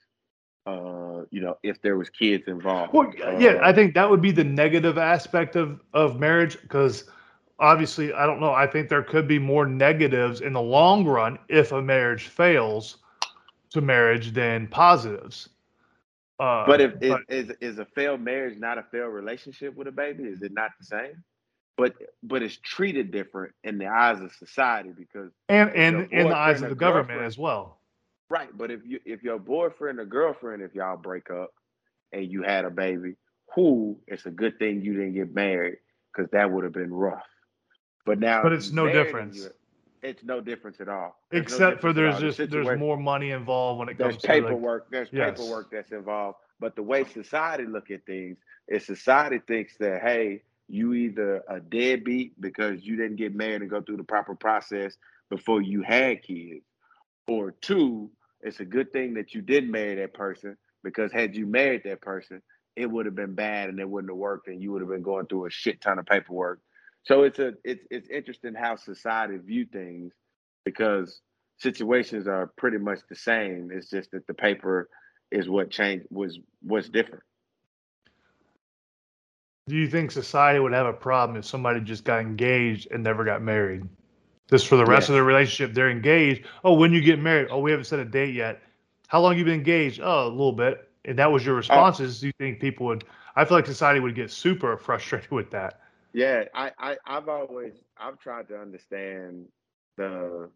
uh, 0.65 1.26
you 1.30 1.41
know, 1.41 1.58
if 1.62 1.82
there 1.82 1.98
was 1.98 2.10
kids 2.10 2.46
involved. 2.48 2.93
Well, 2.93 3.12
yeah, 3.38 3.60
I 3.62 3.74
think 3.74 3.96
that 3.96 4.10
would 4.10 4.22
be 4.22 4.32
the 4.32 4.46
negative 4.46 4.98
aspect 4.98 5.56
of 5.56 5.82
of 5.93 6.19
marriage 6.19 6.62
because 6.62 7.04
obviously, 7.60 8.13
I 8.13 8.26
don't 8.26 8.39
know. 8.39 8.54
I 8.54 8.68
think 8.68 8.89
there 8.89 9.04
could 9.04 9.28
be 9.28 9.39
more 9.39 9.66
negatives 9.66 10.42
in 10.42 10.54
the 10.54 10.62
long 10.62 11.06
run 11.06 11.38
if 11.50 11.72
a 11.72 11.82
marriage 11.82 12.28
fails 12.28 12.98
to 13.72 13.82
marriage 13.82 14.32
than 14.32 14.68
positives. 14.68 15.50
Uh, 16.39 16.66
but 16.66 16.82
if 16.82 17.00
but, 17.00 17.22
is, 17.30 17.50
is 17.50 17.56
is 17.62 17.80
a 17.80 17.86
failed 17.86 18.22
marriage 18.22 18.58
not 18.58 18.78
a 18.78 18.84
failed 18.84 19.13
relationship 19.13 19.76
with 19.76 19.88
a 19.88 19.92
baby? 19.92 20.24
Is 20.24 20.42
it 20.42 20.52
not 20.52 20.72
the 20.80 20.86
same? 20.86 21.24
But 21.78 21.94
but 22.22 22.44
it's 22.44 22.58
treated 22.58 23.12
different 23.12 23.54
in 23.63 23.78
the 23.78 23.88
eyes 23.88 24.20
of 24.20 24.32
society 24.34 24.92
because 24.96 25.32
and 25.50 25.70
and 25.72 26.12
in 26.12 26.30
the 26.30 26.36
eyes 26.36 26.62
of 26.62 26.70
the 26.70 26.76
government 26.76 27.22
as 27.22 27.38
well. 27.38 27.80
Right, 28.30 28.50
but 28.56 28.72
if 28.72 28.82
you 28.86 29.00
if 29.06 29.24
your 29.24 29.39
boyfriend 29.39 30.00
or 30.00 30.06
girlfriend, 30.06 30.63
if 30.63 30.74
y'all 30.74 30.98
break 30.98 31.30
up 31.30 31.52
and 32.12 32.32
you 32.32 32.42
had 32.44 32.66
a 32.66 32.70
baby, 32.70 33.16
who 33.54 33.98
it's 34.08 34.26
a 34.26 34.32
good 34.32 34.58
thing 34.60 34.82
you 34.82 34.94
didn't 34.94 35.13
get 35.13 35.34
married 35.34 35.78
because 36.12 36.30
that 36.32 36.52
would 36.52 36.63
have 36.63 36.74
been 36.74 36.94
rough. 36.94 37.24
But 38.06 38.20
now, 38.20 38.44
but 38.44 38.54
it's 38.54 38.72
no 38.72 38.92
difference. 38.92 39.48
It's 40.02 40.24
no 40.24 40.42
difference 40.42 40.82
at 40.82 40.89
all. 40.89 41.16
There's 41.32 41.44
Except 41.44 41.78
no 41.78 41.82
for 41.82 41.94
there's 41.94 42.20
just 42.20 42.38
the 42.38 42.48
there's 42.48 42.78
more 42.78 42.98
money 42.98 43.32
involved 43.32 43.80
when 43.80 43.88
it 43.88 43.98
there's 43.98 44.16
comes 44.16 44.24
paperwork. 44.24 44.89
to 44.89 44.98
like, 44.98 45.10
there's 45.10 45.10
yes. 45.13 45.39
paperwork 45.39 45.72
that's 45.72 45.92
involved. 45.92 46.39
But 46.60 46.76
the 46.76 46.84
way 46.84 47.06
society 47.06 47.66
look 47.66 47.89
at 47.89 48.06
things 48.06 48.38
is 48.68 48.86
society 48.86 49.39
thinks 49.48 49.78
that 49.78 50.02
hey, 50.02 50.42
you 50.68 50.94
either 50.94 51.44
a 51.48 51.60
deadbeat 51.62 52.39
because 52.42 52.84
you 52.84 52.98
didn't 52.98 53.16
get 53.16 53.34
married 53.34 53.62
and 53.62 53.70
go 53.70 53.82
through 53.82 53.98
the 53.98 54.04
proper 54.04 54.36
process 54.36 54.98
before 55.30 55.62
you 55.62 55.82
had 55.82 56.22
kids, 56.22 56.66
or 57.28 57.52
two, 57.52 58.10
it's 58.42 58.60
a 58.60 58.66
good 58.66 58.92
thing 58.92 59.13
that 59.13 59.34
you 59.34 59.42
did 59.42 59.70
marry 59.70 59.96
that 59.96 60.13
person 60.13 60.58
because 60.84 61.12
had 61.12 61.36
you 61.36 61.46
married 61.46 61.84
that 61.86 62.02
person, 62.02 62.42
it 62.76 62.89
would 62.89 63.06
have 63.06 63.16
been 63.16 63.34
bad 63.36 63.70
and 63.70 63.80
it 63.80 63.89
wouldn't 63.89 64.12
have 64.12 64.18
worked 64.18 64.48
and 64.48 64.62
you 64.62 64.72
would 64.72 64.82
have 64.82 64.89
been 64.89 65.02
going 65.02 65.26
through 65.28 65.46
a 65.46 65.50
shit 65.50 65.80
ton 65.82 66.00
of 66.00 66.06
paperwork. 66.06 66.60
So 67.04 67.24
it's 67.24 67.39
a 67.39 67.54
it's 67.63 67.86
it's 67.92 68.10
interesting 68.10 68.54
how 68.54 68.76
society 68.76 69.38
view 69.38 69.66
things 69.72 70.13
because 70.63 71.22
situations 71.58 72.28
are 72.28 72.52
pretty 72.58 72.78
much 72.78 73.00
the 73.10 73.16
same. 73.16 73.70
It's 73.74 73.89
just 73.89 74.12
that 74.12 74.26
the 74.28 74.34
paper 74.34 74.89
is 75.32 75.50
what 75.50 75.70
changed 75.70 76.06
was 76.10 76.39
what's 76.62 76.89
different. 76.89 77.24
Do 79.68 79.76
you 79.78 79.88
think 79.88 80.12
society 80.12 80.60
would 80.60 80.74
have 80.74 80.86
a 80.86 80.94
problem 80.94 81.38
if 81.38 81.46
somebody 81.46 81.80
just 81.80 82.04
got 82.04 82.20
engaged 82.20 82.89
and 82.92 83.04
never 83.04 83.24
got 83.24 83.42
married? 83.42 83.88
Just 84.50 84.68
for 84.68 84.76
the 84.76 84.86
rest 84.86 85.08
of 85.08 85.16
the 85.16 85.24
relationship, 85.24 85.74
they're 85.74 85.89
engaged. 85.89 86.46
Oh, 86.66 86.74
when 86.74 86.92
you 86.92 87.02
get 87.02 87.18
married? 87.18 87.48
Oh, 87.50 87.60
we 87.60 87.72
haven't 87.72 87.86
set 87.86 88.00
a 88.00 88.06
date 88.06 88.36
yet. 88.36 88.62
How 89.08 89.22
long 89.22 89.38
you 89.38 89.46
been 89.46 89.54
engaged? 89.54 90.02
Oh, 90.04 90.28
a 90.28 90.30
little 90.30 90.52
bit. 90.52 90.89
And 91.06 91.18
that 91.18 91.32
was 91.32 91.46
your 91.46 91.56
oh. 91.56 91.58
responses. 91.58 92.20
Do 92.20 92.28
you 92.28 92.34
think 92.38 92.60
people 92.60 92.88
would? 92.88 93.06
I 93.36 93.46
feel 93.46 93.58
like 93.58 93.66
society 93.66 94.02
would 94.02 94.16
get 94.16 94.32
super 94.32 94.76
frustrated 94.86 95.32
with 95.32 95.50
that. 95.52 95.80
Yeah, 96.13 96.43
I, 96.54 96.71
I 96.78 96.97
I've 97.06 97.28
always 97.28 97.73
I've 97.97 98.19
tried 98.19 98.47
to 98.49 98.58
understand 98.58 99.47
the 99.97 100.49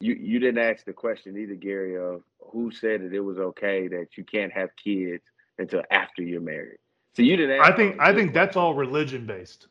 you 0.00 0.14
you 0.14 0.38
didn't 0.38 0.58
ask 0.58 0.84
the 0.84 0.92
question 0.92 1.36
either, 1.36 1.54
Gary, 1.54 1.96
of 1.96 2.22
who 2.40 2.70
said 2.70 3.02
that 3.02 3.12
it 3.12 3.20
was 3.20 3.38
okay 3.38 3.88
that 3.88 4.08
you 4.16 4.24
can't 4.24 4.52
have 4.52 4.70
kids 4.82 5.22
until 5.58 5.82
after 5.90 6.22
you're 6.22 6.40
married. 6.40 6.78
So 7.14 7.22
you 7.22 7.36
didn't. 7.36 7.60
I 7.60 7.74
think 7.74 7.96
I 8.00 8.14
think 8.14 8.32
that's 8.34 8.56
all 8.56 8.74
religion 8.74 9.26
based. 9.26 9.68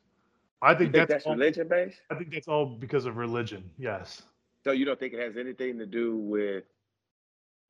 I 0.62 0.70
think, 0.70 0.94
think 0.94 0.94
that's, 0.94 1.24
that's 1.24 1.26
religion 1.28 1.68
based. 1.68 2.02
I 2.10 2.16
think 2.16 2.32
that's 2.32 2.48
all 2.48 2.66
because 2.66 3.06
of 3.06 3.18
religion. 3.18 3.70
Yes. 3.78 4.24
So 4.64 4.72
you 4.72 4.86
don't 4.86 5.00
think 5.00 5.14
it 5.14 5.20
has 5.20 5.38
anything 5.38 5.78
to 5.78 5.86
do 5.86 6.18
with? 6.18 6.64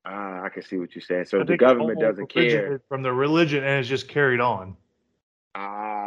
Uh, 0.07 0.41
I 0.43 0.49
can 0.53 0.63
see 0.63 0.77
what 0.77 0.95
you're 0.95 1.01
saying. 1.01 1.25
So 1.25 1.43
the 1.43 1.57
government 1.57 1.99
doesn't 1.99 2.27
care 2.27 2.81
from 2.87 3.01
the 3.01 3.11
religion, 3.11 3.63
and 3.63 3.79
it's 3.79 3.89
just 3.89 4.07
carried 4.07 4.39
on. 4.39 4.77
Ah, 5.55 6.04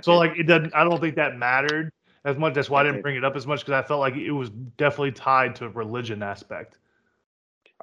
so 0.00 0.12
it. 0.12 0.16
like 0.16 0.38
it 0.38 0.44
doesn't. 0.44 0.74
I 0.74 0.84
don't 0.84 1.00
think 1.00 1.16
that 1.16 1.36
mattered 1.36 1.92
as 2.24 2.36
much. 2.36 2.54
That's 2.54 2.70
why 2.70 2.80
I 2.80 2.84
didn't 2.84 3.02
bring 3.02 3.16
it 3.16 3.24
up 3.24 3.36
as 3.36 3.46
much 3.46 3.60
because 3.60 3.72
I 3.72 3.86
felt 3.86 4.00
like 4.00 4.14
it 4.14 4.32
was 4.32 4.50
definitely 4.50 5.12
tied 5.12 5.56
to 5.56 5.66
a 5.66 5.68
religion 5.68 6.22
aspect. 6.22 6.78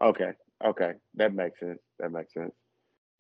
Okay, 0.02 0.32
okay, 0.63 0.93
that 1.15 1.34
makes 1.34 1.60
sense. 1.60 1.80
That 2.00 2.12
makes 2.12 2.34
sense. 2.34 2.54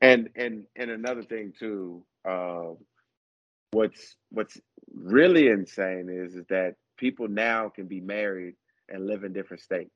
And 0.01 0.29
and 0.35 0.65
and 0.75 0.89
another 0.89 1.23
thing 1.23 1.53
too, 1.57 2.05
uh, 2.27 2.71
what's 3.71 4.15
what's 4.31 4.59
really 4.93 5.47
insane 5.47 6.09
is 6.09 6.35
is 6.35 6.45
that 6.49 6.75
people 6.97 7.27
now 7.27 7.69
can 7.69 7.87
be 7.87 7.99
married 7.99 8.55
and 8.87 9.05
live 9.05 9.23
in 9.23 9.33
different 9.33 9.61
states, 9.61 9.93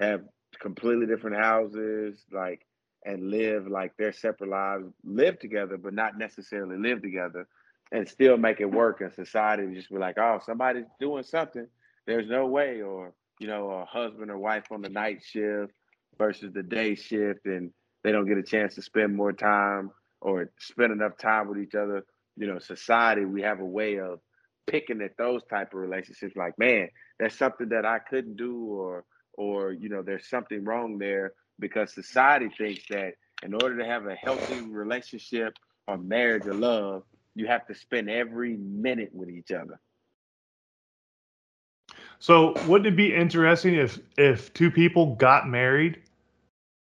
have 0.00 0.22
completely 0.60 1.06
different 1.06 1.36
houses, 1.36 2.24
like 2.32 2.66
and 3.04 3.30
live 3.30 3.66
like 3.66 3.96
their 3.96 4.12
separate 4.12 4.50
lives, 4.50 4.84
live 5.04 5.38
together, 5.38 5.76
but 5.76 5.94
not 5.94 6.18
necessarily 6.18 6.76
live 6.78 7.02
together, 7.02 7.46
and 7.90 8.08
still 8.08 8.36
make 8.36 8.60
it 8.60 8.70
work 8.70 9.00
in 9.00 9.12
society. 9.12 9.74
Just 9.74 9.90
be 9.90 9.98
like, 9.98 10.18
oh, 10.18 10.40
somebody's 10.44 10.86
doing 11.00 11.24
something. 11.24 11.66
There's 12.06 12.28
no 12.28 12.46
way, 12.46 12.82
or 12.82 13.12
you 13.38 13.46
know, 13.48 13.70
a 13.70 13.84
husband 13.84 14.30
or 14.30 14.38
wife 14.38 14.64
on 14.70 14.82
the 14.82 14.88
night 14.88 15.22
shift 15.24 15.72
versus 16.18 16.52
the 16.52 16.62
day 16.62 16.94
shift, 16.94 17.46
and 17.46 17.72
they 18.04 18.12
don't 18.12 18.28
get 18.28 18.38
a 18.38 18.42
chance 18.42 18.74
to 18.76 18.82
spend 18.82 19.14
more 19.16 19.32
time 19.32 19.90
or 20.20 20.50
spend 20.58 20.92
enough 20.92 21.16
time 21.18 21.48
with 21.48 21.58
each 21.58 21.74
other. 21.74 22.04
You 22.36 22.46
know, 22.46 22.58
society, 22.58 23.24
we 23.24 23.42
have 23.42 23.60
a 23.60 23.64
way 23.66 23.98
of 23.98 24.20
picking 24.66 25.02
at 25.02 25.16
those 25.18 25.42
type 25.50 25.74
of 25.74 25.80
relationships. 25.80 26.36
Like, 26.36 26.58
man, 26.58 26.88
that's 27.18 27.36
something 27.36 27.68
that 27.70 27.84
I 27.84 27.98
couldn't 27.98 28.36
do, 28.36 28.56
or 28.64 29.04
or 29.34 29.72
you 29.72 29.88
know, 29.88 30.02
there's 30.02 30.28
something 30.28 30.64
wrong 30.64 30.98
there 30.98 31.32
because 31.58 31.92
society 31.92 32.50
thinks 32.56 32.82
that 32.90 33.14
in 33.42 33.54
order 33.54 33.76
to 33.78 33.84
have 33.84 34.06
a 34.06 34.14
healthy 34.14 34.60
relationship 34.62 35.54
or 35.88 35.98
marriage 35.98 36.46
or 36.46 36.54
love, 36.54 37.02
you 37.34 37.46
have 37.46 37.66
to 37.66 37.74
spend 37.74 38.10
every 38.10 38.56
minute 38.56 39.10
with 39.12 39.28
each 39.28 39.50
other. 39.50 39.80
So 42.18 42.54
wouldn't 42.66 42.86
it 42.86 42.96
be 42.96 43.14
interesting 43.14 43.74
if 43.74 43.98
if 44.16 44.52
two 44.54 44.70
people 44.70 45.16
got 45.16 45.48
married 45.48 46.02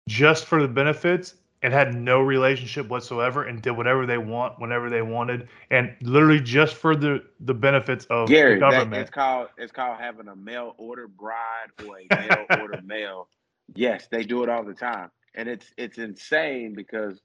just 0.10 0.46
for 0.46 0.62
the 0.62 0.68
benefits 0.68 1.36
and 1.62 1.74
had 1.74 1.94
no 1.96 2.20
relationship 2.22 2.88
whatsoever 2.90 3.46
and 3.46 3.62
did 3.62 3.72
whatever 3.72 4.06
they 4.06 4.18
want 4.18 4.60
whenever 4.60 4.90
they 4.90 5.02
wanted 5.02 5.48
and 5.70 5.96
literally 6.02 6.40
just 6.40 6.76
for 6.76 6.96
the 6.96 7.24
the 7.42 7.54
benefits 7.54 8.06
of 8.06 8.28
Gary, 8.28 8.56
the 8.56 8.60
that, 8.62 8.72
government? 8.72 9.02
it's 9.02 9.12
called 9.12 9.48
it's 9.58 9.72
called 9.72 9.98
having 10.00 10.28
a 10.28 10.36
mail 10.36 10.76
order 10.78 11.08
bride 11.08 11.70
or 11.86 11.98
a 11.98 12.16
mail 12.16 12.46
order 12.60 12.82
male. 12.84 13.30
Yes, 13.76 14.08
they 14.12 14.24
do 14.24 14.44
it 14.44 14.50
all 14.50 14.64
the 14.64 14.74
time, 14.74 15.10
and 15.36 15.48
it's 15.48 15.66
it's 15.78 15.98
insane 15.98 16.74
because 16.76 17.20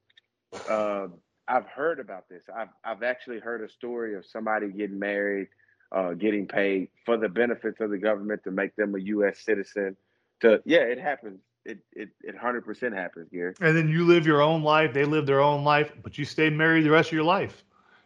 uh, 0.70 1.08
I've 1.48 1.66
heard 1.66 2.00
about 2.00 2.28
this. 2.28 2.44
I've 2.54 2.68
I've 2.84 3.02
actually 3.02 3.40
heard 3.40 3.62
a 3.62 3.68
story 3.68 4.14
of 4.16 4.24
somebody 4.26 4.70
getting 4.72 4.98
married, 4.98 5.48
uh, 5.94 6.12
getting 6.12 6.46
paid 6.46 6.88
for 7.04 7.16
the 7.16 7.28
benefits 7.28 7.80
of 7.80 7.90
the 7.90 7.98
government 7.98 8.42
to 8.44 8.50
make 8.50 8.76
them 8.76 8.94
a 8.94 8.98
U.S. 8.98 9.40
citizen. 9.44 9.96
To 10.42 10.60
yeah, 10.64 10.80
it 10.80 10.98
happens. 10.98 11.40
It 11.64 11.78
it 11.92 12.10
it 12.22 12.36
hundred 12.36 12.64
percent 12.64 12.94
happens, 12.94 13.28
Gary. 13.32 13.54
and 13.60 13.76
then 13.76 13.88
you 13.88 14.04
live 14.04 14.26
your 14.26 14.42
own 14.42 14.62
life, 14.62 14.92
they 14.92 15.04
live 15.04 15.26
their 15.26 15.40
own 15.40 15.64
life, 15.64 15.92
but 16.02 16.16
you 16.18 16.24
stay 16.24 16.50
married 16.50 16.84
the 16.84 16.90
rest 16.90 17.08
of 17.08 17.14
your 17.14 17.24
life. 17.24 17.64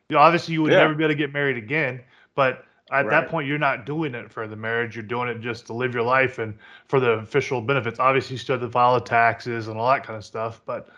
You 0.08 0.16
know, 0.16 0.22
obviously, 0.22 0.54
you 0.54 0.62
would 0.62 0.72
Yeah. 0.72 0.78
never 0.78 0.94
be 0.94 1.04
able 1.04 1.12
to 1.12 1.18
get 1.18 1.32
married 1.32 1.56
again, 1.56 2.00
but 2.34 2.64
at 2.92 3.06
Right. 3.06 3.10
that 3.10 3.28
point, 3.30 3.48
you're 3.48 3.58
not 3.58 3.86
doing 3.86 4.14
it 4.14 4.30
for 4.30 4.48
the 4.48 4.56
marriage. 4.56 4.96
You're 4.96 5.04
doing 5.04 5.28
it 5.28 5.40
just 5.40 5.66
to 5.66 5.72
live 5.74 5.94
your 5.94 6.02
life 6.02 6.38
and 6.38 6.58
for 6.88 7.00
the 7.00 7.12
official 7.12 7.60
benefits. 7.60 8.00
Obviously, 8.00 8.34
you 8.34 8.38
still 8.38 8.58
have 8.58 8.66
to 8.68 8.72
file 8.72 8.94
the 8.94 9.00
taxes 9.00 9.68
and 9.68 9.78
all 9.78 9.90
that 9.90 10.04
kind 10.04 10.16
of 10.16 10.24
stuff, 10.24 10.62
but 10.66 10.88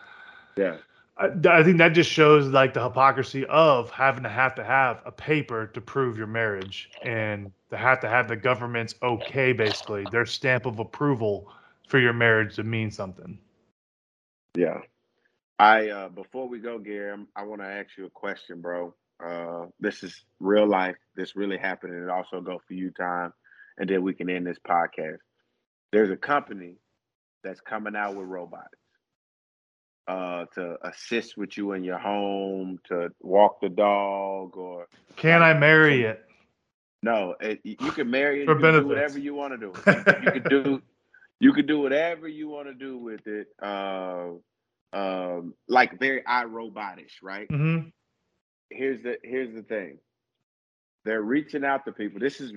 Yeah, 0.57 0.79
I, 1.17 1.29
I 1.49 1.63
think 1.63 1.79
that 1.79 1.91
just 1.91 2.11
shows 2.11 2.49
like 2.49 2.75
the 2.75 2.83
hypocrisy 2.83 3.47
of 3.47 3.91
having 3.91 4.25
to 4.25 4.29
have 4.31 4.55
to 4.57 4.65
have 4.65 5.03
a 5.07 5.13
paper 5.13 5.67
to 5.69 5.81
prove 5.81 6.19
your 6.19 6.27
marriage 6.27 6.93
and 7.03 7.53
to 7.71 7.77
have 7.77 8.01
to 8.01 8.09
have 8.09 8.29
the 8.29 8.37
government's 8.37 8.95
okay, 9.03 9.53
basically 9.53 10.07
their 10.07 10.27
stamp 10.27 10.67
of 10.67 10.79
approval 10.79 11.51
for 11.87 11.99
your 11.99 12.13
marriage 12.15 12.57
to 12.57 12.65
mean 12.65 12.91
something. 12.91 13.39
yeah. 14.57 14.81
I 15.59 15.89
uh, 15.91 16.09
before 16.09 16.49
we 16.49 16.59
go, 16.59 16.79
Gary, 16.79 17.17
I 17.37 17.45
want 17.45 17.61
to 17.63 17.69
ask 17.69 17.91
you 17.97 18.07
a 18.07 18.11
question, 18.11 18.61
bro. 18.61 18.95
Uh, 19.25 19.67
this 19.81 20.03
is 20.03 20.25
real 20.41 20.67
life. 20.69 20.97
This 21.17 21.37
really 21.37 21.59
happened, 21.59 21.95
and 21.95 22.05
it 22.05 22.11
also 22.11 22.41
go 22.41 22.61
for 22.67 22.75
you, 22.75 22.91
time, 22.91 23.33
and 23.79 23.89
then 23.89 24.03
we 24.03 24.15
can 24.15 24.29
end 24.29 24.47
this 24.47 24.59
podcast. 24.67 25.19
There's 25.93 26.11
a 26.11 26.17
company 26.17 26.77
that's 27.45 27.61
coming 27.61 27.95
out 27.95 28.17
with 28.17 28.27
robots 28.27 28.69
uh, 30.09 30.47
to 30.55 30.77
assist 30.83 31.37
with 31.37 31.57
you 31.57 31.73
in 31.73 31.85
your 31.85 31.99
home, 31.99 32.79
to 32.89 33.11
walk 33.21 33.61
the 33.61 33.69
dog, 33.69 34.57
or 34.57 34.89
Can 35.17 35.43
I 35.43 35.55
marry 35.55 36.03
it? 36.05 36.25
no, 37.03 37.35
it, 37.41 37.61
you 37.65 37.91
can 37.93 38.11
marry 38.11 38.43
it. 38.43 38.47
For 38.47 38.55
You 38.55 38.61
can 38.61 38.61
do 38.61 38.63
benefits. 38.63 38.89
whatever 38.89 39.19
you 39.19 39.35
want 39.35 39.53
to 39.53 39.59
do. 39.59 39.73
You, 39.87 40.05
you 40.25 40.41
can 40.41 40.43
do, 40.49 40.83
you 41.41 41.53
can 41.53 41.67
do 41.67 41.79
whatever 41.81 42.27
you 42.29 42.49
want 42.49 42.69
to 42.69 42.75
do 42.75 42.99
with 42.99 43.27
it. 43.27 43.49
Uh, 43.63 44.31
um, 44.93 45.55
like 45.69 45.99
very 45.99 46.23
iRobotish, 46.23 47.23
right? 47.23 47.49
Mm 47.49 47.59
hmm 47.83 47.89
Here's 48.75 49.03
the 49.03 49.17
here's 49.23 49.55
the 49.55 49.63
thing. 49.63 49.99
They're 51.05 51.23
reaching 51.23 51.65
out 51.65 51.85
to 51.87 51.93
people. 51.93 52.21
This 52.21 52.41
is 52.41 52.53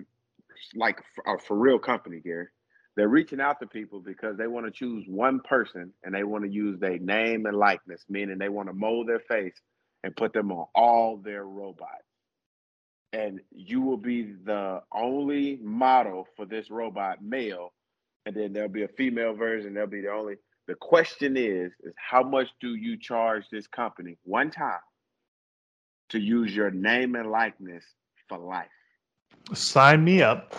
like 0.76 1.02
a 1.28 1.38
for 1.40 1.58
real 1.58 1.80
company, 1.80 2.20
Gary. 2.24 2.48
They're 2.96 3.10
reaching 3.10 3.42
out 3.42 3.60
to 3.60 3.68
people 3.68 4.00
because 4.00 4.38
they 4.38 4.48
want 4.48 4.68
to 4.68 4.72
choose 4.72 5.06
one 5.08 5.42
person 5.42 5.92
and 6.04 6.16
they 6.16 6.24
want 6.24 6.46
to 6.46 6.50
use 6.50 6.80
their 6.80 6.98
name 6.98 7.46
and 7.46 7.58
likeness, 7.58 8.06
meaning 8.10 8.38
they 8.38 8.50
want 8.50 8.70
to 8.70 8.74
mold 8.74 9.08
their 9.10 9.20
face 9.20 9.56
and 10.04 10.16
put 10.16 10.34
them 10.34 10.52
on 10.52 10.68
all 10.74 11.18
their 11.18 11.44
robots. 11.44 12.06
And 13.12 13.42
you 13.52 13.82
will 13.82 13.98
be 13.98 14.34
the 14.46 14.82
only 14.94 15.60
model 15.62 16.28
for 16.38 16.46
this 16.46 16.70
robot 16.70 17.22
male, 17.22 17.74
and 18.26 18.36
then 18.36 18.54
there'll 18.54 18.70
be 18.70 18.84
a 18.84 18.90
female 18.90 19.34
version. 19.34 19.74
They'll 19.74 19.88
be 19.88 20.02
the 20.02 20.12
only. 20.12 20.36
The 20.68 20.76
question 20.76 21.38
is, 21.38 21.72
is 21.84 21.94
how 21.98 22.24
much 22.24 22.48
do 22.62 22.76
you 22.76 22.98
charge 22.98 23.46
this 23.52 23.68
company 23.68 24.18
one 24.24 24.52
time 24.52 24.80
to 26.10 26.20
use 26.20 26.56
your 26.56 26.72
name 26.72 27.16
and 27.16 27.30
likeness 27.30 27.84
for 28.28 28.38
life? 28.38 28.68
Sign 29.54 30.04
me 30.04 30.22
up, 30.22 30.56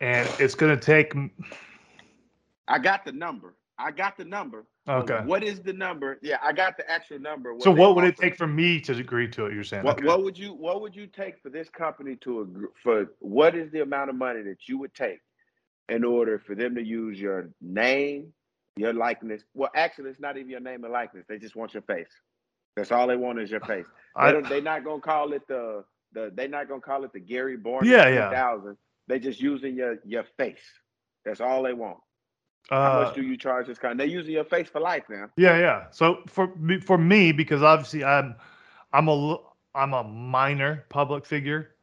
and 0.00 0.28
it's 0.38 0.54
going 0.54 0.76
to 0.76 0.82
take. 0.82 1.14
I 2.68 2.78
got 2.78 3.04
the 3.04 3.12
number. 3.12 3.54
I 3.78 3.90
got 3.90 4.16
the 4.16 4.24
number. 4.24 4.66
Okay. 4.88 5.20
What 5.24 5.42
is 5.42 5.60
the 5.60 5.72
number? 5.72 6.18
Yeah, 6.22 6.38
I 6.42 6.52
got 6.52 6.76
the 6.76 6.88
actual 6.90 7.18
number. 7.18 7.54
So 7.58 7.70
what 7.70 7.96
would 7.96 8.04
it 8.04 8.16
take 8.16 8.36
for 8.36 8.46
me 8.46 8.80
to 8.82 8.92
agree 8.96 9.28
to 9.28 9.46
it? 9.46 9.54
You're 9.54 9.64
saying? 9.64 9.82
What, 9.82 9.98
Okay. 9.98 10.06
what 10.06 10.22
would 10.22 10.38
you 10.38 10.54
What 10.54 10.80
would 10.80 10.94
you 10.94 11.06
take 11.06 11.40
for 11.42 11.50
this 11.50 11.68
company 11.68 12.16
to 12.22 12.42
agree 12.42 12.68
for? 12.82 13.06
What 13.18 13.54
is 13.54 13.70
the 13.72 13.80
amount 13.82 14.10
of 14.10 14.16
money 14.16 14.42
that 14.42 14.68
you 14.68 14.78
would 14.78 14.94
take 14.94 15.20
in 15.88 16.04
order 16.04 16.38
for 16.38 16.54
them 16.54 16.74
to 16.76 16.82
use 16.82 17.20
your 17.20 17.50
name, 17.60 18.32
your 18.76 18.92
likeness? 18.92 19.42
Well, 19.54 19.70
actually, 19.74 20.10
it's 20.10 20.20
not 20.20 20.36
even 20.36 20.50
your 20.50 20.60
name 20.60 20.84
and 20.84 20.92
likeness. 20.92 21.24
They 21.28 21.38
just 21.38 21.56
want 21.56 21.74
your 21.74 21.82
face. 21.82 22.10
That's 22.76 22.92
all 22.92 23.06
they 23.06 23.16
want 23.16 23.40
is 23.40 23.50
your 23.50 23.60
face. 23.60 23.86
They 24.20 24.40
they're 24.42 24.62
not 24.62 24.84
gonna 24.84 25.00
call 25.00 25.32
it 25.32 25.46
the 25.48 25.84
the. 26.12 26.30
They're 26.34 26.48
not 26.48 26.68
gonna 26.68 26.80
call 26.80 27.04
it 27.04 27.12
the 27.12 27.20
Gary 27.20 27.56
Bourne. 27.56 27.86
Yeah, 27.86 28.08
yeah. 28.08 28.28
2000. 28.30 28.76
They 29.08 29.18
just 29.18 29.40
using 29.40 29.76
your 29.76 29.98
your 30.04 30.24
face. 30.36 30.62
That's 31.24 31.40
all 31.40 31.62
they 31.62 31.72
want. 31.72 31.98
How 32.70 33.00
uh, 33.00 33.04
much 33.04 33.14
do 33.14 33.22
you 33.22 33.36
charge 33.36 33.66
this 33.66 33.78
kind? 33.78 33.98
They're 33.98 34.06
using 34.06 34.32
your 34.32 34.44
face 34.44 34.68
for 34.68 34.80
life 34.80 35.04
now. 35.08 35.30
Yeah, 35.36 35.58
yeah. 35.58 35.86
So 35.90 36.22
for 36.26 36.54
me, 36.56 36.80
for 36.80 36.98
me, 36.98 37.32
because 37.32 37.62
obviously 37.62 38.04
I'm, 38.04 38.34
I'm 38.92 39.08
a, 39.08 39.38
I'm 39.74 39.92
a 39.92 40.02
minor 40.02 40.84
public 40.88 41.26
figure, 41.26 41.76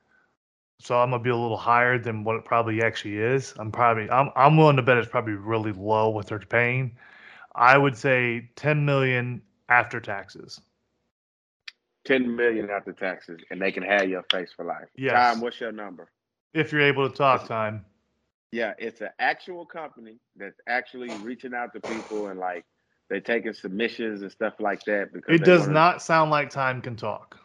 so 0.79 0.97
I'm 0.99 1.11
gonna 1.11 1.23
be 1.23 1.29
a 1.29 1.37
little 1.37 1.57
higher 1.57 1.97
than 1.97 2.23
what 2.23 2.35
it 2.35 2.43
probably 2.43 2.81
actually 2.81 3.17
is. 3.17 3.53
I'm 3.57 3.71
probably, 3.71 4.09
I'm, 4.09 4.29
I'm 4.35 4.57
willing 4.57 4.75
to 4.75 4.81
bet 4.81 4.97
it's 4.97 5.07
probably 5.07 5.33
really 5.33 5.71
low 5.71 6.09
what 6.09 6.27
they're 6.27 6.39
paying. 6.39 6.97
I 7.55 7.77
would 7.77 7.95
say 7.95 8.49
10 8.55 8.83
million 8.83 9.41
after 9.69 10.01
taxes. 10.01 10.59
Ten 12.05 12.35
million 12.35 12.69
after 12.69 12.91
taxes, 12.91 13.39
and 13.49 13.61
they 13.61 13.71
can 13.71 13.83
have 13.83 14.09
your 14.09 14.23
face 14.31 14.51
for 14.55 14.65
life. 14.65 14.87
Yes. 14.95 15.13
Tom, 15.13 15.41
what's 15.41 15.59
your 15.61 15.71
number? 15.71 16.09
If 16.53 16.71
you're 16.71 16.81
able 16.81 17.09
to 17.09 17.15
talk 17.15 17.47
time. 17.47 17.85
Yeah, 18.51 18.73
it's 18.77 19.01
an 19.01 19.09
actual 19.19 19.65
company 19.65 20.17
that's 20.35 20.59
actually 20.67 21.09
reaching 21.19 21.53
out 21.55 21.73
to 21.73 21.79
people 21.79 22.27
and 22.27 22.39
like 22.39 22.65
they're 23.09 23.19
taking 23.21 23.53
submissions 23.53 24.21
and 24.21 24.31
stuff 24.31 24.53
like 24.59 24.83
that. 24.83 25.11
Because 25.13 25.33
It 25.33 25.43
does 25.43 25.61
wanna- 25.61 25.73
not 25.73 26.01
sound 26.01 26.29
like 26.29 26.49
time 26.49 26.81
can 26.81 26.95
talk. 26.95 27.39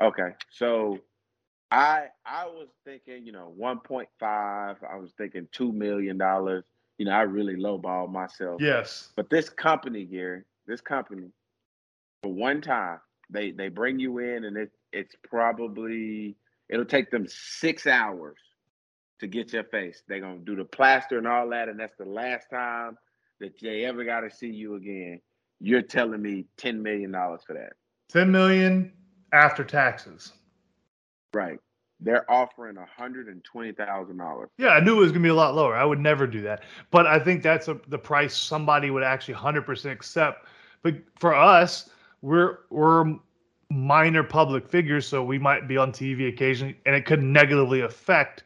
Okay, 0.00 0.34
so 0.50 0.98
I 1.70 2.08
I 2.26 2.46
was 2.46 2.68
thinking, 2.84 3.24
you 3.26 3.32
know, 3.32 3.52
one 3.56 3.78
point 3.80 4.08
five. 4.18 4.76
I 4.88 4.96
was 4.96 5.12
thinking 5.16 5.48
two 5.52 5.72
million 5.72 6.18
dollars. 6.18 6.64
You 6.98 7.04
know, 7.06 7.12
I 7.12 7.22
really 7.22 7.54
lowballed 7.56 8.10
myself. 8.10 8.60
Yes. 8.60 9.12
But 9.14 9.30
this 9.30 9.48
company, 9.48 10.04
Gary, 10.04 10.42
this 10.66 10.80
company, 10.80 11.30
for 12.22 12.32
one 12.32 12.60
time, 12.60 12.98
they 13.30 13.50
they 13.50 13.68
bring 13.68 13.98
you 13.98 14.18
in, 14.18 14.44
and 14.44 14.56
it 14.56 14.70
it's 14.92 15.14
probably 15.28 16.36
it'll 16.68 16.84
take 16.84 17.10
them 17.10 17.26
six 17.28 17.86
hours 17.86 18.38
to 19.20 19.26
get 19.26 19.52
your 19.52 19.64
face. 19.64 20.02
They're 20.08 20.20
gonna 20.20 20.38
do 20.38 20.56
the 20.56 20.64
plaster 20.64 21.18
and 21.18 21.26
all 21.26 21.48
that, 21.50 21.68
and 21.68 21.78
that's 21.78 21.96
the 21.98 22.04
last 22.04 22.48
time 22.50 22.96
that 23.40 23.52
they 23.60 23.84
ever 23.84 24.04
got 24.04 24.20
to 24.20 24.30
see 24.30 24.48
you 24.48 24.74
again. 24.76 25.20
You're 25.60 25.82
telling 25.82 26.22
me 26.22 26.46
ten 26.56 26.82
million 26.82 27.12
dollars 27.12 27.40
for 27.46 27.54
that, 27.54 27.72
10 28.10 28.30
million 28.30 28.92
after 29.32 29.64
taxes. 29.64 30.32
right? 31.34 31.58
they're 32.00 32.30
offering 32.30 32.76
a 32.76 32.86
hundred 32.86 33.28
and 33.28 33.42
twenty 33.44 33.72
thousand 33.72 34.18
dollars. 34.18 34.48
Yeah, 34.58 34.68
I 34.68 34.80
knew 34.80 34.96
it 34.96 35.00
was 35.00 35.12
gonna 35.12 35.22
be 35.22 35.28
a 35.30 35.34
lot 35.34 35.54
lower. 35.54 35.74
I 35.74 35.84
would 35.84 35.98
never 35.98 36.26
do 36.26 36.42
that, 36.42 36.62
but 36.90 37.06
I 37.06 37.18
think 37.18 37.42
that's 37.42 37.68
a, 37.68 37.80
the 37.88 37.98
price 37.98 38.36
somebody 38.36 38.90
would 38.90 39.02
actually 39.02 39.34
100% 39.34 39.90
accept. 39.90 40.46
But 40.82 40.94
for 41.18 41.34
us, 41.34 41.90
we're 42.22 42.58
we're 42.70 43.16
minor 43.70 44.22
public 44.22 44.68
figures, 44.68 45.06
so 45.06 45.22
we 45.22 45.38
might 45.38 45.68
be 45.68 45.76
on 45.76 45.92
TV 45.92 46.28
occasionally, 46.28 46.78
and 46.86 46.94
it 46.94 47.04
could 47.04 47.22
negatively 47.22 47.80
affect 47.80 48.44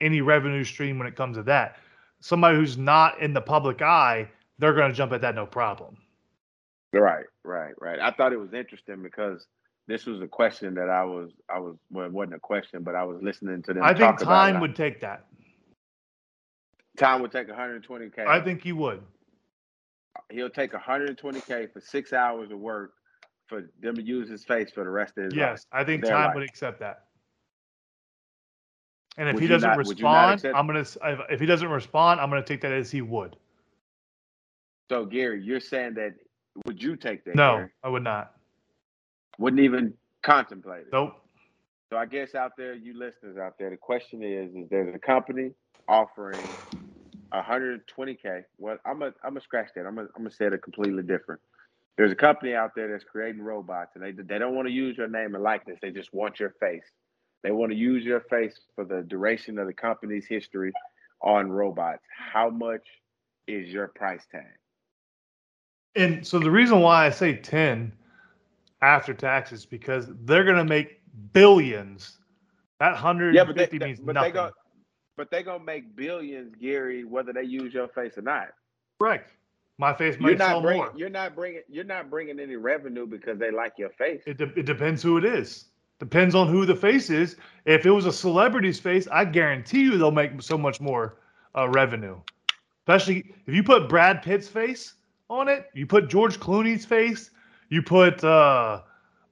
any 0.00 0.20
revenue 0.20 0.64
stream 0.64 0.98
when 0.98 1.08
it 1.08 1.16
comes 1.16 1.36
to 1.36 1.42
that. 1.44 1.78
Somebody 2.20 2.56
who's 2.56 2.76
not 2.76 3.20
in 3.20 3.32
the 3.32 3.40
public 3.40 3.82
eye, 3.82 4.28
they're 4.58 4.74
gonna 4.74 4.94
jump 4.94 5.12
at 5.12 5.20
that 5.20 5.34
no 5.34 5.46
problem. 5.46 5.96
Right, 6.92 7.26
right, 7.44 7.74
right. 7.80 7.98
I 8.00 8.10
thought 8.12 8.32
it 8.32 8.38
was 8.38 8.52
interesting 8.54 9.02
because 9.02 9.46
this 9.86 10.06
was 10.06 10.20
a 10.20 10.26
question 10.26 10.74
that 10.74 10.88
I 10.88 11.04
was 11.04 11.30
I 11.48 11.58
was 11.58 11.76
well, 11.90 12.06
it 12.06 12.12
wasn't 12.12 12.34
a 12.34 12.40
question, 12.40 12.82
but 12.82 12.94
I 12.94 13.04
was 13.04 13.20
listening 13.22 13.62
to 13.64 13.74
them. 13.74 13.82
I 13.82 13.94
think 13.94 14.18
time 14.18 14.60
would 14.60 14.74
take 14.74 15.00
that. 15.00 15.26
time 16.96 17.20
would 17.22 17.32
take 17.32 17.48
120k. 17.48 18.26
I 18.26 18.40
think 18.40 18.62
he 18.62 18.72
would. 18.72 19.02
He'll 20.30 20.50
take 20.50 20.72
120k 20.72 21.72
for 21.72 21.80
six 21.80 22.12
hours 22.12 22.50
of 22.50 22.58
work 22.58 22.92
for 23.46 23.70
them 23.80 23.94
to 23.94 24.02
use 24.02 24.28
his 24.28 24.44
face 24.44 24.70
for 24.70 24.84
the 24.84 24.90
rest 24.90 25.16
of 25.18 25.24
his 25.24 25.32
life. 25.34 25.38
Yes, 25.38 25.66
I 25.72 25.84
think 25.84 26.04
time 26.04 26.26
life. 26.26 26.34
would 26.34 26.44
accept 26.44 26.80
that. 26.80 27.04
And 29.18 29.28
if 29.28 29.34
Would 29.34 29.42
he 29.42 29.48
doesn't 29.48 29.68
not- 29.68 29.86
would 29.86 29.98
you 29.98 30.04
not 30.04 30.32
respond, 30.34 30.56
I'm 30.56 30.66
gonna. 30.66 30.80
If, 30.80 31.20
if 31.30 31.40
he 31.40 31.46
doesn't 31.46 31.68
respond, 31.68 32.20
I'm 32.20 32.28
gonna 32.28 32.42
take 32.42 32.60
that 32.60 32.72
as 32.72 32.90
he 32.90 33.00
would. 33.00 33.36
So 34.90 35.04
Gary, 35.06 35.42
you're 35.42 35.60
saying 35.60 35.94
that 35.94 36.14
would 36.66 36.82
you 36.82 36.96
take 36.96 37.24
that? 37.24 37.34
No, 37.34 37.56
Gary? 37.56 37.70
I 37.82 37.88
would 37.88 38.04
not. 38.04 38.32
wouldn't 39.38 39.60
even 39.60 39.94
contemplate 40.22 40.82
it. 40.82 40.92
Nope. 40.92 41.14
So 41.90 41.96
I 41.96 42.06
guess 42.06 42.34
out 42.34 42.52
there, 42.56 42.74
you 42.74 42.94
listeners 42.98 43.38
out 43.38 43.58
there, 43.58 43.70
the 43.70 43.76
question 43.76 44.22
is: 44.22 44.54
Is 44.54 44.68
there's 44.70 44.94
a 44.94 44.98
company 44.98 45.52
offering 45.88 46.40
120k? 47.32 48.44
Well, 48.58 48.78
I'm 48.84 48.98
gonna 48.98 49.12
I'm 49.24 49.30
gonna 49.30 49.40
scratch 49.40 49.70
that. 49.74 49.86
I'm 49.86 49.94
gonna 49.96 50.08
I'm 50.16 50.22
gonna 50.22 50.30
say 50.30 50.46
it 50.46 50.52
a 50.54 50.58
completely 50.58 51.02
different. 51.02 51.40
There's 51.96 52.12
a 52.12 52.16
company 52.16 52.54
out 52.54 52.72
there 52.76 52.90
that's 52.90 53.04
creating 53.04 53.42
robots, 53.42 53.92
and 53.94 54.04
they 54.04 54.12
they 54.12 54.38
don't 54.38 54.54
want 54.54 54.68
to 54.68 54.72
use 54.72 54.96
your 54.96 55.08
name 55.08 55.34
and 55.34 55.42
likeness. 55.42 55.78
They 55.80 55.90
just 55.90 56.12
want 56.12 56.38
your 56.40 56.54
face. 56.60 56.84
They 57.42 57.50
want 57.50 57.72
to 57.72 57.78
use 57.78 58.04
your 58.04 58.20
face 58.20 58.58
for 58.74 58.84
the 58.84 59.02
duration 59.02 59.58
of 59.58 59.66
the 59.66 59.72
company's 59.72 60.26
history 60.26 60.72
on 61.22 61.50
robots. 61.50 62.02
How 62.16 62.50
much 62.50 62.86
is 63.46 63.68
your 63.68 63.88
price 63.88 64.26
tag? 64.30 64.46
And 65.94 66.26
so 66.26 66.38
the 66.38 66.50
reason 66.50 66.80
why 66.80 67.06
I 67.06 67.10
say 67.10 67.36
10 67.36 67.92
after 68.82 69.14
taxes 69.14 69.64
because 69.64 70.08
they're 70.24 70.44
gonna 70.44 70.64
make 70.64 71.00
billions. 71.32 72.18
That 72.78 72.92
150 72.92 73.34
Yeah, 73.34 73.44
but 73.44 73.56
they, 73.56 73.86
means 73.86 74.00
but 74.00 74.12
nothing. 74.14 74.32
they 74.32 74.38
go, 74.38 74.50
but 75.16 75.30
they're 75.30 75.42
gonna 75.42 75.64
make 75.64 75.96
billions, 75.96 76.54
Gary, 76.60 77.04
whether 77.04 77.32
they 77.32 77.42
use 77.42 77.72
your 77.72 77.88
face 77.88 78.16
or 78.16 78.22
not. 78.22 78.48
Correct. 78.98 79.32
My 79.78 79.92
face 79.92 80.16
not 80.18 80.38
sell 80.38 80.62
bringing, 80.62 80.82
more. 80.84 80.92
you're 80.96 81.10
not 81.10 81.34
bringing, 81.34 81.62
you're 81.68 81.84
not 81.84 82.08
bringing 82.08 82.40
any 82.40 82.56
revenue 82.56 83.06
because 83.06 83.38
they 83.38 83.50
like 83.50 83.74
your 83.76 83.90
face. 83.90 84.22
It, 84.26 84.38
de- 84.38 84.58
it 84.58 84.64
depends 84.64 85.02
who 85.02 85.18
it 85.18 85.24
is. 85.24 85.66
Depends 85.98 86.34
on 86.34 86.48
who 86.48 86.64
the 86.64 86.74
face 86.74 87.10
is. 87.10 87.36
If 87.66 87.84
it 87.84 87.90
was 87.90 88.06
a 88.06 88.12
celebrity's 88.12 88.80
face, 88.80 89.06
I 89.10 89.24
guarantee 89.24 89.82
you 89.82 89.98
they'll 89.98 90.10
make 90.10 90.40
so 90.40 90.56
much 90.56 90.80
more 90.80 91.18
uh, 91.56 91.68
revenue. 91.68 92.18
Especially 92.82 93.34
if 93.46 93.54
you 93.54 93.62
put 93.62 93.88
Brad 93.88 94.22
Pitt's 94.22 94.48
face 94.48 94.94
on 95.28 95.48
it, 95.48 95.66
you 95.74 95.86
put 95.86 96.08
George 96.08 96.38
Clooney's 96.38 96.84
face, 96.84 97.30
you 97.68 97.82
put 97.82 98.22
uh, 98.24 98.82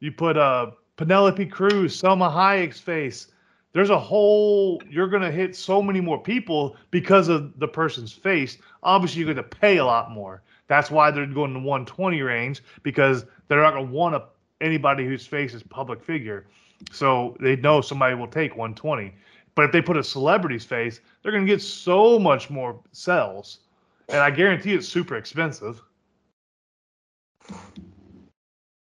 you 0.01 0.13
put 0.13 0.37
uh, 0.37 0.73
Penelope 0.97 1.47
Cruz, 1.47 2.01
Salma 2.01 2.31
Hayek's 2.31 2.81
face. 2.81 3.29
There's 3.75 3.91
a 3.91 3.99
whole. 3.99 4.83
You're 4.89 5.09
gonna 5.09 5.31
hit 5.31 5.55
so 5.55 5.83
many 5.83 6.01
more 6.01 6.21
people 6.21 6.77
because 6.91 7.29
of 7.29 7.59
the 7.59 7.69
person's 7.69 8.13
face. 8.13 8.57
Obviously, 8.83 9.21
you're 9.21 9.35
gonna 9.35 9.47
pay 9.47 9.77
a 9.77 9.85
lot 9.85 10.11
more. 10.11 10.43
That's 10.67 10.91
why 10.91 11.11
they're 11.11 11.27
going 11.27 11.53
to 11.53 11.61
120 11.61 12.23
range 12.23 12.63
because 12.83 13.27
they're 13.49 13.61
not 13.61 13.89
want 13.89 14.15
to 14.15 14.25
anybody 14.65 15.05
whose 15.05 15.27
face 15.27 15.55
is 15.55 15.63
public 15.63 16.03
figure. 16.03 16.47
So 16.91 17.37
they 17.41 17.57
know 17.57 17.81
somebody 17.81 18.15
will 18.15 18.29
take 18.29 18.53
120. 18.53 19.15
But 19.55 19.67
if 19.67 19.73
they 19.73 19.83
put 19.83 19.97
a 19.97 20.05
celebrity's 20.05 20.65
face, 20.65 21.01
they're 21.23 21.33
going 21.33 21.47
to 21.47 21.53
get 21.53 21.63
so 21.63 22.19
much 22.19 22.51
more 22.51 22.81
sales. 22.93 23.61
And 24.09 24.19
I 24.19 24.31
guarantee 24.31 24.75
it's 24.75 24.89
super 24.89 25.17
expensive. 25.17 25.81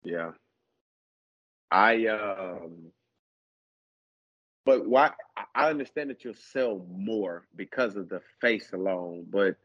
Yeah. 0.03 0.31
I 1.71 2.05
um 2.07 2.91
but 4.65 4.87
why 4.87 5.11
I- 5.55 5.69
understand 5.69 6.09
that 6.09 6.23
you'll 6.23 6.33
sell 6.35 6.85
more 6.91 7.47
because 7.55 7.95
of 7.95 8.09
the 8.09 8.21
face 8.39 8.71
alone, 8.73 9.25
but 9.29 9.55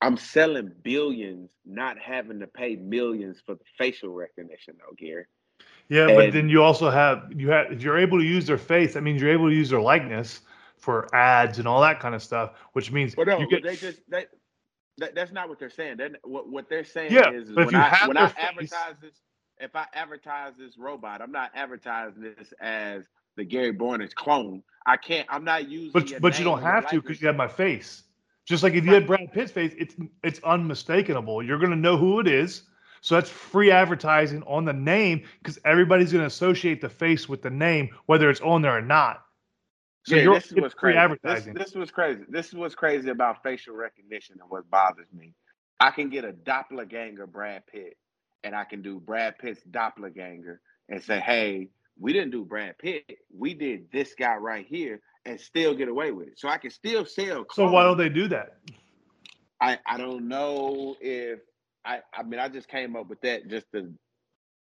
I'm 0.00 0.16
selling 0.16 0.72
billions, 0.82 1.50
not 1.64 1.98
having 1.98 2.40
to 2.40 2.46
pay 2.46 2.76
millions 2.76 3.40
for 3.44 3.54
the 3.54 3.64
facial 3.78 4.10
recognition 4.10 4.76
though, 4.78 4.94
Gary. 4.96 5.26
Yeah, 5.88 6.14
but 6.14 6.32
then 6.32 6.48
you 6.48 6.62
also 6.62 6.90
have 6.90 7.32
you 7.34 7.50
have 7.50 7.72
if 7.72 7.82
you're 7.82 7.98
able 7.98 8.18
to 8.18 8.24
use 8.24 8.46
their 8.46 8.58
face, 8.58 8.94
that 8.94 9.02
means 9.02 9.20
you're 9.20 9.32
able 9.32 9.48
to 9.48 9.54
use 9.54 9.70
their 9.70 9.80
likeness 9.80 10.40
for 10.78 11.14
ads 11.14 11.58
and 11.58 11.66
all 11.68 11.80
that 11.82 12.00
kind 12.00 12.14
of 12.14 12.22
stuff, 12.22 12.52
which 12.72 12.90
means 12.92 13.14
But 13.14 13.28
no, 13.28 13.40
you 13.40 13.46
get 13.46 13.62
they 13.62 13.76
just 13.76 14.00
they 14.08 14.26
that, 14.98 15.14
that's 15.14 15.32
not 15.32 15.48
what 15.48 15.58
they're 15.58 15.70
saying. 15.70 15.96
They're, 15.96 16.10
what 16.22 16.48
what 16.48 16.68
they're 16.68 16.84
saying 16.84 17.12
Yeah, 17.12 17.30
is, 17.32 17.50
when 17.50 17.70
you 17.70 17.80
I 17.80 17.88
have 17.88 18.08
when 18.08 18.16
I 18.16 18.28
face- 18.28 18.72
advertise 18.72 18.94
this, 19.02 19.14
if 19.58 19.74
I 19.76 19.86
advertise 19.94 20.52
this 20.58 20.76
robot, 20.78 21.20
I'm 21.20 21.32
not 21.32 21.50
advertising 21.54 22.22
this 22.22 22.52
as 22.60 23.04
the 23.36 23.44
Gary 23.44 23.72
Bornage 23.72 24.14
clone. 24.14 24.62
I 24.86 24.96
can't. 24.96 25.26
I'm 25.30 25.44
not 25.44 25.68
using. 25.68 25.92
but 25.92 26.20
but 26.20 26.38
you 26.38 26.44
don't 26.44 26.62
have 26.62 26.88
to 26.90 27.00
because 27.00 27.20
you 27.20 27.26
have 27.26 27.36
my 27.36 27.48
face. 27.48 28.04
Just 28.44 28.62
like 28.62 28.74
if 28.74 28.84
you 28.84 28.92
had 28.92 29.06
Brad 29.06 29.32
Pitt's 29.32 29.52
face, 29.52 29.74
it's 29.78 29.96
it's 30.22 30.40
unmistakable. 30.44 31.42
You're 31.42 31.58
gonna 31.58 31.76
know 31.76 31.96
who 31.96 32.20
it 32.20 32.28
is. 32.28 32.64
So 33.00 33.14
that's 33.14 33.28
free 33.28 33.70
advertising 33.70 34.42
on 34.44 34.64
the 34.64 34.72
name 34.72 35.24
because 35.38 35.58
everybody's 35.64 36.12
gonna 36.12 36.26
associate 36.26 36.80
the 36.80 36.88
face 36.88 37.28
with 37.28 37.42
the 37.42 37.50
name, 37.50 37.90
whether 38.06 38.28
it's 38.30 38.40
on 38.40 38.62
there 38.62 38.76
or 38.76 38.82
not. 38.82 39.24
So 40.06 40.16
yeah, 40.16 40.34
this 40.34 40.52
is 40.52 40.56
what's 40.56 40.74
crazy. 40.74 40.98
This, 41.22 41.48
this 41.54 41.74
was 41.74 41.90
crazy. 41.90 42.22
This 42.28 42.48
is 42.48 42.54
what's 42.54 42.74
crazy 42.74 43.08
about 43.08 43.42
facial 43.42 43.74
recognition 43.74 44.36
and 44.40 44.50
what 44.50 44.68
bothers 44.70 45.08
me. 45.12 45.32
I 45.80 45.90
can 45.90 46.10
get 46.10 46.24
a 46.24 46.32
doppelganger 46.32 47.26
Brad 47.26 47.66
Pitt, 47.66 47.96
and 48.42 48.54
I 48.54 48.64
can 48.64 48.82
do 48.82 49.00
Brad 49.00 49.38
Pitt's 49.38 49.62
doppelganger 49.62 50.60
and 50.90 51.02
say, 51.02 51.20
"Hey, 51.20 51.68
we 51.98 52.12
didn't 52.12 52.30
do 52.32 52.44
Brad 52.44 52.76
Pitt. 52.78 53.04
We 53.36 53.54
did 53.54 53.90
this 53.92 54.14
guy 54.18 54.36
right 54.36 54.66
here," 54.66 55.00
and 55.24 55.40
still 55.40 55.74
get 55.74 55.88
away 55.88 56.10
with 56.12 56.28
it. 56.28 56.38
So 56.38 56.48
I 56.48 56.58
can 56.58 56.70
still 56.70 57.04
sell. 57.06 57.46
so 57.52 57.70
why 57.70 57.82
don't 57.84 57.98
they 57.98 58.08
do 58.08 58.28
that? 58.28 58.56
I 59.60 59.78
I 59.86 59.96
don't 59.98 60.28
know 60.28 60.96
if 61.00 61.40
I 61.84 62.00
I 62.12 62.22
mean 62.24 62.40
I 62.40 62.48
just 62.48 62.68
came 62.68 62.96
up 62.96 63.08
with 63.08 63.20
that 63.22 63.48
just 63.48 63.66
to 63.72 63.92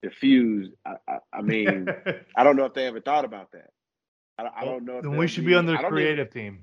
diffuse. 0.01 0.71
I 0.85 0.93
I, 1.07 1.17
I 1.33 1.41
mean 1.41 1.87
I 2.35 2.43
don't 2.43 2.55
know 2.55 2.65
if 2.65 2.73
they 2.73 2.85
ever 2.87 3.01
thought 3.01 3.25
about 3.25 3.51
that. 3.51 3.71
I, 4.39 4.49
I 4.61 4.65
don't 4.65 4.85
know. 4.85 5.01
Then 5.01 5.17
we 5.17 5.27
should 5.27 5.45
be 5.45 5.55
on 5.55 5.65
the 5.65 5.73
don't 5.73 5.81
even- 5.81 5.91
creative 5.91 6.29
team. 6.31 6.59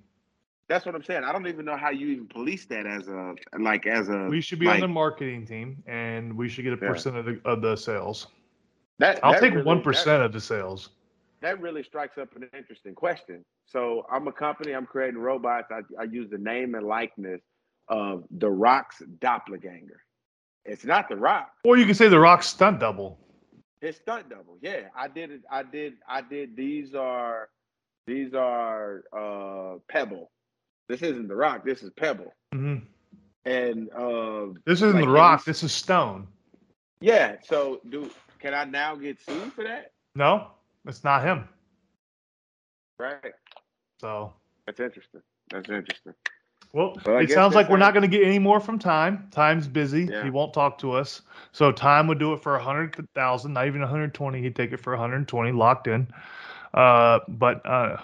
that's 0.69 0.87
what 0.87 0.95
I'm 0.95 1.03
saying. 1.03 1.25
I 1.25 1.33
don't 1.33 1.47
even 1.47 1.65
know 1.65 1.77
how 1.77 1.91
you 1.91 2.07
even 2.09 2.27
police 2.29 2.65
that 2.67 2.87
as 2.87 3.09
a 3.09 3.35
like 3.59 3.87
as 3.87 4.09
a 4.09 4.27
We 4.31 4.41
should 4.41 4.59
be 4.61 4.69
on 4.69 4.81
the 4.81 4.89
marketing 4.89 5.45
team, 5.47 5.83
and 5.87 6.37
we 6.37 6.49
should 6.49 6.65
get 6.65 6.73
a 6.73 6.79
Yeah. 6.81 6.89
percent 6.93 7.17
of 7.17 7.25
the 7.27 7.41
of 7.45 7.61
the 7.61 7.77
sales. 7.77 8.29
That. 8.99 9.20
I'll 9.22 9.32
that 9.32 9.40
take 9.40 9.64
one 9.64 9.82
percent 9.82 10.22
of 10.22 10.32
the 10.32 10.40
sales. 10.40 10.90
That, 11.42 11.61
really 11.61 11.82
strikes 11.82 12.16
up 12.16 12.34
an 12.36 12.49
interesting 12.57 12.95
question. 12.95 13.45
So 13.66 14.07
I'm 14.11 14.26
a 14.28 14.32
company. 14.32 14.72
I'm 14.72 14.86
creating 14.86 15.20
robots. 15.20 15.68
I, 15.70 15.80
I 16.01 16.05
use 16.05 16.30
the 16.30 16.38
name 16.38 16.74
and 16.74 16.86
likeness 16.86 17.42
of 17.88 18.24
the 18.30 18.51
Rock's 18.51 19.03
doppelganger. 19.20 20.01
It's 20.64 20.84
not 20.84 21.09
the 21.09 21.16
Rock. 21.16 21.51
Or 21.64 21.76
you 21.76 21.84
can 21.84 21.95
say 21.95 22.09
the 22.09 22.18
Rock's 22.18 22.47
stunt 22.47 22.80
double. 22.80 23.18
His 23.80 23.97
stunt 23.97 24.30
double. 24.30 24.57
Yeah, 24.62 24.88
I 24.97 25.09
did 25.09 25.30
it. 25.30 25.42
I 25.51 25.62
did. 25.62 25.95
I 26.09 26.22
did. 26.22 26.57
These 26.57 26.95
are 26.95 27.51
these 28.07 28.32
are 28.32 29.05
uh 29.14 29.78
Pebble. 29.88 30.30
This 30.88 31.03
isn't 31.03 31.28
the 31.28 31.36
Rock. 31.36 31.64
This 31.64 31.82
is 31.82 31.90
Pebble. 31.90 32.32
hmm 32.53 32.76
And 33.45 33.90
uh 33.92 34.47
This 34.64 34.80
isn't 34.80 34.95
Like, 34.95 35.05
the 35.05 35.11
Rock. 35.11 35.45
This 35.45 35.62
is 35.62 35.72
Stone. 35.72 36.28
Yeah. 37.05 37.36
So 37.42 37.80
do 37.90 38.11
can 38.38 38.55
I 38.55 38.64
now 38.64 38.94
get 38.96 39.20
sued 39.20 39.52
for 39.52 39.64
that? 39.64 39.92
No, 40.14 40.48
it's 40.86 41.05
not 41.05 41.22
him. 41.22 41.48
Right. 42.98 43.32
So, 44.00 44.32
That's 44.66 44.80
interesting. 44.80 45.20
That's 45.50 45.68
interesting. 45.68 46.14
well, 46.72 46.96
Well, 47.05 47.18
it 47.18 47.30
sounds 47.30 47.55
like 47.55 47.68
we're 47.68 47.76
not 47.78 47.92
going 47.92 48.02
to 48.02 48.09
get 48.09 48.24
any 48.24 48.38
more 48.38 48.61
from 48.61 48.78
Time. 48.78 49.28
Time's 49.30 49.66
busy. 49.66 50.05
Yeah. 50.05 50.22
He 50.24 50.30
won't 50.30 50.55
talk 50.55 50.78
to 50.78 50.92
us. 50.92 51.22
So 51.52 51.72
Time 51.72 52.07
would 52.09 52.18
do 52.18 52.32
it 52.32 52.42
for 52.42 52.57
a 52.57 52.62
hundred 52.62 52.96
thousand, 53.14 53.52
not 53.55 53.66
even 53.66 53.80
120. 53.80 54.40
He'd 54.40 54.57
take 54.57 54.72
it 54.72 54.78
for 54.80 54.92
120, 54.92 55.52
locked 55.52 55.86
in. 55.88 56.07
Uh, 56.72 57.20
but 57.28 57.64
uh, 57.66 57.96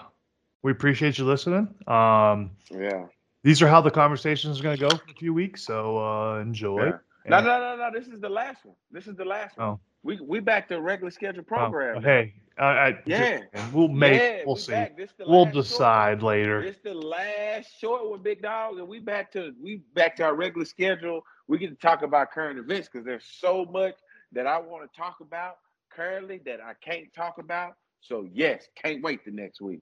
we 0.63 0.71
appreciate 0.71 1.17
you 1.17 1.25
listening. 1.25 1.73
Um, 1.87 2.51
Yeah. 2.69 3.05
these 3.43 3.61
are 3.61 3.67
how 3.67 3.81
the 3.81 3.91
conversation 3.91 4.51
is 4.51 4.61
going 4.61 4.77
to 4.77 4.89
go 4.89 4.95
for 4.95 5.09
a 5.09 5.15
few 5.15 5.33
weeks. 5.33 5.63
So 5.63 5.97
uh, 5.97 6.39
enjoy. 6.39 6.85
yeah. 6.85 6.97
No, 7.25 7.39
no, 7.39 7.59
no, 7.59 7.75
no. 7.77 7.89
This 7.97 8.07
is 8.07 8.19
the 8.19 8.29
last 8.29 8.65
one. 8.65 8.75
This 8.91 9.07
is 9.07 9.15
the 9.15 9.25
last 9.25 9.57
one. 9.57 9.67
Oh. 9.67 9.79
We 10.03 10.19
we 10.19 10.39
back 10.39 10.67
to 10.69 10.81
regular 10.81 11.11
scheduled 11.11 11.45
oh, 11.51 11.55
program. 11.55 11.95
now. 11.95 12.01
hey, 12.01 12.33
I, 12.57 12.63
uh, 12.63 12.65
I 12.73 13.01
Yeah. 13.05 13.39
just- 13.53 13.73
we'll 13.73 13.87
make. 13.87 14.19
Yeah, 14.19 14.41
we'll 14.45 14.55
we 14.55 14.61
see. 14.61 14.71
back. 14.71 14.97
This 14.97 15.11
the 15.17 15.25
We'll 15.27 15.45
decide 15.45 16.23
later. 16.23 16.61
It's 16.61 16.79
the 16.83 16.93
last 16.93 17.79
short 17.79 18.09
one, 18.09 18.21
big 18.21 18.41
dog, 18.41 18.79
and 18.79 18.87
we 18.87 18.99
back 18.99 19.31
to 19.33 19.53
we 19.61 19.77
back 19.93 20.15
to 20.17 20.23
our 20.23 20.35
regular 20.35 20.65
schedule. 20.65 21.23
We 21.47 21.59
get 21.59 21.69
to 21.69 21.75
talk 21.75 22.01
about 22.01 22.31
current 22.31 22.57
events 22.57 22.89
because 22.91 23.05
there's 23.05 23.25
so 23.25 23.65
much 23.65 23.95
that 24.31 24.47
I 24.47 24.57
want 24.57 24.91
to 24.91 24.97
talk 24.97 25.19
about 25.19 25.57
currently 25.89 26.39
that 26.45 26.61
I 26.61 26.73
can't 26.81 27.13
talk 27.13 27.37
about. 27.37 27.75
So 27.99 28.27
yes, 28.33 28.67
can't 28.75 29.03
wait 29.03 29.23
the 29.23 29.31
next 29.31 29.61
week. 29.61 29.81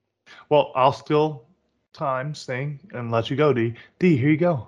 Well, 0.50 0.72
I'll 0.76 0.92
still 0.94 1.46
time 1.94 2.36
sing 2.36 2.80
and 2.94 3.12
let 3.12 3.30
you 3.30 3.36
go, 3.36 3.54
D. 3.54 3.74
D, 4.00 4.18
here 4.18 4.30
you 4.30 4.38
go. 4.38 4.68